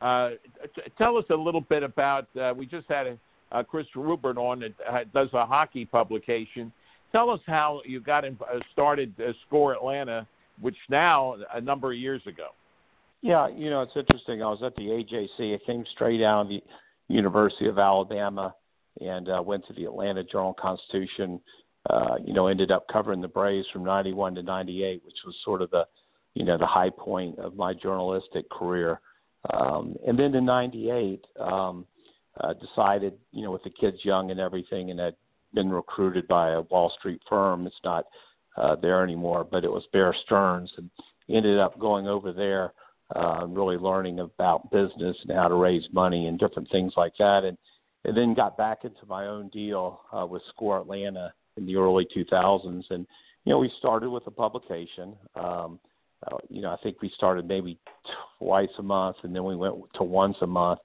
[0.00, 0.30] uh,
[0.74, 2.28] t- tell us a little bit about.
[2.36, 3.18] Uh, we just had a,
[3.50, 6.72] uh, Chris Rubert on that uh, does a hockey publication.
[7.12, 10.26] Tell us how you got in, uh, started uh, Score Atlanta,
[10.60, 12.48] which now a number of years ago.
[13.22, 14.42] Yeah, you know, it's interesting.
[14.42, 15.54] I was at the AJC.
[15.54, 16.62] I came straight out of the
[17.08, 18.54] University of Alabama
[19.00, 21.40] and went to the Atlanta Journal Constitution.
[21.88, 25.62] Uh, you know, ended up covering the Braves from '91 to '98, which was sort
[25.62, 25.84] of the,
[26.34, 29.00] you know, the high point of my journalistic career.
[29.50, 31.86] Um, and then in '98, um,
[32.40, 35.16] uh, decided, you know, with the kids young and everything, and had
[35.54, 37.66] been recruited by a Wall Street firm.
[37.66, 38.04] It's not
[38.56, 40.90] uh, there anymore, but it was Bear Stearns, and
[41.28, 42.72] ended up going over there
[43.16, 47.44] uh, really learning about business and how to raise money and different things like that.
[47.44, 47.56] And,
[48.04, 52.06] and then got back into my own deal uh, with Score Atlanta in the early
[52.16, 52.84] 2000s.
[52.90, 53.06] And,
[53.44, 55.14] you know, we started with a publication.
[55.34, 55.78] Um,
[56.26, 57.78] uh, you know, I think we started maybe
[58.38, 60.80] twice a month and then we went to once a month.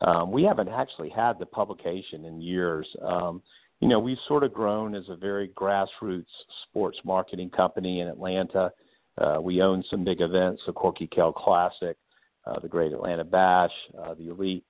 [0.00, 2.88] Um, we haven't actually had the publication in years.
[3.02, 3.42] Um,
[3.80, 6.24] you know, we've sort of grown as a very grassroots
[6.68, 8.72] sports marketing company in Atlanta.
[9.18, 11.96] Uh, we own some big events, the Corky Kell Classic,
[12.46, 14.64] uh, the Great Atlanta Bash, uh, the Elite,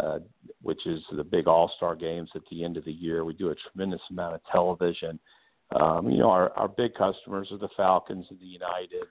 [0.00, 0.18] uh,
[0.62, 3.24] which is the big All Star games at the end of the year.
[3.24, 5.18] We do a tremendous amount of television.
[5.74, 9.06] Um, you know, our, our big customers are the Falcons and the United,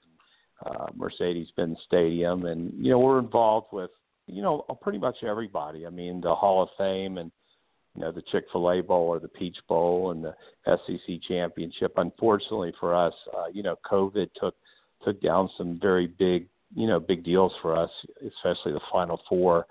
[0.66, 3.92] uh, Mercedes-Benz Stadium, and you know we're involved with
[4.28, 5.86] you know pretty much everybody.
[5.86, 7.32] I mean, the Hall of Fame and
[7.96, 10.36] you know the Chick Fil A Bowl or the Peach Bowl and the
[10.66, 11.94] SEC Championship.
[11.98, 14.56] Unfortunately for us, uh, you know, COVID took
[15.04, 17.90] took down some very big, you know, big deals for us,
[18.22, 19.60] especially the Final Four.
[19.60, 19.66] Uh,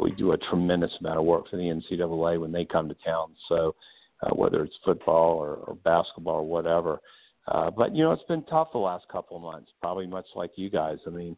[0.00, 3.34] we do a tremendous amount of work for the NCAA when they come to town.
[3.48, 3.74] So
[4.22, 7.00] uh, whether it's football or, or basketball or whatever.
[7.48, 9.70] Uh, but you know, it's been tough the last couple of months.
[9.80, 10.98] Probably much like you guys.
[11.06, 11.36] I mean,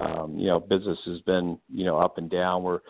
[0.00, 2.62] um, you know, business has been you know up and down.
[2.62, 2.80] We're,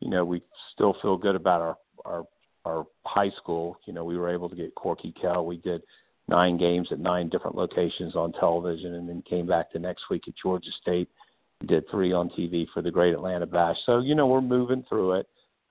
[0.00, 2.24] you know, we still feel good about our our
[2.64, 3.78] our high school.
[3.86, 5.46] You know, we were able to get Corky Kell.
[5.46, 5.82] We did
[6.28, 10.24] nine games at nine different locations on television, and then came back the next week
[10.26, 11.08] at Georgia State.
[11.64, 13.76] Did three on TV for the Great Atlanta Bash.
[13.86, 15.26] So you know we're moving through it.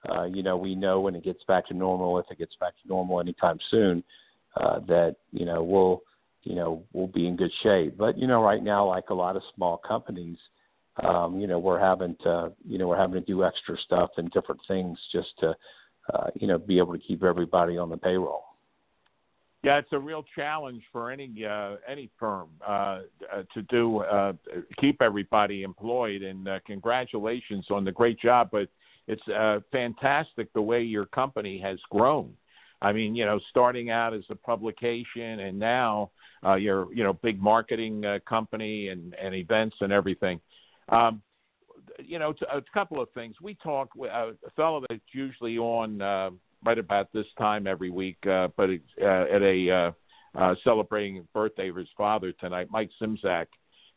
[0.09, 2.73] Uh, you know we know when it gets back to normal, if it gets back
[2.81, 4.03] to normal anytime soon,
[4.57, 6.01] uh, that you know we'll
[6.43, 7.97] you know we'll be in good shape.
[7.97, 10.37] But you know right now, like a lot of small companies,
[11.03, 14.31] um, you know we're having to you know we're having to do extra stuff and
[14.31, 15.53] different things just to
[16.13, 18.54] uh, you know be able to keep everybody on the payroll.
[19.65, 22.99] Yeah, it's a real challenge for any uh, any firm uh,
[23.33, 24.33] uh, to do uh,
[24.79, 26.21] keep everybody employed.
[26.21, 28.49] And uh, congratulations on the great job.
[28.51, 28.69] But
[29.07, 32.31] it's uh, fantastic the way your company has grown.
[32.83, 36.11] I mean, you know, starting out as a publication, and now
[36.45, 40.39] uh, you're you know big marketing company and and events and everything.
[40.89, 41.23] Um,
[41.97, 43.37] you know, a couple of things.
[43.41, 46.37] We talk with a fellow that's usually on.
[46.65, 50.55] Uh, right about this time every week, uh, but it's, uh, at a uh, uh,
[50.63, 53.47] celebrating the birthday of his father tonight, Mike Simzak.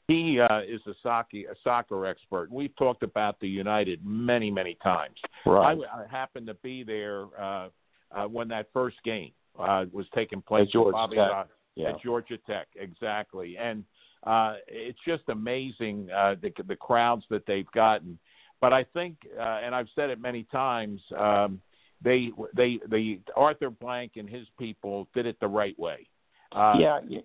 [0.07, 2.51] He uh, is a soccer, a soccer expert.
[2.51, 5.17] We've talked about the United many, many times.
[5.45, 5.77] Right.
[5.77, 7.69] I, I happened to be there uh,
[8.13, 10.63] uh, when that first game uh, was taking place.
[10.69, 11.31] At Georgia Bobby Tech.
[11.31, 11.91] Rock- Yeah.
[11.91, 13.57] At Georgia Tech, exactly.
[13.59, 13.85] And
[14.27, 18.19] uh, it's just amazing uh, the, the crowds that they've gotten.
[18.61, 21.61] But I think, uh, and I've said it many times, um,
[22.03, 26.09] they they they Arthur Blank and his people did it the right way.
[26.53, 27.21] Uh, yeah, yeah.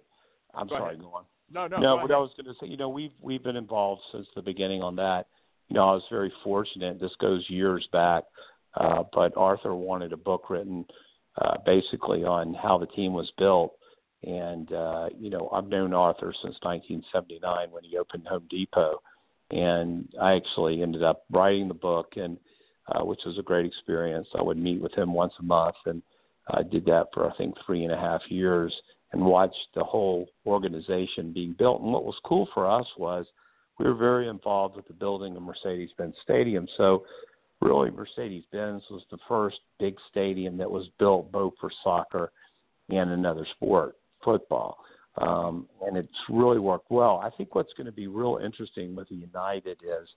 [0.54, 0.94] I'm go sorry.
[0.95, 1.02] ahead.
[1.02, 1.24] Go on.
[1.52, 1.78] No, no.
[1.78, 2.12] No, what ahead.
[2.12, 4.95] I was going to say, you know, we've we've been involved since the beginning on
[4.98, 5.28] that.
[5.70, 7.00] You know, I was very fortunate.
[7.00, 8.24] This goes years back,
[8.76, 10.86] uh, but Arthur wanted a book written
[11.41, 13.74] uh, basically on how the team was built.
[14.24, 19.02] And uh, you know, I've known Arthur since 1979 when he opened Home Depot,
[19.52, 22.38] and I actually ended up writing the book, and
[22.88, 24.27] uh, which was a great experience.
[24.38, 26.01] I would meet with him once a month, and
[26.49, 28.73] I did that for I think three and a half years
[29.14, 31.81] and watched the whole organization being built.
[31.81, 33.26] And what was cool for us was
[33.80, 36.68] we were very involved with the building of Mercedes-Benz Stadium.
[36.77, 37.05] So
[37.61, 42.31] really Mercedes Benz was the first big stadium that was built both for soccer
[42.89, 44.77] and another sport, football.
[45.18, 47.22] Um, and it's really worked well.
[47.23, 50.10] I think what's going to be real interesting with the United is,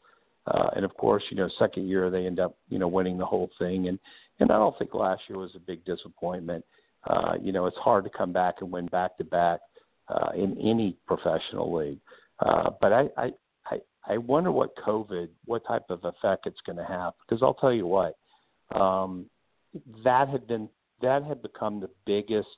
[0.46, 3.26] uh, and of course, you know, second year they end up, you know, winning the
[3.26, 3.88] whole thing.
[3.88, 3.98] And
[4.40, 6.64] and I don't think last year was a big disappointment.
[7.08, 9.60] Uh, you know, it's hard to come back and win back to back
[10.34, 11.98] in any professional league.
[12.40, 13.32] Uh, but I, I,
[13.66, 17.14] I, I wonder what COVID, what type of effect it's going to have.
[17.26, 18.16] Because I'll tell you what,
[18.74, 19.26] um,
[20.04, 20.68] that had been
[21.02, 22.48] that had become the biggest.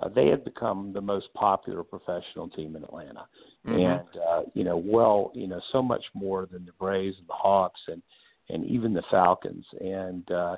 [0.00, 3.26] Uh, they had become the most popular professional team in Atlanta,
[3.66, 4.00] Mhm.
[4.00, 7.34] and uh, you know, well, you know, so much more than the Braves and the
[7.34, 8.02] Hawks and
[8.48, 9.66] and even the Falcons.
[9.80, 10.56] And uh,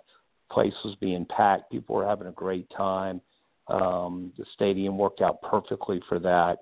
[0.50, 1.70] place was being packed.
[1.70, 3.20] People were having a great time.
[3.68, 6.58] Um, the stadium worked out perfectly for that.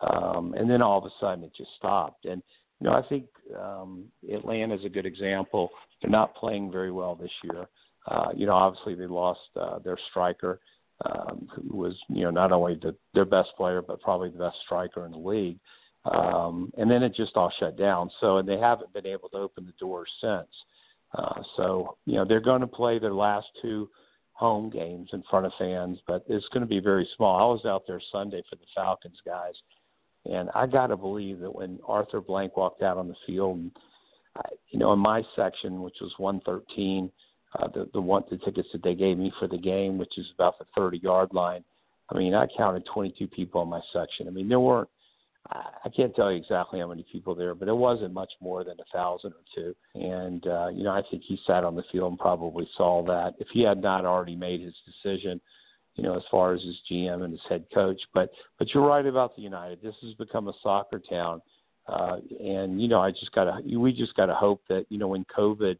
[0.00, 2.26] Um, and then all of a sudden it just stopped.
[2.26, 2.42] And,
[2.80, 3.26] you know, I think
[3.58, 5.70] um, Atlanta is a good example.
[6.00, 7.66] They're not playing very well this year.
[8.06, 10.60] Uh, you know, obviously they lost uh, their striker,
[11.04, 14.56] um, who was, you know, not only the, their best player, but probably the best
[14.64, 15.58] striker in the league.
[16.04, 18.10] Um, and then it just all shut down.
[18.20, 20.48] So, and they haven't been able to open the doors since.
[21.16, 23.88] Uh, so, you know, they're going to play their last two
[24.32, 27.38] home games in front of fans, but it's going to be very small.
[27.38, 29.54] I was out there Sunday for the Falcons guys,
[30.26, 33.70] and I got to believe that when Arthur Blank walked out on the field, and
[34.36, 37.10] I, you know, in my section, which was 113,
[37.58, 40.26] uh, the the one the tickets that they gave me for the game, which is
[40.34, 41.64] about the 30 yard line.
[42.10, 44.28] I mean, I counted 22 people in my section.
[44.28, 44.88] I mean, there weren't.
[45.50, 48.76] I can't tell you exactly how many people there, but it wasn't much more than
[48.80, 49.74] a thousand or two.
[49.94, 53.34] And uh, you know, I think he sat on the field and probably saw that
[53.38, 55.40] if he had not already made his decision,
[55.96, 58.00] you know, as far as his GM and his head coach.
[58.14, 59.82] But but you're right about the United.
[59.82, 61.42] This has become a soccer town,
[61.88, 65.26] uh, and you know, I just gotta we just gotta hope that you know when
[65.36, 65.76] COVID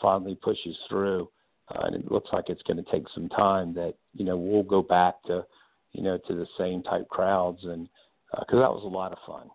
[0.00, 1.28] finally pushes through,
[1.74, 4.62] uh, and it looks like it's going to take some time, that you know we'll
[4.62, 5.44] go back to
[5.92, 7.88] you know to the same type crowds and
[8.30, 9.48] because that was a lot of fun.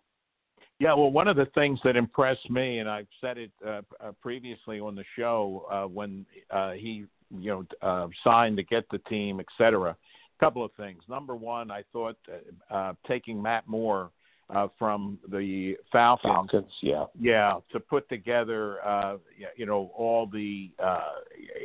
[0.80, 4.12] Yeah, well, one of the things that impressed me, and I've said it uh, uh,
[4.22, 7.06] previously on the show uh, when uh, he,
[7.40, 9.92] you know, uh, signed to get the team, et cetera.
[9.92, 11.02] A couple of things.
[11.08, 14.10] Number one, I thought uh, uh, taking Matt Moore
[14.50, 19.18] uh, from the Falcons, Falcons, yeah, yeah, to put together, uh,
[19.56, 21.12] you know, all the, uh,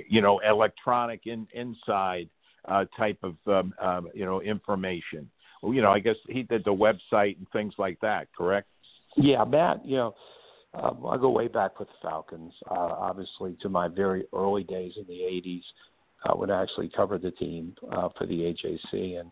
[0.08, 2.28] you know, electronic in, inside
[2.66, 5.28] uh, type of, um, um, you know, information.
[5.62, 8.68] Well, you know, I guess he did the website and things like that, correct?
[9.16, 9.84] Yeah, Matt.
[9.84, 10.14] You know,
[10.74, 12.52] um, I go way back with the Falcons.
[12.70, 15.62] Uh, obviously, to my very early days in the '80s,
[16.24, 19.30] uh, when I actually covered the team uh, for the AJC, and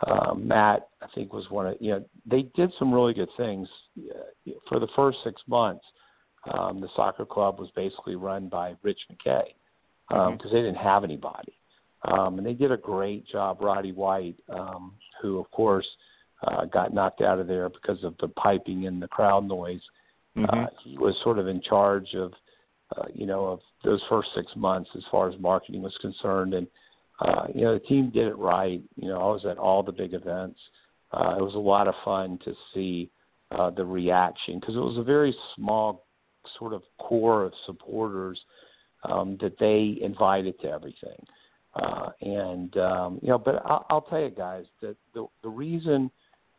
[0.00, 3.68] uh, Matt, I think, was one of you know they did some really good things
[3.98, 5.84] uh, for the first six months.
[6.52, 9.44] Um, the soccer club was basically run by Rich McKay
[10.08, 10.52] because Mhm.
[10.52, 11.54] they didn't have anybody,
[12.02, 13.62] um, and they did a great job.
[13.62, 15.88] Roddy White, um, who of course
[16.42, 19.80] uh, got knocked out of there because of the piping and the crowd noise.
[20.36, 22.32] Uh, he was sort of in charge of,
[22.96, 26.66] uh, you know, of those first six months as far as marketing was concerned, and
[27.20, 28.82] uh, you know the team did it right.
[28.96, 30.58] You know, I was at all the big events.
[31.12, 33.10] Uh, it was a lot of fun to see
[33.50, 36.06] uh, the reaction because it was a very small
[36.58, 38.40] sort of core of supporters
[39.04, 41.24] um, that they invited to everything.
[41.74, 46.10] Uh, and um, you know, but I'll, I'll tell you guys that the the reason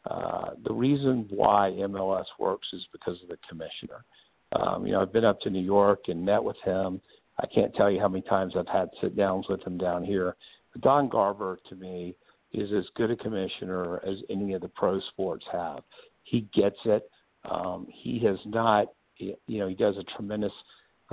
[0.09, 4.03] uh, the reason why MLS works is because of the commissioner.
[4.51, 7.01] Um, you know, I've been up to New York and met with him.
[7.39, 10.35] I can't tell you how many times I've had sit downs with him down here.
[10.71, 12.15] But Don Garber, to me,
[12.53, 15.83] is as good a commissioner as any of the pro sports have.
[16.23, 17.09] He gets it.
[17.49, 18.87] Um, he has not,
[19.17, 20.53] you know, he does a tremendous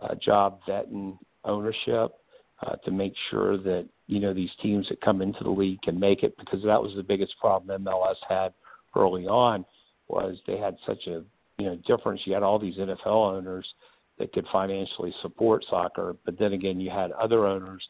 [0.01, 2.13] uh, job vetting ownership
[2.63, 5.99] uh, to make sure that you know these teams that come into the league can
[5.99, 8.53] make it because that was the biggest problem MLS had
[8.97, 9.65] early on
[10.09, 11.23] was they had such a
[11.59, 12.21] you know difference.
[12.25, 13.67] You had all these NFL owners
[14.23, 17.83] that could financially support soccer, but then again you had other owners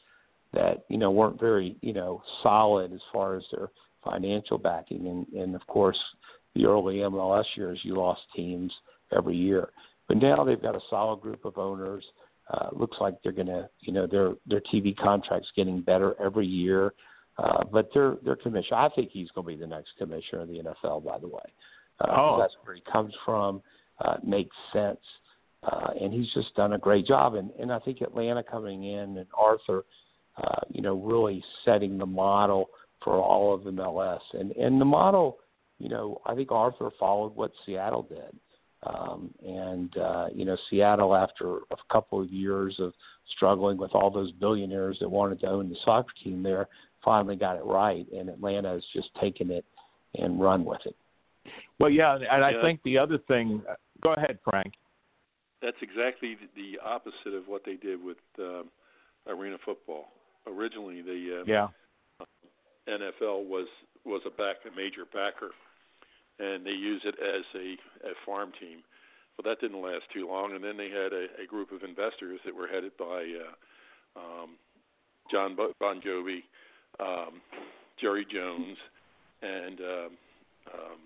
[0.55, 3.69] that you know weren't very you know solid as far as their
[4.03, 5.99] financial backing, and and of course
[6.55, 8.73] the early MLS years you lost teams
[9.15, 9.69] every year,
[10.09, 12.05] but now they've got a solid group of owners.
[12.53, 16.47] Uh, looks like they're going to, you know, their their TV contracts getting better every
[16.47, 16.93] year.
[17.39, 20.49] Uh, but their their commissioner, I think he's going to be the next commissioner of
[20.49, 21.05] the NFL.
[21.05, 21.49] By the way,
[22.01, 22.37] uh, Oh.
[22.39, 23.63] that's where he comes from.
[24.05, 24.99] Uh, makes sense,
[25.63, 27.35] uh, and he's just done a great job.
[27.35, 29.85] And and I think Atlanta coming in and Arthur,
[30.37, 32.71] uh, you know, really setting the model
[33.05, 34.21] for all of MLS.
[34.33, 35.39] And and the model,
[35.79, 38.39] you know, I think Arthur followed what Seattle did.
[38.85, 42.93] Um, and uh, you know, Seattle, after a couple of years of
[43.37, 46.69] struggling with all those billionaires that wanted to own the soccer team there,
[47.05, 49.65] finally got it right, and Atlanta has just taken it
[50.17, 50.97] and run with it.
[51.79, 53.63] Well, yeah, and I think the other thing.
[54.03, 54.73] Go ahead, Frank.
[55.63, 58.69] That's exactly the opposite of what they did with um,
[59.29, 60.07] arena football.
[60.47, 61.69] Originally, the uh, Yeah.
[62.89, 63.69] NFL was
[64.05, 65.51] was a back a major backer,
[66.41, 67.79] and they used it as a,
[68.09, 68.83] a farm team.
[69.39, 72.41] Well, that didn't last too long, and then they had a, a group of investors
[72.45, 74.51] that were headed by uh, um,
[75.31, 76.43] John Bo- Bon Jovi,
[76.99, 77.41] um,
[78.01, 78.77] Jerry Jones,
[79.41, 80.11] and um,
[80.75, 80.99] um,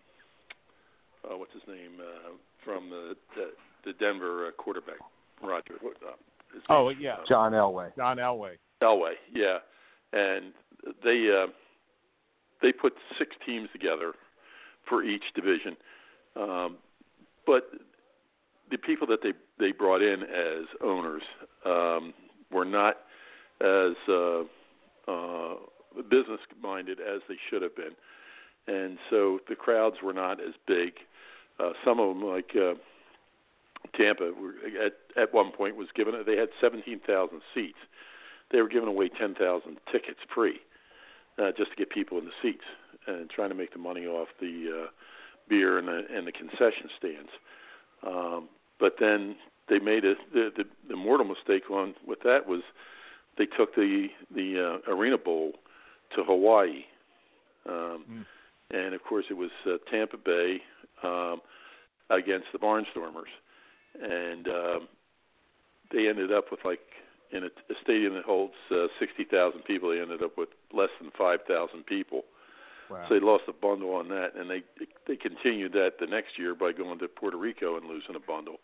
[1.31, 2.31] uh, what's his name uh,
[2.65, 3.51] from the the,
[3.87, 4.99] the Denver uh, quarterback,
[5.43, 5.75] Roger.
[5.85, 6.11] Uh,
[6.69, 6.99] Oh, name?
[7.01, 7.15] yeah.
[7.15, 7.95] Uh, John Elway.
[7.97, 8.53] John Elway.
[8.83, 9.59] Elway, yeah,
[10.13, 10.53] and
[11.03, 11.51] they uh,
[12.63, 14.13] they put six teams together
[14.89, 15.77] for each division,
[16.37, 16.77] um,
[17.47, 17.71] but
[18.71, 21.23] the people that they they brought in as owners
[21.65, 22.13] um,
[22.53, 22.97] were not
[23.61, 24.41] as uh,
[25.09, 25.55] uh,
[26.11, 27.95] business minded as they should have been,
[28.67, 30.93] and so the crowds were not as big.
[31.59, 32.75] Uh, some of them, like uh,
[33.95, 34.55] Tampa, were
[34.85, 37.79] at at one point was given they had seventeen thousand seats
[38.53, 40.61] they were giving away 10,000 tickets free
[41.37, 42.63] uh, just to get people in the seats
[43.09, 44.91] and trying to make the money off the uh,
[45.49, 47.31] beer and the, and the concession stands.
[48.07, 48.49] Um,
[48.79, 49.35] but then
[49.69, 52.63] they made a the, the the mortal mistake on with that was
[53.37, 55.53] they took the the uh, Arena Bowl
[56.15, 56.85] to Hawaii,
[57.69, 58.25] um, Mm.
[58.71, 60.61] and of course it was uh, Tampa Bay
[61.03, 61.41] um,
[62.11, 63.33] against the Barnstormers,
[64.02, 64.89] and um,
[65.93, 66.81] they ended up with like
[67.32, 71.10] in a, a stadium that holds uh, 60,000 people, they ended up with less than
[71.16, 72.23] 5,000 people.
[72.89, 73.05] Wow.
[73.09, 74.62] So they lost a bundle on that, and they
[75.09, 78.59] they continued that the next year by going to Puerto Rico and losing a bundle.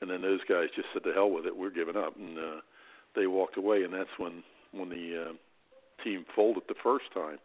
[0.00, 2.60] And then those guys just said, "The hell with it, we're giving up," and uh,
[3.16, 3.82] they walked away.
[3.82, 7.38] And that's when when the uh, team folded the first time.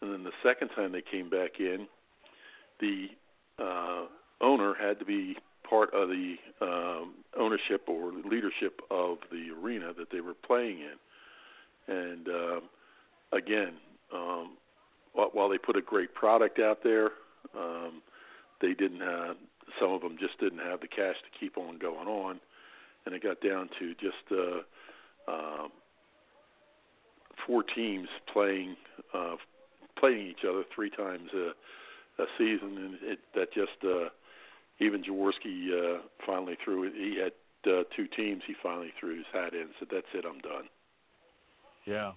[0.00, 1.86] And then the second time they came back in,
[2.80, 3.06] the
[3.58, 4.06] uh,
[4.40, 5.36] owner had to be
[5.68, 11.94] part of the um, ownership or leadership of the arena that they were playing in.
[11.94, 12.62] And um,
[13.32, 13.72] again,
[14.14, 14.56] um,
[15.12, 17.10] while, they put a great product out there,
[17.56, 18.02] um,
[18.60, 19.36] they didn't have.
[19.80, 22.40] Some of them just didn't have the cash to keep on going on,
[23.06, 25.68] and it got down to just uh, uh,
[27.46, 28.76] four teams playing
[29.14, 29.36] uh,
[29.98, 34.08] playing each other three times a, a season, and it, that just uh,
[34.80, 36.92] even Jaworski uh, finally threw it.
[36.94, 37.32] He had
[37.70, 38.42] uh, two teams.
[38.46, 40.24] He finally threw his hat in and said, "That's it.
[40.24, 40.68] I'm done."
[41.84, 42.12] Yeah.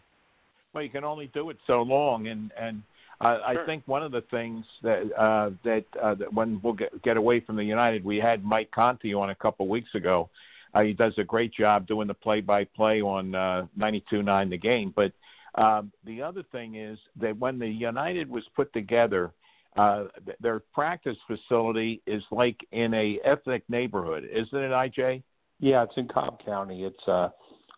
[0.74, 2.84] Well, you can only do it so long, and and
[3.22, 3.64] I, Sure.
[3.64, 7.18] I think one of the things that uh, that, uh, that when we'll get get
[7.18, 10.30] away from the United, we had Mike Conti on a couple weeks ago.
[10.74, 14.92] Uh, he does a great job doing the play-by-play on uh, 92.9 The Game.
[14.96, 15.12] But
[15.54, 19.32] um, the other thing is that when the United was put together,
[19.76, 20.06] uh,
[20.40, 25.24] their practice facility is like in a ethnic neighborhood, isn't it, IJ?
[25.60, 26.84] Yeah, it's in Cobb County.
[26.84, 27.30] It's uh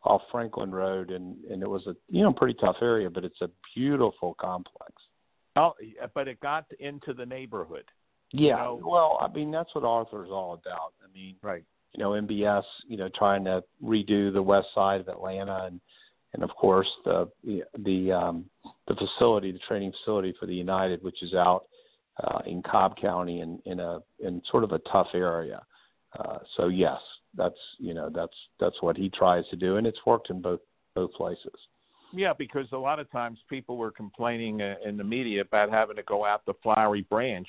[0.03, 3.41] off Franklin Road and and it was a you know pretty tough area, but it's
[3.41, 4.93] a beautiful complex.
[5.55, 5.73] Oh,
[6.13, 7.85] but it got into the neighborhood.
[8.33, 8.55] Yeah.
[8.57, 10.93] know- Well, I mean that's what Arthur's all about.
[11.03, 11.63] I mean, Right.
[11.93, 15.79] you know, MBS, you know, trying to redo the west side of Atlanta and
[16.33, 17.29] and of course the
[17.79, 18.45] the um
[18.87, 21.65] the facility, the training facility for the United, which is out
[22.23, 25.61] uh in Cobb County in in a in sort of a tough area.
[26.17, 26.99] Uh so yes,
[27.35, 30.61] that's you know, that's that's what he tries to do and it's worked in both
[30.95, 31.59] both places.
[32.13, 35.97] Yeah, because a lot of times people were complaining uh, in the media about having
[35.97, 37.47] to go out the Flowery Branch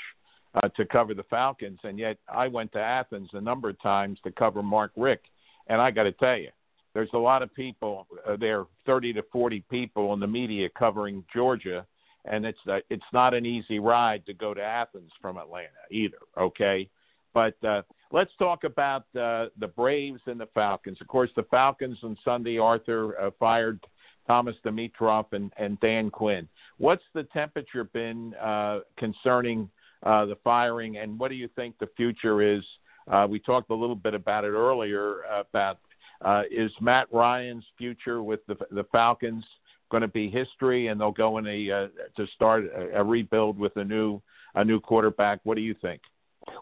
[0.54, 4.18] uh, to cover the Falcons, and yet I went to Athens a number of times
[4.24, 5.26] to cover Mark Richt,
[5.68, 6.48] and I got to tell you,
[6.94, 11.22] there's a lot of people uh, there, 30 to 40 people in the media covering
[11.32, 11.86] Georgia,
[12.26, 16.18] and it's uh, it's not an easy ride to go to Athens from Atlanta either.
[16.38, 16.88] Okay,
[17.34, 17.82] but uh,
[18.12, 20.98] let's talk about uh, the Braves and the Falcons.
[21.00, 23.80] Of course, the Falcons on Sunday, Arthur uh, fired
[24.26, 26.48] Thomas Dimitroff and, and Dan Quinn.
[26.78, 29.70] What's the temperature been uh, concerning
[30.02, 32.62] uh, the firing, and what do you think the future is?
[33.10, 35.78] Uh, we talked a little bit about it earlier about
[36.24, 39.44] uh, is Matt Ryan's future with the, the Falcons
[39.90, 43.58] going to be history, and they'll go in a uh, to start a, a rebuild
[43.58, 44.20] with a new
[44.54, 45.40] a new quarterback.
[45.44, 46.00] What do you think?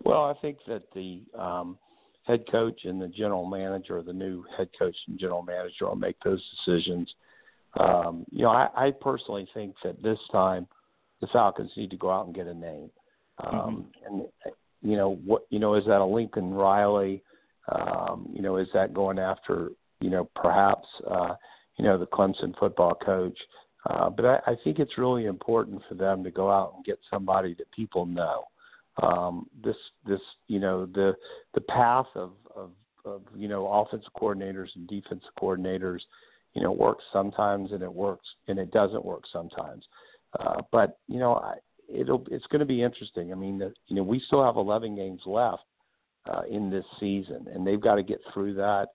[0.04, 1.78] Well, I think that the um,
[2.24, 6.16] head coach and the general manager, the new head coach and general manager, will make
[6.24, 7.12] those decisions.
[7.78, 10.66] Um, you know, I, I personally think that this time
[11.20, 12.90] the Falcons need to go out and get a name.
[13.42, 14.22] Um, And
[14.82, 17.22] you know, what you know is that a Lincoln Riley?
[17.72, 19.70] Um, you know, is that going after
[20.00, 21.34] you know perhaps uh,
[21.76, 23.38] you know the Clemson football coach?
[23.88, 26.98] Uh, but I, I think it's really important for them to go out and get
[27.10, 28.44] somebody that people know.
[29.02, 29.76] Um, this
[30.06, 31.14] this you know the
[31.54, 32.70] the path of, of
[33.04, 36.00] of you know offensive coordinators and defensive coordinators
[36.54, 39.84] you know works sometimes and it works and it doesn't work sometimes.
[40.38, 41.54] Uh, but you know I,
[41.88, 43.32] it'll it's going to be interesting.
[43.32, 45.64] I mean, the, you know, we still have 11 games left
[46.26, 48.88] uh, in this season, and they've got to get through that.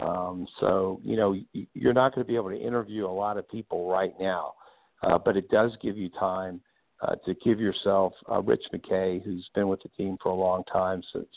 [0.00, 1.36] Um, so you know,
[1.74, 4.54] you're not going to be able to interview a lot of people right now,
[5.02, 6.60] uh, but it does give you time
[7.02, 10.64] uh, to give yourself uh, Rich McKay, who's been with the team for a long
[10.72, 11.28] time since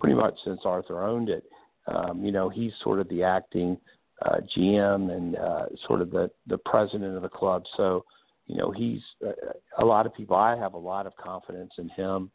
[0.00, 1.44] pretty much since Arthur owned it.
[1.86, 3.76] Um, you know, he's sort of the acting
[4.22, 7.64] uh, GM and uh, sort of the the president of the club.
[7.76, 8.04] So
[8.46, 9.32] you know, he's uh,
[9.78, 10.36] a lot of people.
[10.36, 12.30] I have a lot of confidence in him,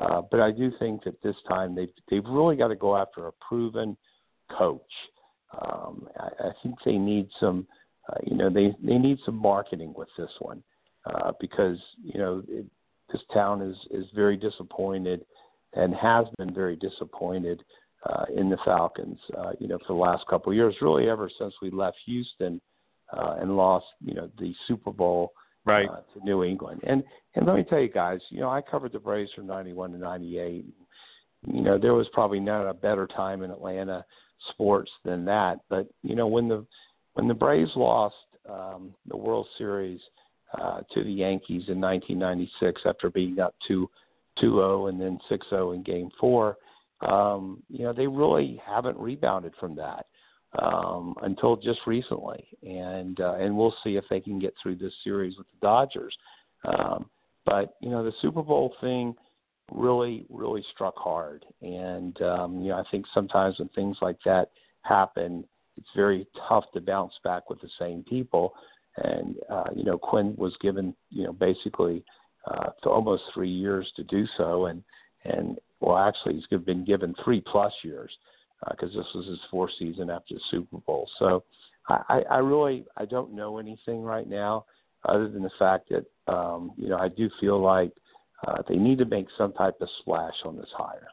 [0.00, 3.26] uh, but I do think that this time they've they've really got to go after
[3.26, 3.96] a proven
[4.56, 4.80] coach.
[5.62, 7.66] Um, I, I think they need some,
[8.08, 10.62] uh, you know, they they need some marketing with this one
[11.06, 12.66] uh, because you know it,
[13.12, 15.24] this town is is very disappointed
[15.74, 17.62] and has been very disappointed
[18.04, 19.18] uh, in the Falcons.
[19.36, 22.60] Uh, you know, for the last couple of years, really ever since we left Houston
[23.16, 25.32] uh, and lost, you know, the Super Bowl
[25.64, 25.88] right.
[25.88, 26.80] uh, to New England.
[26.86, 27.02] And
[27.34, 29.98] and let me tell you guys, you know, I covered the Braves from '91 to
[29.98, 30.64] '98.
[31.46, 34.04] You know, there was probably not a better time in Atlanta
[34.50, 35.60] sports than that.
[35.68, 36.64] But you know, when the
[37.14, 38.16] when the Braves lost
[38.48, 40.00] um, the World Series
[40.58, 43.90] uh, to the Yankees in 1996 after being up to
[44.42, 46.56] 2-0 and then 6-0 in Game Four,
[47.06, 50.06] um, you know, they really haven't rebounded from that
[50.60, 54.92] um, until just recently, and uh, and we'll see if they can get through this
[55.04, 56.16] series with the Dodgers.
[56.64, 57.10] Um,
[57.44, 59.14] but you know, the Super Bowl thing
[59.72, 64.50] really really struck hard, and um, you know, I think sometimes when things like that
[64.82, 65.44] happen,
[65.76, 68.54] it's very tough to bounce back with the same people.
[68.96, 72.04] And uh, you know, Quinn was given you know basically
[72.46, 74.82] uh, almost three years to do so, and
[75.24, 78.10] and well, actually, he's been given three plus years
[78.70, 81.08] because uh, this was his fourth season after the Super Bowl.
[81.18, 81.44] So
[81.88, 84.64] I, I really I don't know anything right now
[85.04, 87.92] other than the fact that um, you know I do feel like
[88.46, 91.08] uh, they need to make some type of splash on this hire.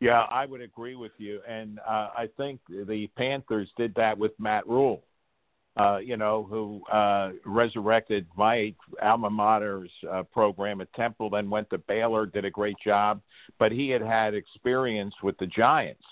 [0.00, 4.30] Yeah, I would agree with you, and uh, I think the Panthers did that with
[4.38, 5.02] Matt Rhule,
[5.76, 11.68] uh, you know, who uh, resurrected my alma mater's uh, program at Temple, then went
[11.70, 13.20] to Baylor, did a great job.
[13.58, 16.04] But he had had experience with the Giants,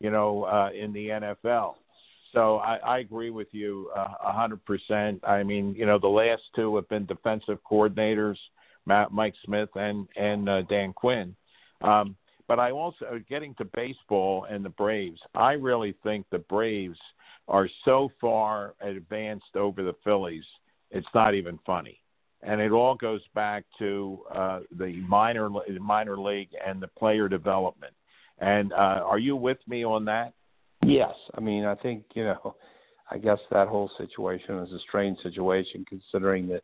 [0.00, 1.74] you know, uh, in the NFL.
[2.32, 5.20] So I, I agree with you uh, a hundred percent.
[5.24, 8.36] I mean, you know, the last two have been defensive coordinators,
[8.88, 11.36] Matt, Mike Smith and and uh, Dan Quinn.
[11.82, 12.16] Um,
[12.48, 15.20] but I also getting to baseball and the Braves.
[15.34, 16.98] I really think the Braves–
[17.48, 20.44] are so far advanced over the Phillies,
[20.90, 22.00] it's not even funny.
[22.42, 25.50] And it all goes back to uh, the minor
[25.80, 27.92] minor league and the player development.
[28.38, 30.34] And uh, are you with me on that?
[30.84, 31.14] Yes.
[31.34, 32.54] I mean, I think you know,
[33.10, 36.62] I guess that whole situation is a strange situation considering that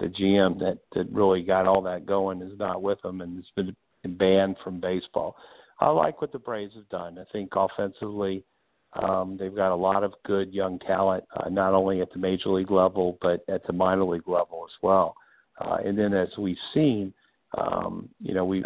[0.00, 3.46] the GM that that really got all that going is not with them and has
[3.54, 3.74] been
[4.16, 5.36] banned from baseball.
[5.80, 7.18] I like what the Braves have done.
[7.18, 8.44] I think offensively
[8.94, 12.50] um, they've got a lot of good young talent, uh, not only at the major
[12.50, 15.14] league level but at the minor league level as well.
[15.60, 17.12] Uh, and then, as we've seen,
[17.56, 18.64] um, you know, we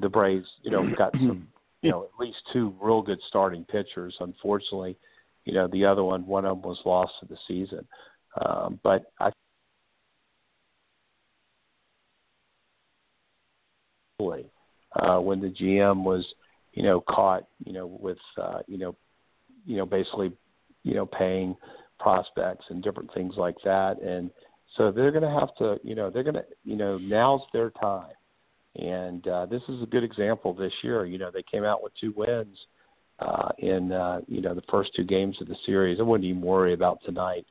[0.00, 1.46] the Braves, you know, got some,
[1.82, 4.16] you know, at least two real good starting pitchers.
[4.20, 4.96] Unfortunately,
[5.44, 7.86] you know, the other one, one of them was lost to the season.
[8.44, 9.30] Um, but I
[14.96, 16.26] uh, when the GM was,
[16.72, 18.96] you know, caught, you know, with, uh, you know,
[19.66, 20.32] you know, basically,
[20.82, 21.56] you know, paying
[21.98, 24.00] prospects and different things like that.
[24.00, 24.30] And
[24.76, 27.70] so they're going to have to, you know, they're going to, you know, now's their
[27.70, 28.12] time.
[28.76, 31.04] And uh, this is a good example this year.
[31.04, 32.56] You know, they came out with two wins
[33.18, 35.98] uh, in, uh, you know, the first two games of the series.
[35.98, 37.46] I wouldn't even worry about tonight.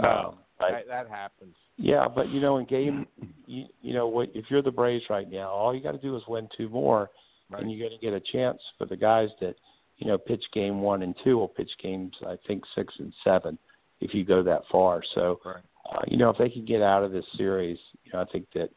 [0.00, 0.34] No, um,
[0.70, 1.54] that, that happens.
[1.76, 3.06] Yeah, but you know, in game,
[3.46, 6.16] you, you know, what if you're the Braves right now, all you got to do
[6.16, 7.10] is win two more,
[7.50, 7.62] right.
[7.62, 9.56] and you're going to get a chance for the guys that
[10.02, 13.56] you know, pitch game one and two will pitch games, I think, six and seven
[14.00, 15.00] if you go that far.
[15.14, 15.62] So, right.
[15.92, 18.46] uh, you know, if they can get out of this series, you know, I think
[18.54, 18.70] that,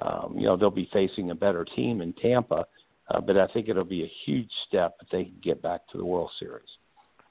[0.00, 2.64] um, you know, they'll be facing a better team in Tampa.
[3.10, 5.98] Uh, but I think it'll be a huge step if they can get back to
[5.98, 6.68] the World Series.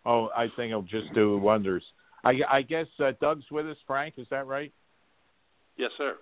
[0.06, 1.84] Oh, I think it'll just do wonders.
[2.28, 4.16] I, I guess uh, Doug's with us, Frank.
[4.18, 4.72] Is that right?
[5.78, 6.16] Yes, sir.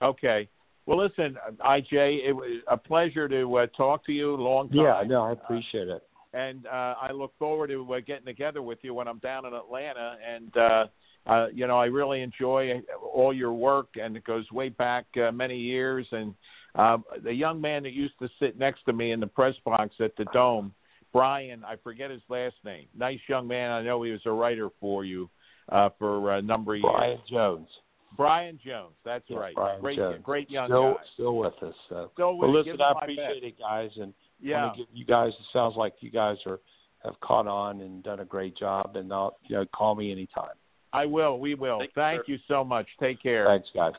[0.00, 0.48] Okay.
[0.86, 4.34] Well, listen, IJ, it was a pleasure to uh, talk to you.
[4.36, 4.78] Long time.
[4.78, 6.02] Yeah, no, I appreciate it.
[6.34, 9.54] and uh, I look forward to uh, getting together with you when I'm down in
[9.54, 10.16] Atlanta.
[10.26, 10.86] And uh,
[11.26, 12.82] uh, you know, I really enjoy
[13.14, 16.06] all your work, and it goes way back uh, many years.
[16.10, 16.34] And
[16.74, 19.94] uh, the young man that used to sit next to me in the press box
[20.00, 20.72] at the Dome,
[21.12, 22.86] Brian, I forget his last name.
[22.96, 23.70] Nice young man.
[23.70, 25.28] I know he was a writer for you
[25.70, 27.20] uh, for a number of Brian years.
[27.30, 27.68] Brian Jones.
[28.16, 28.94] Brian Jones.
[29.04, 29.54] That's Yeah, right.
[29.54, 30.20] Brian great, Jones.
[30.22, 31.00] great young still, guy.
[31.14, 31.74] Still with us.
[31.88, 32.10] So.
[32.14, 32.64] Still with well, us.
[32.64, 33.44] Give listen, I appreciate best.
[33.44, 34.66] it, guys, and Yeah.
[34.66, 35.32] want give you guys.
[35.32, 36.60] It sounds like you guys are
[37.04, 38.96] have caught on and done a great job.
[38.96, 40.54] And I'll, you know, call me anytime.
[40.92, 41.40] I will.
[41.40, 41.78] We will.
[41.78, 42.32] Thank you, Thank sir.
[42.32, 42.86] you so much.
[43.00, 43.46] Take care.
[43.46, 43.94] Thanks, guys.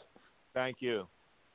[0.54, 1.08] Thank you.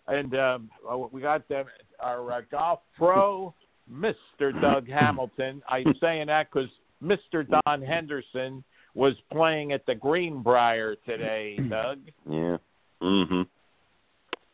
[0.09, 1.67] And um, oh, we got them,
[2.01, 3.55] our uh, golf pro,
[3.93, 4.59] Mr.
[4.61, 5.63] Doug Hamilton.
[5.69, 6.69] I'm saying that because
[7.03, 7.47] Mr.
[7.49, 8.63] Don Henderson
[8.95, 11.99] was playing at the Greenbrier today, Doug.
[12.29, 12.57] Yeah.
[13.03, 13.47] Mhm.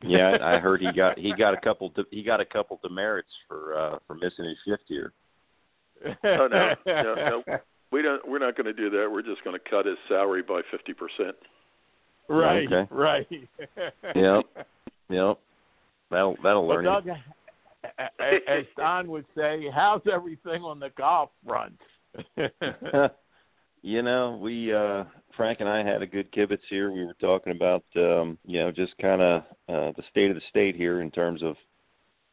[0.02, 2.78] Yeah, I I heard he got he got a couple de, he got a couple
[2.82, 5.12] demerits for uh for missing his shift here.
[6.24, 6.74] Oh, no.
[6.84, 7.58] No, no.
[7.90, 8.28] We don't.
[8.28, 9.08] We're not going to do that.
[9.10, 11.36] We're just going to cut his salary by fifty percent.
[12.28, 12.86] right, Okay.
[12.94, 13.26] right.
[14.14, 14.44] Yep.
[15.10, 15.38] Yep.
[16.10, 17.24] That'll that'll Well, learn Doug, a- a-
[17.98, 21.78] as Don would say, how's everything on the golf front?
[23.82, 24.02] you.
[24.02, 25.04] know, we uh
[25.36, 26.92] Frank and I had a good kibitz here.
[26.92, 30.42] We were talking about um, you know, just kind of uh the state of the
[30.48, 31.56] state here in terms of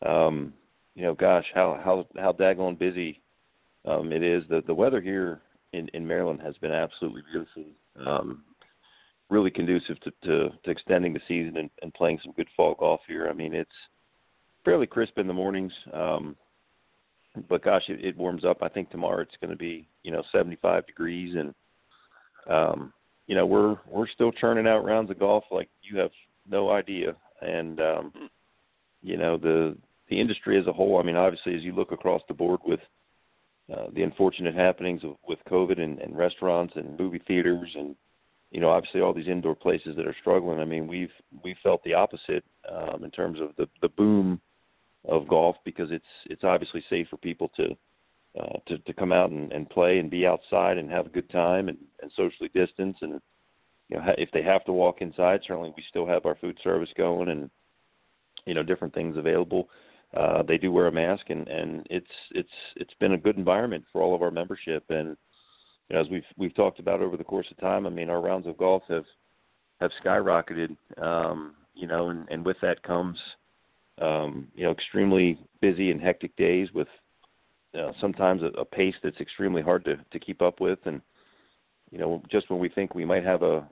[0.07, 0.53] um
[0.95, 3.21] you know, gosh, how how how daggone busy
[3.85, 4.43] um it is.
[4.49, 5.41] The the weather here
[5.73, 7.65] in in Maryland has been absolutely beautiful.
[8.05, 8.43] Um
[9.29, 13.01] really conducive to to, to extending the season and, and playing some good fall golf
[13.07, 13.27] here.
[13.29, 13.71] I mean, it's
[14.63, 15.73] fairly crisp in the mornings.
[15.93, 16.35] Um
[17.47, 18.61] but gosh, it, it warms up.
[18.61, 21.53] I think tomorrow it's going to be you know 75 degrees, and
[22.49, 22.93] um,
[23.27, 26.11] you know we're we're still churning out rounds of golf like you have
[26.49, 27.15] no idea.
[27.41, 28.13] And um,
[29.01, 29.77] you know the
[30.09, 30.99] the industry as a whole.
[30.99, 32.81] I mean, obviously, as you look across the board with
[33.73, 37.95] uh, the unfortunate happenings of, with COVID and, and restaurants and movie theaters and
[38.51, 40.59] you know obviously all these indoor places that are struggling.
[40.59, 41.13] I mean, we've
[41.43, 44.41] we felt the opposite um, in terms of the the boom
[45.07, 47.75] of golf because it's it's obviously safe for people to
[48.39, 51.29] uh, to to come out and, and play and be outside and have a good
[51.29, 53.19] time and, and socially distance and
[53.89, 56.89] you know if they have to walk inside certainly we still have our food service
[56.95, 57.49] going and
[58.45, 59.69] you know different things available.
[60.15, 63.83] Uh they do wear a mask and and it's it's it's been a good environment
[63.91, 64.83] for all of our membership.
[64.89, 65.17] And
[65.89, 68.21] you know, as we've we've talked about over the course of time I mean our
[68.21, 69.05] rounds of golf have
[69.79, 73.17] have skyrocketed um you know and and with that comes
[74.01, 76.87] um, you know, extremely busy and hectic days with
[77.77, 80.79] uh, sometimes a, a pace that's extremely hard to, to keep up with.
[80.85, 81.01] And,
[81.91, 83.67] you know, just when we think we might have a,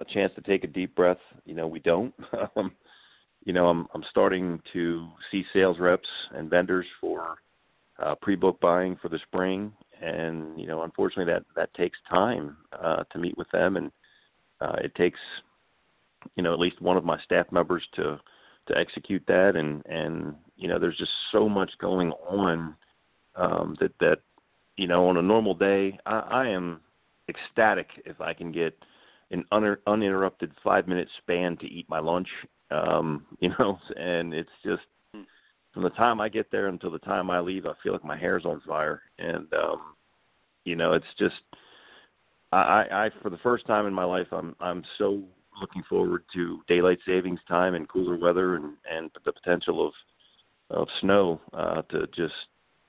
[0.00, 2.14] a chance to take a deep breath, you know, we don't.
[2.56, 2.72] um,
[3.44, 7.36] you know, I'm, I'm starting to see sales reps and vendors for
[8.02, 9.72] uh, pre-book buying for the spring.
[10.00, 13.76] And, you know, unfortunately that, that takes time uh, to meet with them.
[13.76, 13.90] And
[14.60, 15.18] uh, it takes,
[16.36, 18.20] you know, at least one of my staff members to,
[18.68, 19.56] to execute that.
[19.56, 22.74] And and you know there's just so much going on
[23.36, 24.18] um that that
[24.76, 26.80] you know on a normal day i i am
[27.28, 28.76] ecstatic if i can get
[29.30, 32.28] an un- uninterrupted 5 minute span to eat my lunch.
[32.70, 34.82] Um you know and it's just
[35.72, 38.18] from the time i get there until the time i leave i feel like my
[38.18, 39.02] hair's on fire.
[39.18, 39.94] And um
[40.64, 41.34] you know it's just
[42.52, 45.22] i i I- for the first time in my life i'm i'm so
[45.60, 49.92] looking forward to daylight savings time and cooler weather and and the potential of
[50.70, 52.34] of snow uh to just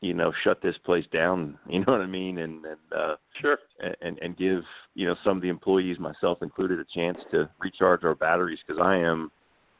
[0.02, 2.40] you know shut this place down you know what i mean?
[2.40, 3.58] And and uh Sure.
[4.02, 4.64] and and give
[4.96, 8.82] you know some of the employees myself included a chance to recharge our batteries because
[8.84, 9.32] i am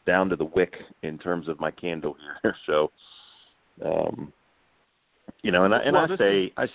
[0.06, 2.56] down to the wick in terms of my candle here.
[2.66, 2.92] So
[3.86, 4.32] um
[5.44, 6.70] you know and i and Well, i say i s-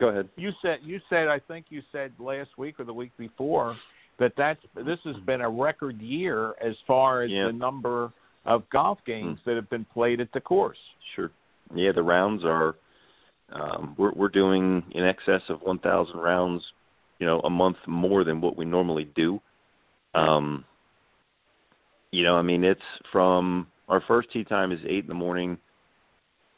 [0.00, 0.28] go ahead.
[0.36, 3.76] You said you said I think you said last week or the week before
[4.18, 7.46] that that's this has been a record year as far as Yeah.
[7.46, 8.12] the number
[8.44, 10.78] of golf games that have been played at the course.
[11.14, 11.30] Sure.
[11.74, 12.76] Yeah, the rounds are
[13.52, 16.62] um we're we're doing in excess of 1000 rounds,
[17.18, 19.40] you know, a month more than what we normally do.
[20.14, 20.64] Um
[22.10, 22.80] you know, I mean it's
[23.10, 25.58] from our first tee time is 8 in the morning.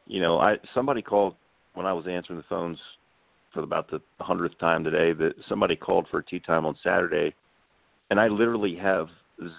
[0.06, 1.34] You know, I somebody called
[1.74, 2.78] when I was answering the phones
[3.52, 7.34] for about the 100th time today that somebody called for a tee time on Saturday
[8.10, 9.08] and I literally have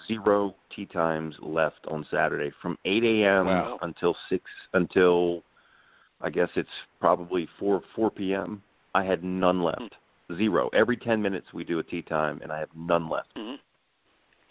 [0.08, 3.46] zero tee times left on Saturday from 8 a.m.
[3.46, 3.78] Wow.
[3.82, 5.42] until six until
[6.20, 6.68] I guess it's
[7.00, 8.62] probably 4 4 p.m.
[8.94, 9.94] I had none left,
[10.36, 10.70] zero.
[10.72, 13.34] Every 10 minutes we do a tee time, and I have none left.
[13.36, 13.58] Mhm.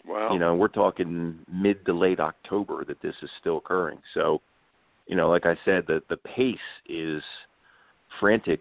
[0.06, 0.14] Wow.
[0.28, 0.32] Wow.
[0.32, 3.98] You know, we're talking mid to late October that this is still occurring.
[4.14, 4.40] So,
[5.08, 6.56] you know, like I said, the the pace
[6.88, 7.22] is
[8.20, 8.60] frantic,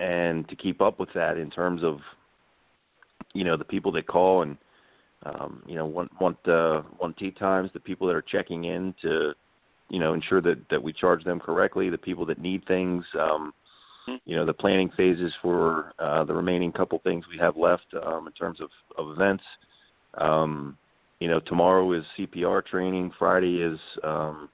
[0.00, 2.00] and to keep up with that in terms of,
[3.34, 4.56] you know, the people that call and,
[5.24, 8.94] um, you know, want want uh, want tee times, the people that are checking in
[9.02, 9.32] to,
[9.88, 13.04] you know, ensure that that we charge them correctly, the people that need things.
[13.18, 13.52] Um,
[14.24, 18.26] you know the planning phases for uh, the remaining couple things we have left um,
[18.26, 19.42] in terms of, of events.
[20.18, 20.78] Um,
[21.18, 23.12] you know, tomorrow is CPR training.
[23.18, 24.48] Friday is um,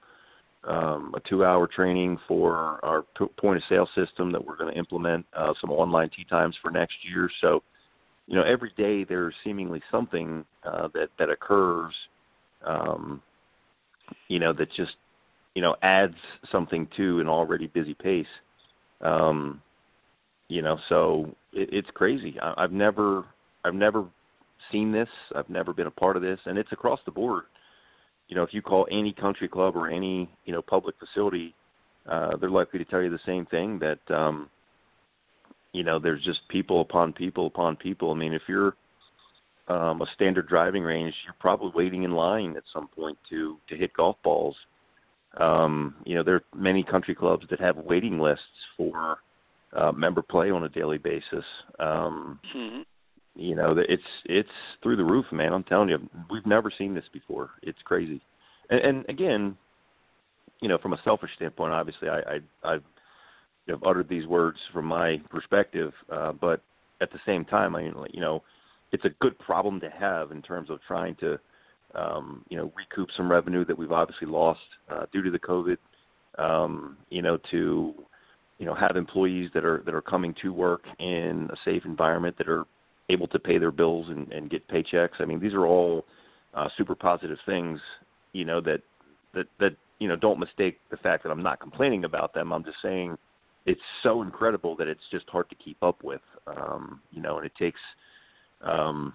[0.63, 4.79] um, a two-hour training for our p- point of sale system that we're going to
[4.79, 5.25] implement.
[5.35, 7.29] Uh, some online tee times for next year.
[7.41, 7.63] So,
[8.27, 11.93] you know, every day there's seemingly something uh, that that occurs.
[12.65, 13.21] Um,
[14.27, 14.95] you know, that just
[15.55, 16.15] you know adds
[16.51, 18.25] something to an already busy pace.
[19.01, 19.61] Um,
[20.47, 22.35] you know, so it, it's crazy.
[22.41, 23.25] I, I've never,
[23.65, 24.05] I've never
[24.71, 25.09] seen this.
[25.35, 27.43] I've never been a part of this, and it's across the board.
[28.29, 31.53] You know, if you call any country club or any you know public facility,
[32.09, 34.49] uh, they're likely to tell you the same thing that um,
[35.73, 38.11] you know there's just people upon people upon people.
[38.11, 38.75] I mean, if you're
[39.67, 43.75] um, a standard driving range, you're probably waiting in line at some point to to
[43.75, 44.55] hit golf balls.
[45.37, 48.43] Um, you know, there are many country clubs that have waiting lists
[48.77, 49.17] for
[49.75, 51.45] uh, member play on a daily basis.
[51.79, 52.81] Um, hmm
[53.35, 54.49] you know, it's it's
[54.81, 55.53] through the roof, man.
[55.53, 55.97] I'm telling you,
[56.29, 57.49] we've never seen this before.
[57.63, 58.21] It's crazy.
[58.69, 59.57] And, and again,
[60.61, 62.83] you know, from a selfish standpoint, obviously, I, I I've
[63.67, 66.61] know, uttered these words from my perspective, uh, but
[67.01, 68.43] at the same time, I you know,
[68.91, 71.39] it's a good problem to have in terms of trying to
[71.95, 75.77] um, you know, recoup some revenue that we've obviously lost uh, due to the COVID.
[76.39, 77.93] Um, you know, to
[78.57, 82.37] you know have employees that are that are coming to work in a safe environment
[82.39, 82.65] that are
[83.09, 85.19] able to pay their bills and, and get paychecks.
[85.19, 86.05] I mean, these are all
[86.55, 87.79] uh, super positive things.
[88.31, 88.81] You know that
[89.35, 92.51] that that you know don't mistake the fact that I'm not complaining about them.
[92.51, 93.15] I'm just saying
[93.65, 96.21] it's so incredible that it's just hard to keep up with.
[96.47, 97.79] Um, you know, and it takes
[98.61, 99.13] um,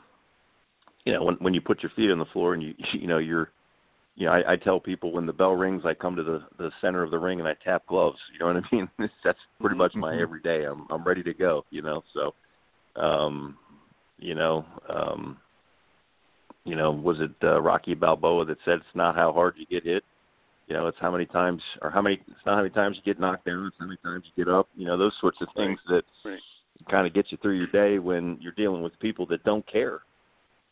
[1.04, 3.18] you know when when you put your feet on the floor and you you know
[3.18, 3.50] you're
[4.16, 6.70] you know I, I tell people when the bell rings I come to the the
[6.80, 8.88] center of the ring and I tap gloves you know what I mean?
[9.24, 10.64] That's pretty much my everyday.
[10.64, 12.02] I'm I'm ready to go you know?
[12.14, 12.34] So
[13.00, 13.56] um
[14.18, 15.38] you know um
[16.64, 19.84] you know was it uh, Rocky Balboa that said it's not how hard you get
[19.84, 20.04] hit
[20.68, 23.02] you know it's how many times or how many it's not how many times you
[23.02, 25.48] get knocked down it's how many times you get up you know those sorts of
[25.56, 26.40] things that Right.
[26.90, 30.00] kind of get you through your day when you're dealing with people that don't care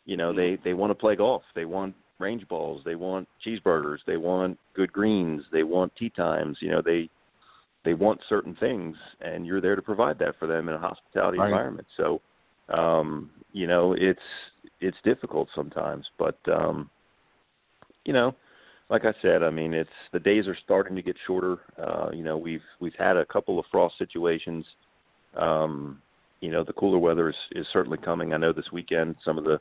[0.05, 3.99] you know they they want to play golf they want range balls they want cheeseburgers
[4.07, 7.09] they want good greens they want tee times you know they
[7.85, 11.39] they want certain things and you're there to provide that for them in a hospitality
[11.39, 11.49] Right.
[11.49, 12.21] environment so
[12.69, 14.21] um you know it's
[14.81, 16.91] it's difficult sometimes but um
[18.05, 18.35] you know
[18.89, 21.59] like I said, I mean, it's the days are starting to get shorter.
[21.79, 24.65] Uh, you know, we've we've had a couple of frost situations.
[25.37, 26.01] Um,
[26.41, 28.33] you know, the cooler weather is is certainly coming.
[28.33, 29.61] I know this weekend some of the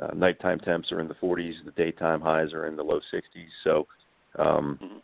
[0.00, 3.48] uh, nighttime temps are in the 40s, the daytime highs are in the low 60s.
[3.64, 3.86] So,
[4.38, 5.02] um, Mhm.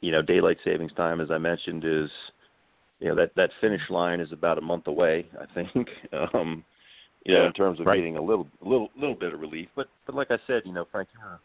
[0.00, 2.10] you know, daylight savings time, as I mentioned, is
[3.00, 5.26] you know that that finish line is about a month away.
[5.40, 5.88] I think.
[6.34, 6.64] um,
[7.24, 7.46] you know, Yeah.
[7.46, 7.96] in terms of Right.
[7.96, 9.70] getting a little little little bit of relief.
[9.74, 11.40] But but like I said, you know, Frank, you're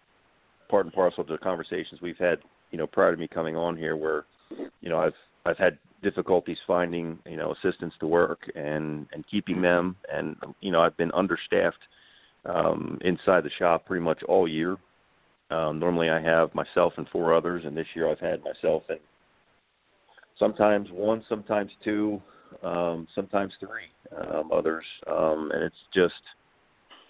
[0.69, 2.39] part and parcel to the conversations we've had,
[2.71, 4.25] you know, prior to me coming on here, where
[4.81, 5.13] you know I've
[5.45, 10.71] I've had difficulties finding you know assistants to work and and keeping them, and you
[10.71, 11.83] know I've been understaffed
[12.45, 14.77] um, inside the shop pretty much all year.
[15.51, 18.99] Um, normally I have myself and four others, and this year I've had myself and
[20.39, 22.21] sometimes one, sometimes two,
[22.63, 26.13] um, sometimes three um, others, um, and it's just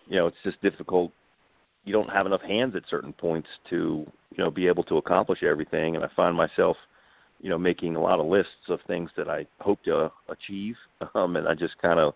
[0.07, 1.11] you know it's just difficult.
[1.89, 5.41] You don't have enough hands at certain points to you know be able to accomplish
[5.41, 6.77] everything, and I find myself
[7.41, 10.75] you know making a lot of lists of things that I hope to achieve,
[11.15, 12.13] um, and I just kind of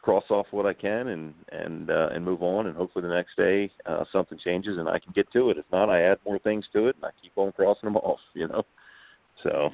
[0.00, 3.36] cross off what I can and and uh, and move on, and hopefully the next
[3.36, 5.58] day uh, something changes and I can get to it.
[5.58, 8.20] If not, I add more things to it and I keep on crossing them off.
[8.34, 8.62] You know,
[9.42, 9.70] so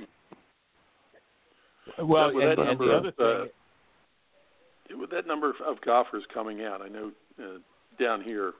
[1.98, 5.82] Well, with and, that and number the of, other uh, with that number of, of
[5.82, 7.58] golfers coming out, I know uh,
[8.02, 8.54] down here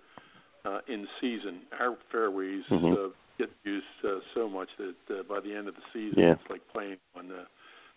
[0.64, 2.92] uh, in season, our fairways Mhm.
[2.92, 6.32] uh, get used uh, so much that uh, by the end of the season, Yeah.
[6.32, 7.44] it's like playing on uh,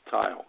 [0.10, 0.46] tile.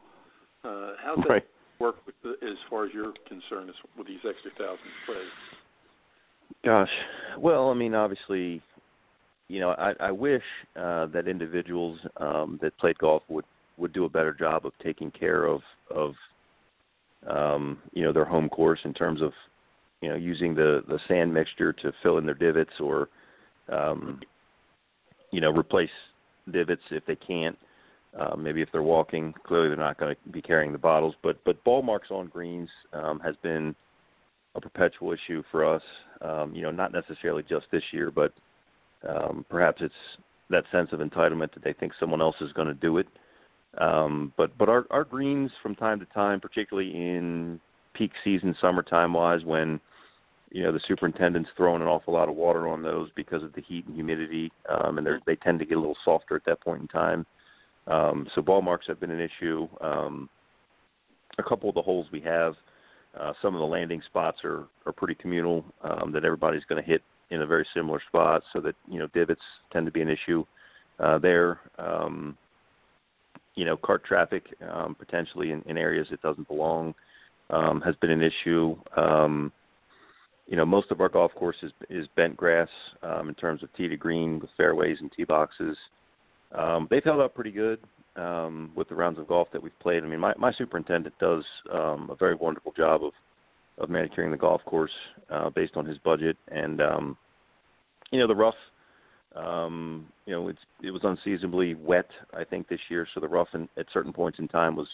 [0.65, 1.47] Uh, how's that right.
[1.79, 5.31] work with the, as far as you're concerned as, with these extra thousand plays?
[6.65, 6.91] Gosh,
[7.39, 8.63] well, I mean, obviously,
[9.49, 10.43] you know, I, I wish
[10.75, 13.45] uh, that individuals um, that played golf would
[13.79, 15.61] would do a better job of taking care of
[15.91, 16.15] of
[17.27, 19.33] um, you know their home course in terms of
[20.03, 23.09] you know using the the sand mixture to fill in their divots or
[23.73, 24.21] um,
[25.31, 25.91] you know replace
[26.51, 27.57] divots if they can't.
[28.19, 31.15] Uh, maybe if they're walking, clearly they're not going to be carrying the bottles.
[31.23, 33.75] But but ball marks on greens um, has been
[34.55, 35.83] a perpetual issue for us.
[36.23, 38.33] Um, you know, not necessarily just this year, but
[39.07, 39.95] um, perhaps it's
[40.49, 43.07] that sense of entitlement that they think someone else is going to do it.
[43.79, 47.61] Um, but but our our greens from time to time, particularly in
[47.97, 49.81] peak season, summertime wise, when
[50.51, 53.63] you know the superintendent's throwing an awful lot of water on those because of the
[53.63, 56.83] heat and humidity, um, and they tend to get a little softer at that point
[56.83, 57.27] in time.
[57.87, 59.69] Um, so ball marks have been an issue.
[59.81, 60.29] Um,
[61.39, 62.55] a couple of the holes we have,
[63.19, 66.89] uh, some of the landing spots are are pretty communal um, that everybody's going to
[66.89, 69.43] hit in a very similar spot, so that you know divots
[69.73, 70.45] tend to be an issue
[71.01, 71.61] uh, there.
[71.79, 72.37] Um,
[73.55, 76.95] you know, cart traffic um, potentially in, in areas it doesn't belong
[77.51, 78.77] um, has been an issue.
[78.97, 79.53] Um,
[80.47, 82.69] you know, most of our golf course is, is bent grass
[83.03, 85.77] um, in terms of tee to green with fairways and tee boxes.
[86.53, 87.81] Um, they've held up pretty good
[88.15, 90.05] um, with the rounds of golf that we've played.
[90.05, 93.13] I mean, my, my superintendent does um, a very wonderful job of
[93.79, 94.93] of manicuring the golf course
[95.31, 97.17] uh, based on his budget, and um,
[98.11, 98.55] you know the rough.
[99.35, 103.07] Um, you know, it's it was unseasonably wet, I think, this year.
[103.13, 104.89] So the rough in, at certain points in time was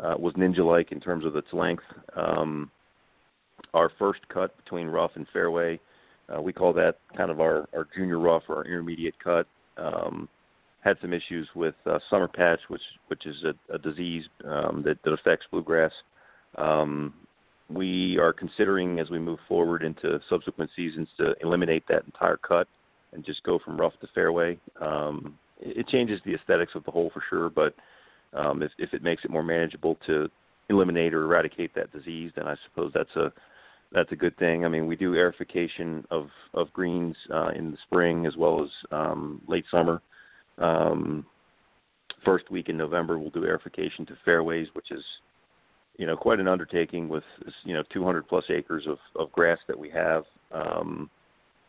[0.00, 1.84] uh, was ninja-like in terms of its length.
[2.14, 2.70] Um,
[3.74, 5.80] our first cut between rough and fairway,
[6.34, 9.46] uh, we call that kind of our, our junior rough or our intermediate cut.
[9.76, 10.28] Um,
[10.80, 14.98] had some issues with uh, summer patch, which which is a, a disease um, that,
[15.04, 15.90] that affects bluegrass.
[16.56, 17.12] Um,
[17.68, 22.68] we are considering as we move forward into subsequent seasons to eliminate that entire cut
[23.12, 24.58] and just go from rough to fairway.
[24.80, 27.74] Um, it, it changes the aesthetics of the hole for sure, but
[28.36, 30.28] um, if, if it makes it more manageable to
[30.68, 33.32] eliminate or eradicate that disease, then I suppose that's a
[33.92, 34.64] that's a good thing.
[34.64, 38.70] I mean, we do aerification of of greens uh, in the spring as well as
[38.90, 40.02] um, late summer.
[40.58, 41.24] Um,
[42.24, 45.04] first week in November, we'll do aerification to fairways, which is,
[45.98, 47.24] you know, quite an undertaking with,
[47.64, 50.24] you know, 200 plus acres of, of grass that we have.
[50.52, 51.10] Um,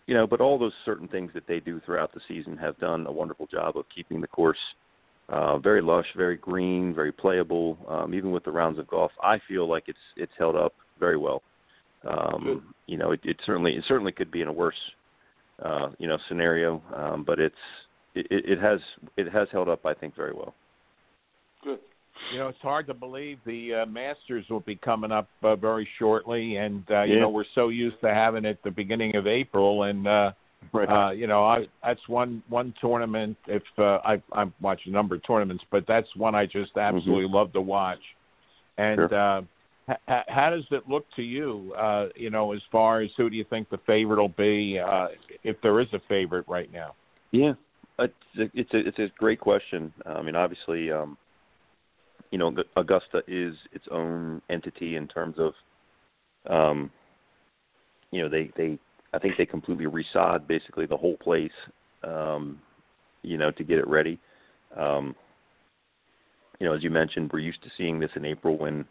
[0.08, 3.06] you know, but all those certain things that they do throughout the season have done
[3.08, 4.58] a wonderful job of keeping the course
[5.62, 7.78] very lush, very green, very playable.
[7.88, 11.18] Um, even with the rounds of golf, I feel like it's it's held up very
[11.18, 11.42] well.
[12.08, 14.76] Um, you know, it, it certainly it certainly could be in a worse
[15.64, 17.56] uh, you know scenario, um, but it's
[18.16, 18.80] it, it has
[19.18, 20.54] it has held up, I think, very well.
[21.64, 21.80] Good.
[22.32, 25.88] You know, it's hard to believe the uh, Masters will be coming up uh, very
[26.00, 27.22] shortly, and uh, you Yeah.
[27.22, 30.32] know we're so used to having it the beginning of April, and uh,
[30.74, 30.90] Right.
[30.90, 33.38] uh, you know I that's one one tournament.
[33.48, 37.28] If uh, I I watch a number of tournaments, but that's one I just absolutely
[37.30, 38.02] love to watch.
[38.78, 39.16] And Sure.
[39.16, 39.42] uh,
[39.90, 41.74] h- how does it look to you?
[41.78, 45.08] Uh, you know, as far as who do you think the favorite will be, uh,
[45.44, 46.94] if there is a favorite right now?
[47.32, 47.54] Yeah,
[48.00, 49.94] it's a, it's a it's a great question.
[50.06, 51.18] I mean, obviously, um,
[52.32, 55.54] you know, Augusta is its own entity in terms of,
[56.50, 56.92] um,
[58.12, 58.78] you know, they they
[59.18, 61.52] I think they completely resod basically the whole place,
[62.04, 62.62] um,
[63.24, 64.20] you know, to get it ready.
[64.80, 65.16] Um,
[66.60, 68.86] you know, as you mentioned, we're used to seeing this in April when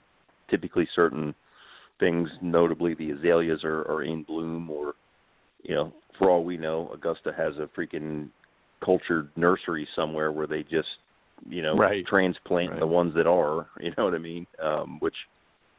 [0.51, 1.33] typically certain
[2.01, 4.95] things, notably the azaleas, are, are in bloom, or
[5.63, 8.29] you know, for all we know, Augusta has a freaking
[8.85, 10.89] cultured nursery somewhere where they just,
[11.49, 12.05] you know, Right.
[12.05, 12.81] transplant Right.
[12.81, 13.69] the ones that are.
[13.81, 14.45] You know what I mean?
[14.61, 15.17] Um, which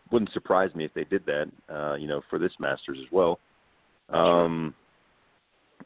[0.09, 1.51] wouldn't surprise me if they did that.
[1.67, 3.41] Uh, you know, for this Masters as well.
[4.09, 4.73] Um,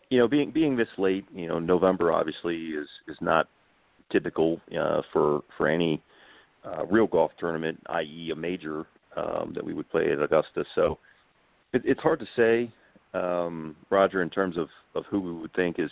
[0.09, 3.47] you know, being being this late, you know, November obviously is is not
[4.11, 6.01] typical uh, for for any
[6.65, 8.85] uh, real golf tournament, i.e., a major
[9.15, 10.63] um, that we would play at Augusta.
[10.75, 10.99] So
[11.73, 12.71] it, it's hard to say,
[13.13, 15.91] um, Roger, in terms of of who we would think is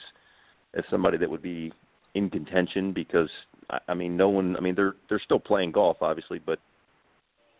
[0.75, 1.71] as somebody that would be
[2.15, 3.29] in contention because
[3.69, 4.55] I, I mean, no one.
[4.55, 6.59] I mean, they're they're still playing golf, obviously, but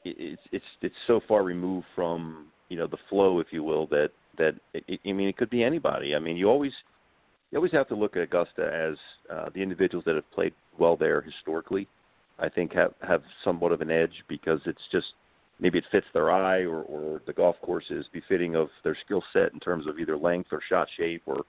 [0.04, 3.88] it, it's it's it's so far removed from you know the flow, if you will,
[3.88, 4.10] that
[4.40, 6.16] that it, I mean, it could be anybody.
[6.16, 6.74] I mean, you always
[7.52, 8.98] you always have to look at Augusta as
[9.32, 11.88] uh, the individuals that have played well there historically.
[12.40, 15.08] I think have have somewhat of an edge because it's just
[15.60, 19.24] maybe it fits their eye or, or the golf course is befitting of their skill
[19.34, 21.44] set in terms of either length or shot shape or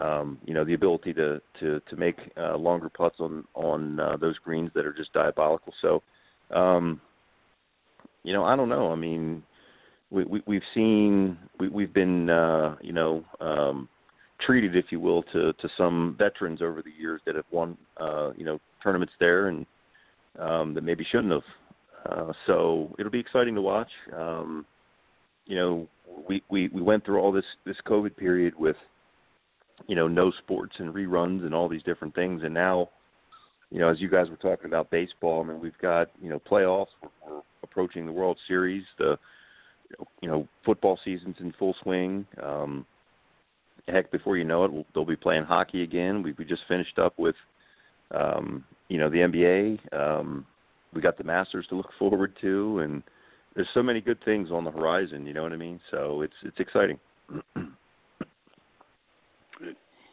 [0.00, 4.16] um, you know the ability to to to make uh, longer putts on on uh,
[4.16, 5.72] those greens that are just diabolical.
[5.80, 6.02] So,
[6.54, 7.00] um,
[8.22, 8.92] you know, I don't know.
[8.92, 9.42] I mean,
[10.10, 13.88] we, we we've seen we, we've been uh, you know um,
[14.40, 18.32] treated, if you will, to to some veterans over the years that have won uh,
[18.36, 19.66] you know tournaments there and
[20.38, 21.42] um, that maybe shouldn't have.
[22.06, 23.90] Uh, so it'll be exciting to watch.
[24.16, 24.64] Um,
[25.46, 25.88] you know,
[26.28, 28.76] we we we went through all this this COVID period with
[29.86, 32.88] you know no sports and reruns and all these different things, and now
[33.70, 36.40] you know as you guys were talking about baseball, I mean we've got you know
[36.40, 39.18] playoffs, we're, we're approaching the World Series, the
[40.20, 42.26] you know football season's in full swing.
[42.42, 42.86] Um,
[43.86, 46.22] heck, before you know it, we'll, they'll be playing hockey again.
[46.22, 47.36] We we just finished up with
[48.14, 49.94] um, you know the NBA.
[49.94, 50.46] Um,
[50.94, 53.02] we got the Masters to look forward to, and
[53.54, 55.26] there's so many good things on the horizon.
[55.26, 55.80] You know what I mean?
[55.90, 56.98] So it's it's exciting.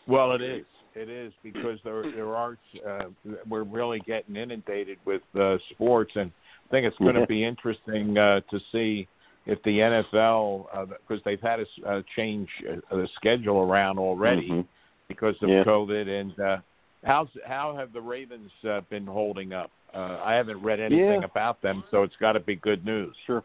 [0.07, 0.65] Well, it is.
[0.93, 2.57] It is because there there are
[2.88, 3.06] uh,
[3.49, 6.31] we're really getting inundated with uh, sports, and
[6.68, 7.26] I think it's going to Yeah.
[7.26, 9.07] be interesting uh, to see
[9.45, 11.65] if the NFL because they've had a,
[11.97, 14.65] a change uh, the schedule around already Mhm.
[15.07, 15.63] because of Yeah.
[15.63, 16.07] COVID.
[16.07, 16.57] And uh,
[17.03, 19.72] how's how have the Ravens uh, been holding up?
[19.93, 21.26] Uh, I haven't read anything Yeah.
[21.26, 23.15] about them, so it's got to be good news.
[23.26, 23.43] Sure.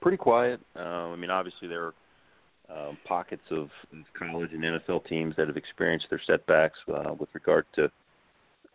[0.00, 0.60] Pretty quiet.
[0.76, 1.94] Um, I mean, obviously there are
[2.70, 7.28] um, pockets of of college and NFL teams that have experienced their setbacks uh, with
[7.34, 7.90] regard to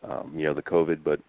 [0.03, 1.19] um, you know the COVID, but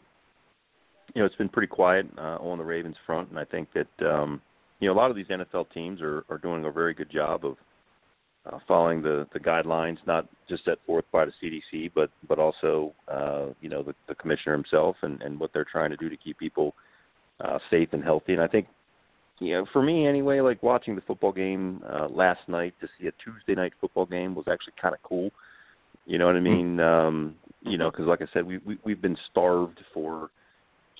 [1.15, 4.07] you know it's been pretty quiet uh, on the Ravens front, and I think that
[4.11, 4.41] um,
[4.85, 7.47] you know a lot of these NFL teams are are doing a very good job
[7.47, 7.57] of
[8.45, 12.93] uh, following the the guidelines, not just set forth by the CDC, but but also
[13.09, 16.19] uh, you know the, the commissioner himself and and what they're trying to do to
[16.19, 16.75] keep people
[17.41, 18.35] uh, safe and healthy.
[18.35, 18.67] And I think
[19.41, 23.07] you know, for me anyway, like watching the football game uh, last night to see
[23.07, 25.31] a Tuesday night football game was actually kind of cool.
[26.05, 26.79] You know what I mean?
[26.79, 30.29] Um, you know, because like I said, we, we we've been starved for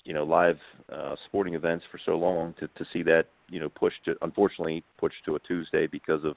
[0.05, 0.57] you know live
[0.91, 4.83] uh, sporting events for so long to to see that you know pushed to unfortunately
[4.97, 6.35] pushed to a Tuesday because of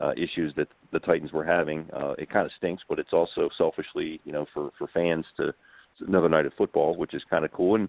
[0.00, 1.86] uh, issues that the Titans were having.
[1.92, 5.48] Uh, it kind of stinks, but it's also selfishly you know for for fans to
[5.48, 7.74] it's another night of football, which is kind of cool.
[7.76, 7.88] And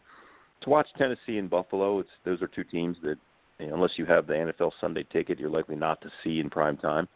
[0.62, 3.18] to watch Tennessee and Buffalo, it's those are two teams that
[3.60, 6.50] you know, unless you have the NFL Sunday ticket, you're likely not to see in
[6.50, 7.08] prime time,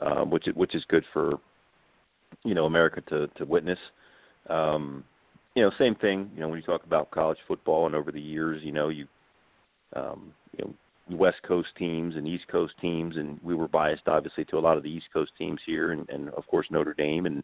[0.00, 1.38] um, which which is good for
[2.44, 3.78] you know America to to witness.
[4.48, 5.04] Um,
[5.54, 6.30] you know, same thing.
[6.34, 9.06] You know, when you talk about college football and over the years, you know, you
[9.94, 14.44] um, you know West Coast teams and East Coast teams, and we were biased obviously
[14.46, 17.26] to a lot of the East Coast teams here, and, and of course Notre Dame
[17.26, 17.42] and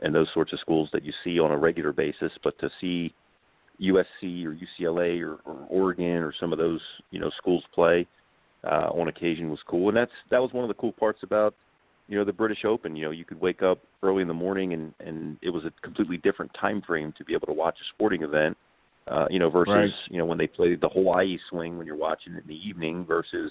[0.00, 2.32] and those sorts of schools that you see on a regular basis.
[2.44, 3.12] But to see
[3.80, 6.80] USC or UCLA or, or Oregon or some of those
[7.10, 8.06] you know schools play
[8.64, 11.54] uh, on occasion was cool, and that's that was one of the cool parts about
[12.08, 12.96] you know the British Open.
[12.96, 15.72] You know, you could wake up early in the morning and and it was a
[15.82, 18.56] completely different time frame to be able to watch a sporting event.
[19.06, 19.90] Uh, you know, versus Right.
[20.10, 23.06] you know when they played the Hawaii swing when you're watching it in the evening
[23.06, 23.50] versus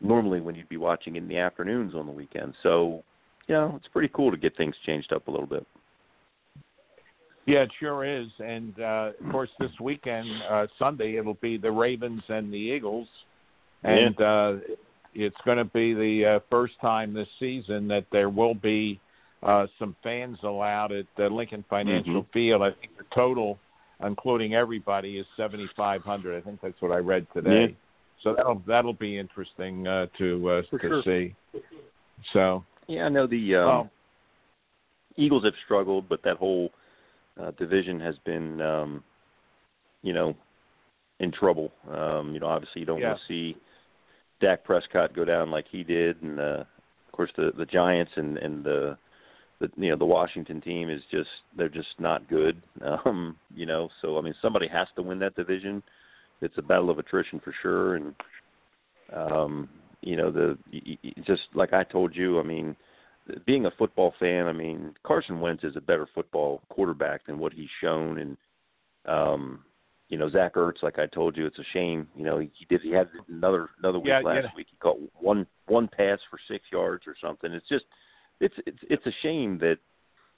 [0.00, 2.54] normally when you'd be watching it in the afternoons on the weekend.
[2.62, 3.02] So,
[3.46, 5.66] you know, it's pretty cool to get things changed up a little bit.
[7.46, 8.26] Yeah, it sure is.
[8.40, 13.06] And uh, of course, this weekend, uh, Sunday, it'll be the Ravens and the Eagles,
[13.84, 14.52] and uh,
[15.16, 19.00] it's going to be the uh, first time this season that there will be
[19.42, 22.32] uh, some fans allowed at uh, Lincoln Financial Mhm.
[22.32, 22.62] Field.
[22.62, 23.58] I think the total,
[24.04, 26.36] including everybody, is seventy five hundred.
[26.36, 27.60] I think that's what I read today.
[27.60, 27.74] Yeah.
[28.22, 31.02] So that'll that'll be interesting uh, to uh, to sure.
[31.02, 31.34] see.
[32.32, 33.90] So Yeah, I know the um, well,
[35.16, 36.70] Eagles have struggled, but that whole
[37.40, 39.04] uh, division has been, um,
[40.02, 40.34] you know,
[41.20, 41.72] in trouble.
[41.90, 43.08] Um, you know, obviously you don't Yeah.
[43.08, 43.56] want to see
[44.40, 46.64] Dak Prescott go down like he did, and uh,
[47.06, 48.96] of course the the Giants and and the
[49.60, 52.62] the you know the Washington team is just they're just not good.
[53.04, 55.82] Um, you know, so I mean somebody has to win that division.
[56.40, 58.14] It's a battle of attrition for sure, and
[59.12, 59.68] um,
[60.02, 60.58] you know the
[61.26, 62.76] just like I told you, I mean
[63.44, 67.52] being a football fan, I mean Carson Wentz is a better football quarterback than what
[67.52, 68.36] he's shown, and
[69.06, 69.64] um,
[70.08, 72.06] you know Zach Ertz, like I told you, it's a shame.
[72.16, 74.50] You know he, he did he had another another week Yeah, last yeah.
[74.56, 74.68] week.
[74.70, 77.52] He caught one one pass for six yards or something.
[77.52, 77.84] It's just
[78.40, 79.78] it's it's it's a shame that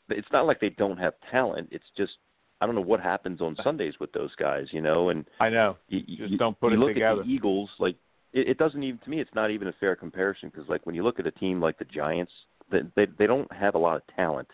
[0.09, 1.69] it's not like they don't have talent.
[1.71, 2.13] It's just
[2.61, 5.77] I don't know what happens on Sundays with those guys, you know, and I know.
[5.89, 7.21] you, Just don't put you it look together.
[7.21, 7.97] at the Eagles, like
[8.33, 9.21] it, it doesn't even to me.
[9.21, 11.79] It's not even a fair comparison because, like, when you look at a team like
[11.79, 12.33] the Giants,
[12.71, 14.49] they they, they don't have a lot of talent.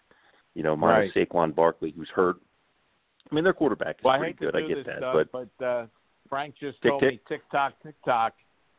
[0.54, 2.36] You know, minus Saquon Barkley, who's hurt.
[3.34, 4.64] I mean, their quarterback is Well, pretty hate to good.
[4.64, 5.86] I get that, stuff, but but uh,
[6.28, 7.10] Frank just Tick, told tick.
[7.14, 8.34] me tick tock, tick tock,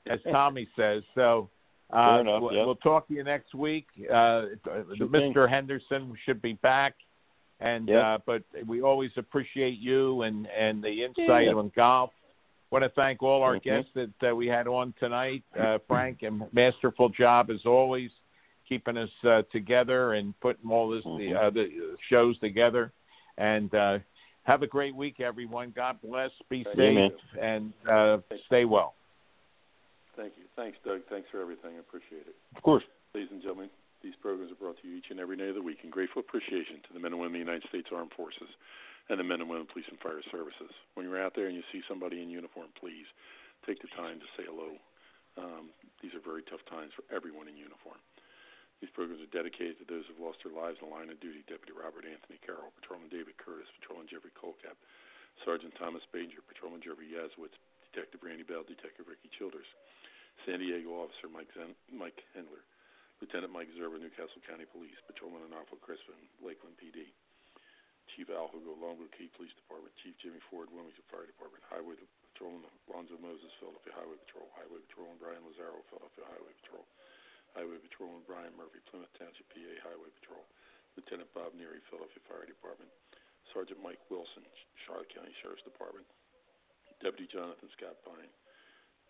[0.10, 1.04] as Tommy says.
[1.14, 1.50] So
[1.94, 2.66] uh, enough, we'll, yeah.
[2.66, 3.88] we'll talk to you next week.
[4.10, 5.34] Uh, Sure thing.
[5.34, 5.50] Mr.
[5.50, 6.96] Henderson should be back,
[7.60, 8.04] and Yep.
[8.04, 11.54] uh, but we always appreciate you and and the insight Yeah.
[11.54, 12.12] on golf.
[12.72, 13.64] Want to thank all our Mhm.
[13.64, 15.44] guests that uh, we had on tonight.
[15.60, 18.10] Uh, Frank, and masterful job as always,
[18.70, 21.36] keeping us uh, together and putting all this the, Mhm.
[21.36, 22.92] uh, the shows together.
[23.38, 24.00] And uh,
[24.46, 25.74] have a great week, everyone.
[25.76, 26.32] God bless.
[26.50, 27.12] Be safe Amen.
[27.42, 28.18] and uh,
[28.48, 28.94] stay well.
[30.16, 30.46] Thank you.
[30.56, 31.02] Thanks, Doug.
[31.10, 31.76] Thanks for everything.
[31.76, 32.36] I appreciate it.
[32.56, 32.84] Of course.
[33.14, 33.70] Ladies and gentlemen,
[34.02, 36.22] these programs are brought to you each and every day of the week in grateful
[36.22, 38.48] appreciation to the men and women of the United States Armed Forces
[39.10, 40.72] and the men and women of police and fire services.
[40.94, 43.06] When you're out there and you see somebody in uniform, please
[43.66, 44.78] take the time to say hello.
[45.36, 48.00] Um, these are very tough times for everyone in uniform.
[48.86, 51.42] These programs are dedicated to those who've lost their lives in the line of duty.
[51.50, 54.78] Deputy Robert Anthony Carroll, Patrolman David Curtis, Patrolman Jeffrey Colcap,
[55.42, 57.58] Sergeant Thomas Banger, Patrolman Jeffrey Yazwitz,
[57.90, 59.66] Detective Randy Bell, Detective Ricky Childers,
[60.46, 62.62] San Diego Officer Mike Zen- Mike Hendler,
[63.18, 67.10] Lieutenant Mike Zerba, Newcastle County Police, Patrolman Arnulfo Crispin, Lakeland PD,
[68.14, 71.98] Chief Al Hugo, Longwood Key Police Department, Chief Jimmy Ford, Wilmington Fire Department, Highway
[72.38, 76.86] Patrolman Alonzo Moses, Philadelphia Highway Patrol, Highway Patrolman Brian Lazaro, Philadelphia Highway Patrol,
[77.56, 80.44] Highway Patrolman Brian Murphy, Plymouth Township, PA Highway Patrol,
[81.00, 82.92] Lieutenant Bob Neary, Philadelphia Fire Department,
[83.56, 84.44] Sergeant Mike Wilson,
[84.84, 86.04] Charlotte County Sheriff's Department,
[87.00, 88.32] Deputy Jonathan Scott Pine,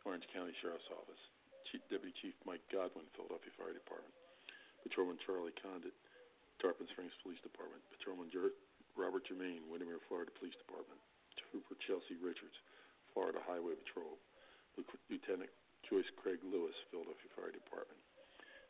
[0.05, 1.21] Orange County Sheriff's Office,
[1.73, 4.13] Chief, Deputy Chief Mike Godwin, Philadelphia Fire Department,
[4.85, 5.97] Patrolman Charlie Kondek,
[6.61, 8.53] Tarpon Springs Police Department, Patrolman Jer-
[8.93, 11.01] Robert Germain, Windermere, Florida Police Department,
[11.49, 12.53] Trooper Chelsea Richards,
[13.11, 14.15] Florida Highway Patrol,
[15.09, 15.49] Lieutenant
[15.89, 17.97] Joyce Craig Lewis, Philadelphia Fire Department,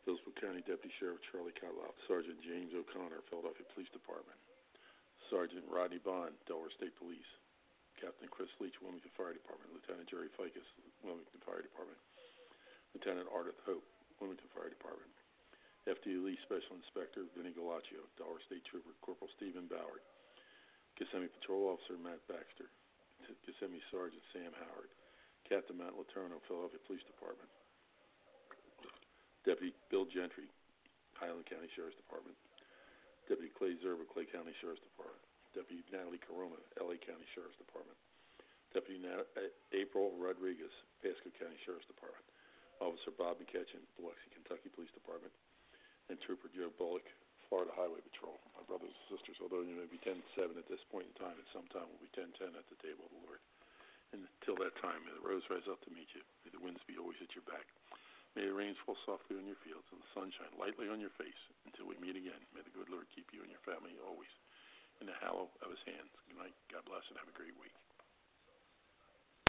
[0.05, 4.37] Hillsborough County Deputy Sheriff Charlie Cotlop, Sergeant James O'Connor, Philadelphia Police Department,
[5.33, 7.25] Sergeant Rodney Bond, Delaware State Police,
[7.97, 10.69] Captain Chris Leach, Wilmington Fire Department, Lieutenant Jerry Fickes,
[11.01, 11.97] Wilmington Fire Department,
[12.93, 13.81] Lieutenant Ardith Hope,
[14.21, 15.09] Wilmington Fire Department,
[15.89, 20.05] FD Lee Special Inspector Vinny Galaccio, Delaware State Trooper Corporal Stephen Ballard,
[21.01, 22.69] Kissimmee Patrol Officer Matt Baxter,
[23.41, 24.93] Kissimmee Sergeant Sam Howard,
[25.49, 27.49] Captain Matt Letourneau, Philadelphia Police Department,
[29.45, 30.49] Deputy Bill Gentry,
[31.15, 32.33] Highland County Sheriff's Department,
[33.29, 35.21] Deputy Clay Zerba, Clay County Sheriff's Department,
[35.53, 37.95] Deputy Natalie Corona, LA County Sheriff's Department,
[38.73, 42.25] Deputy Nat- uh, April Rodriguez, Pasco County Sheriff's Department,
[42.83, 45.31] Officer Bob McKetchin, Biloxi, Kentucky Police Department,
[46.11, 47.07] and Trooper Joe Bullock,
[47.47, 48.35] Florida Highway Patrol.
[48.57, 51.47] My brothers and sisters, although you may be 10-7 at this point in time, at
[51.55, 53.39] some time we'll be 10-10 at the table of the Lord.
[54.11, 56.21] And until that time, may the rose rise up to meet you.
[56.43, 57.65] May the winds be always at your back.
[58.35, 61.15] May the rains fall softly on your fields and the sun shine lightly on your
[61.15, 62.43] face until we meet again.
[62.51, 64.31] May the good Lord keep you and your family always
[64.99, 66.11] in the hallow of his hands.
[66.27, 66.55] Good night.
[66.67, 67.71] God bless and have a great week.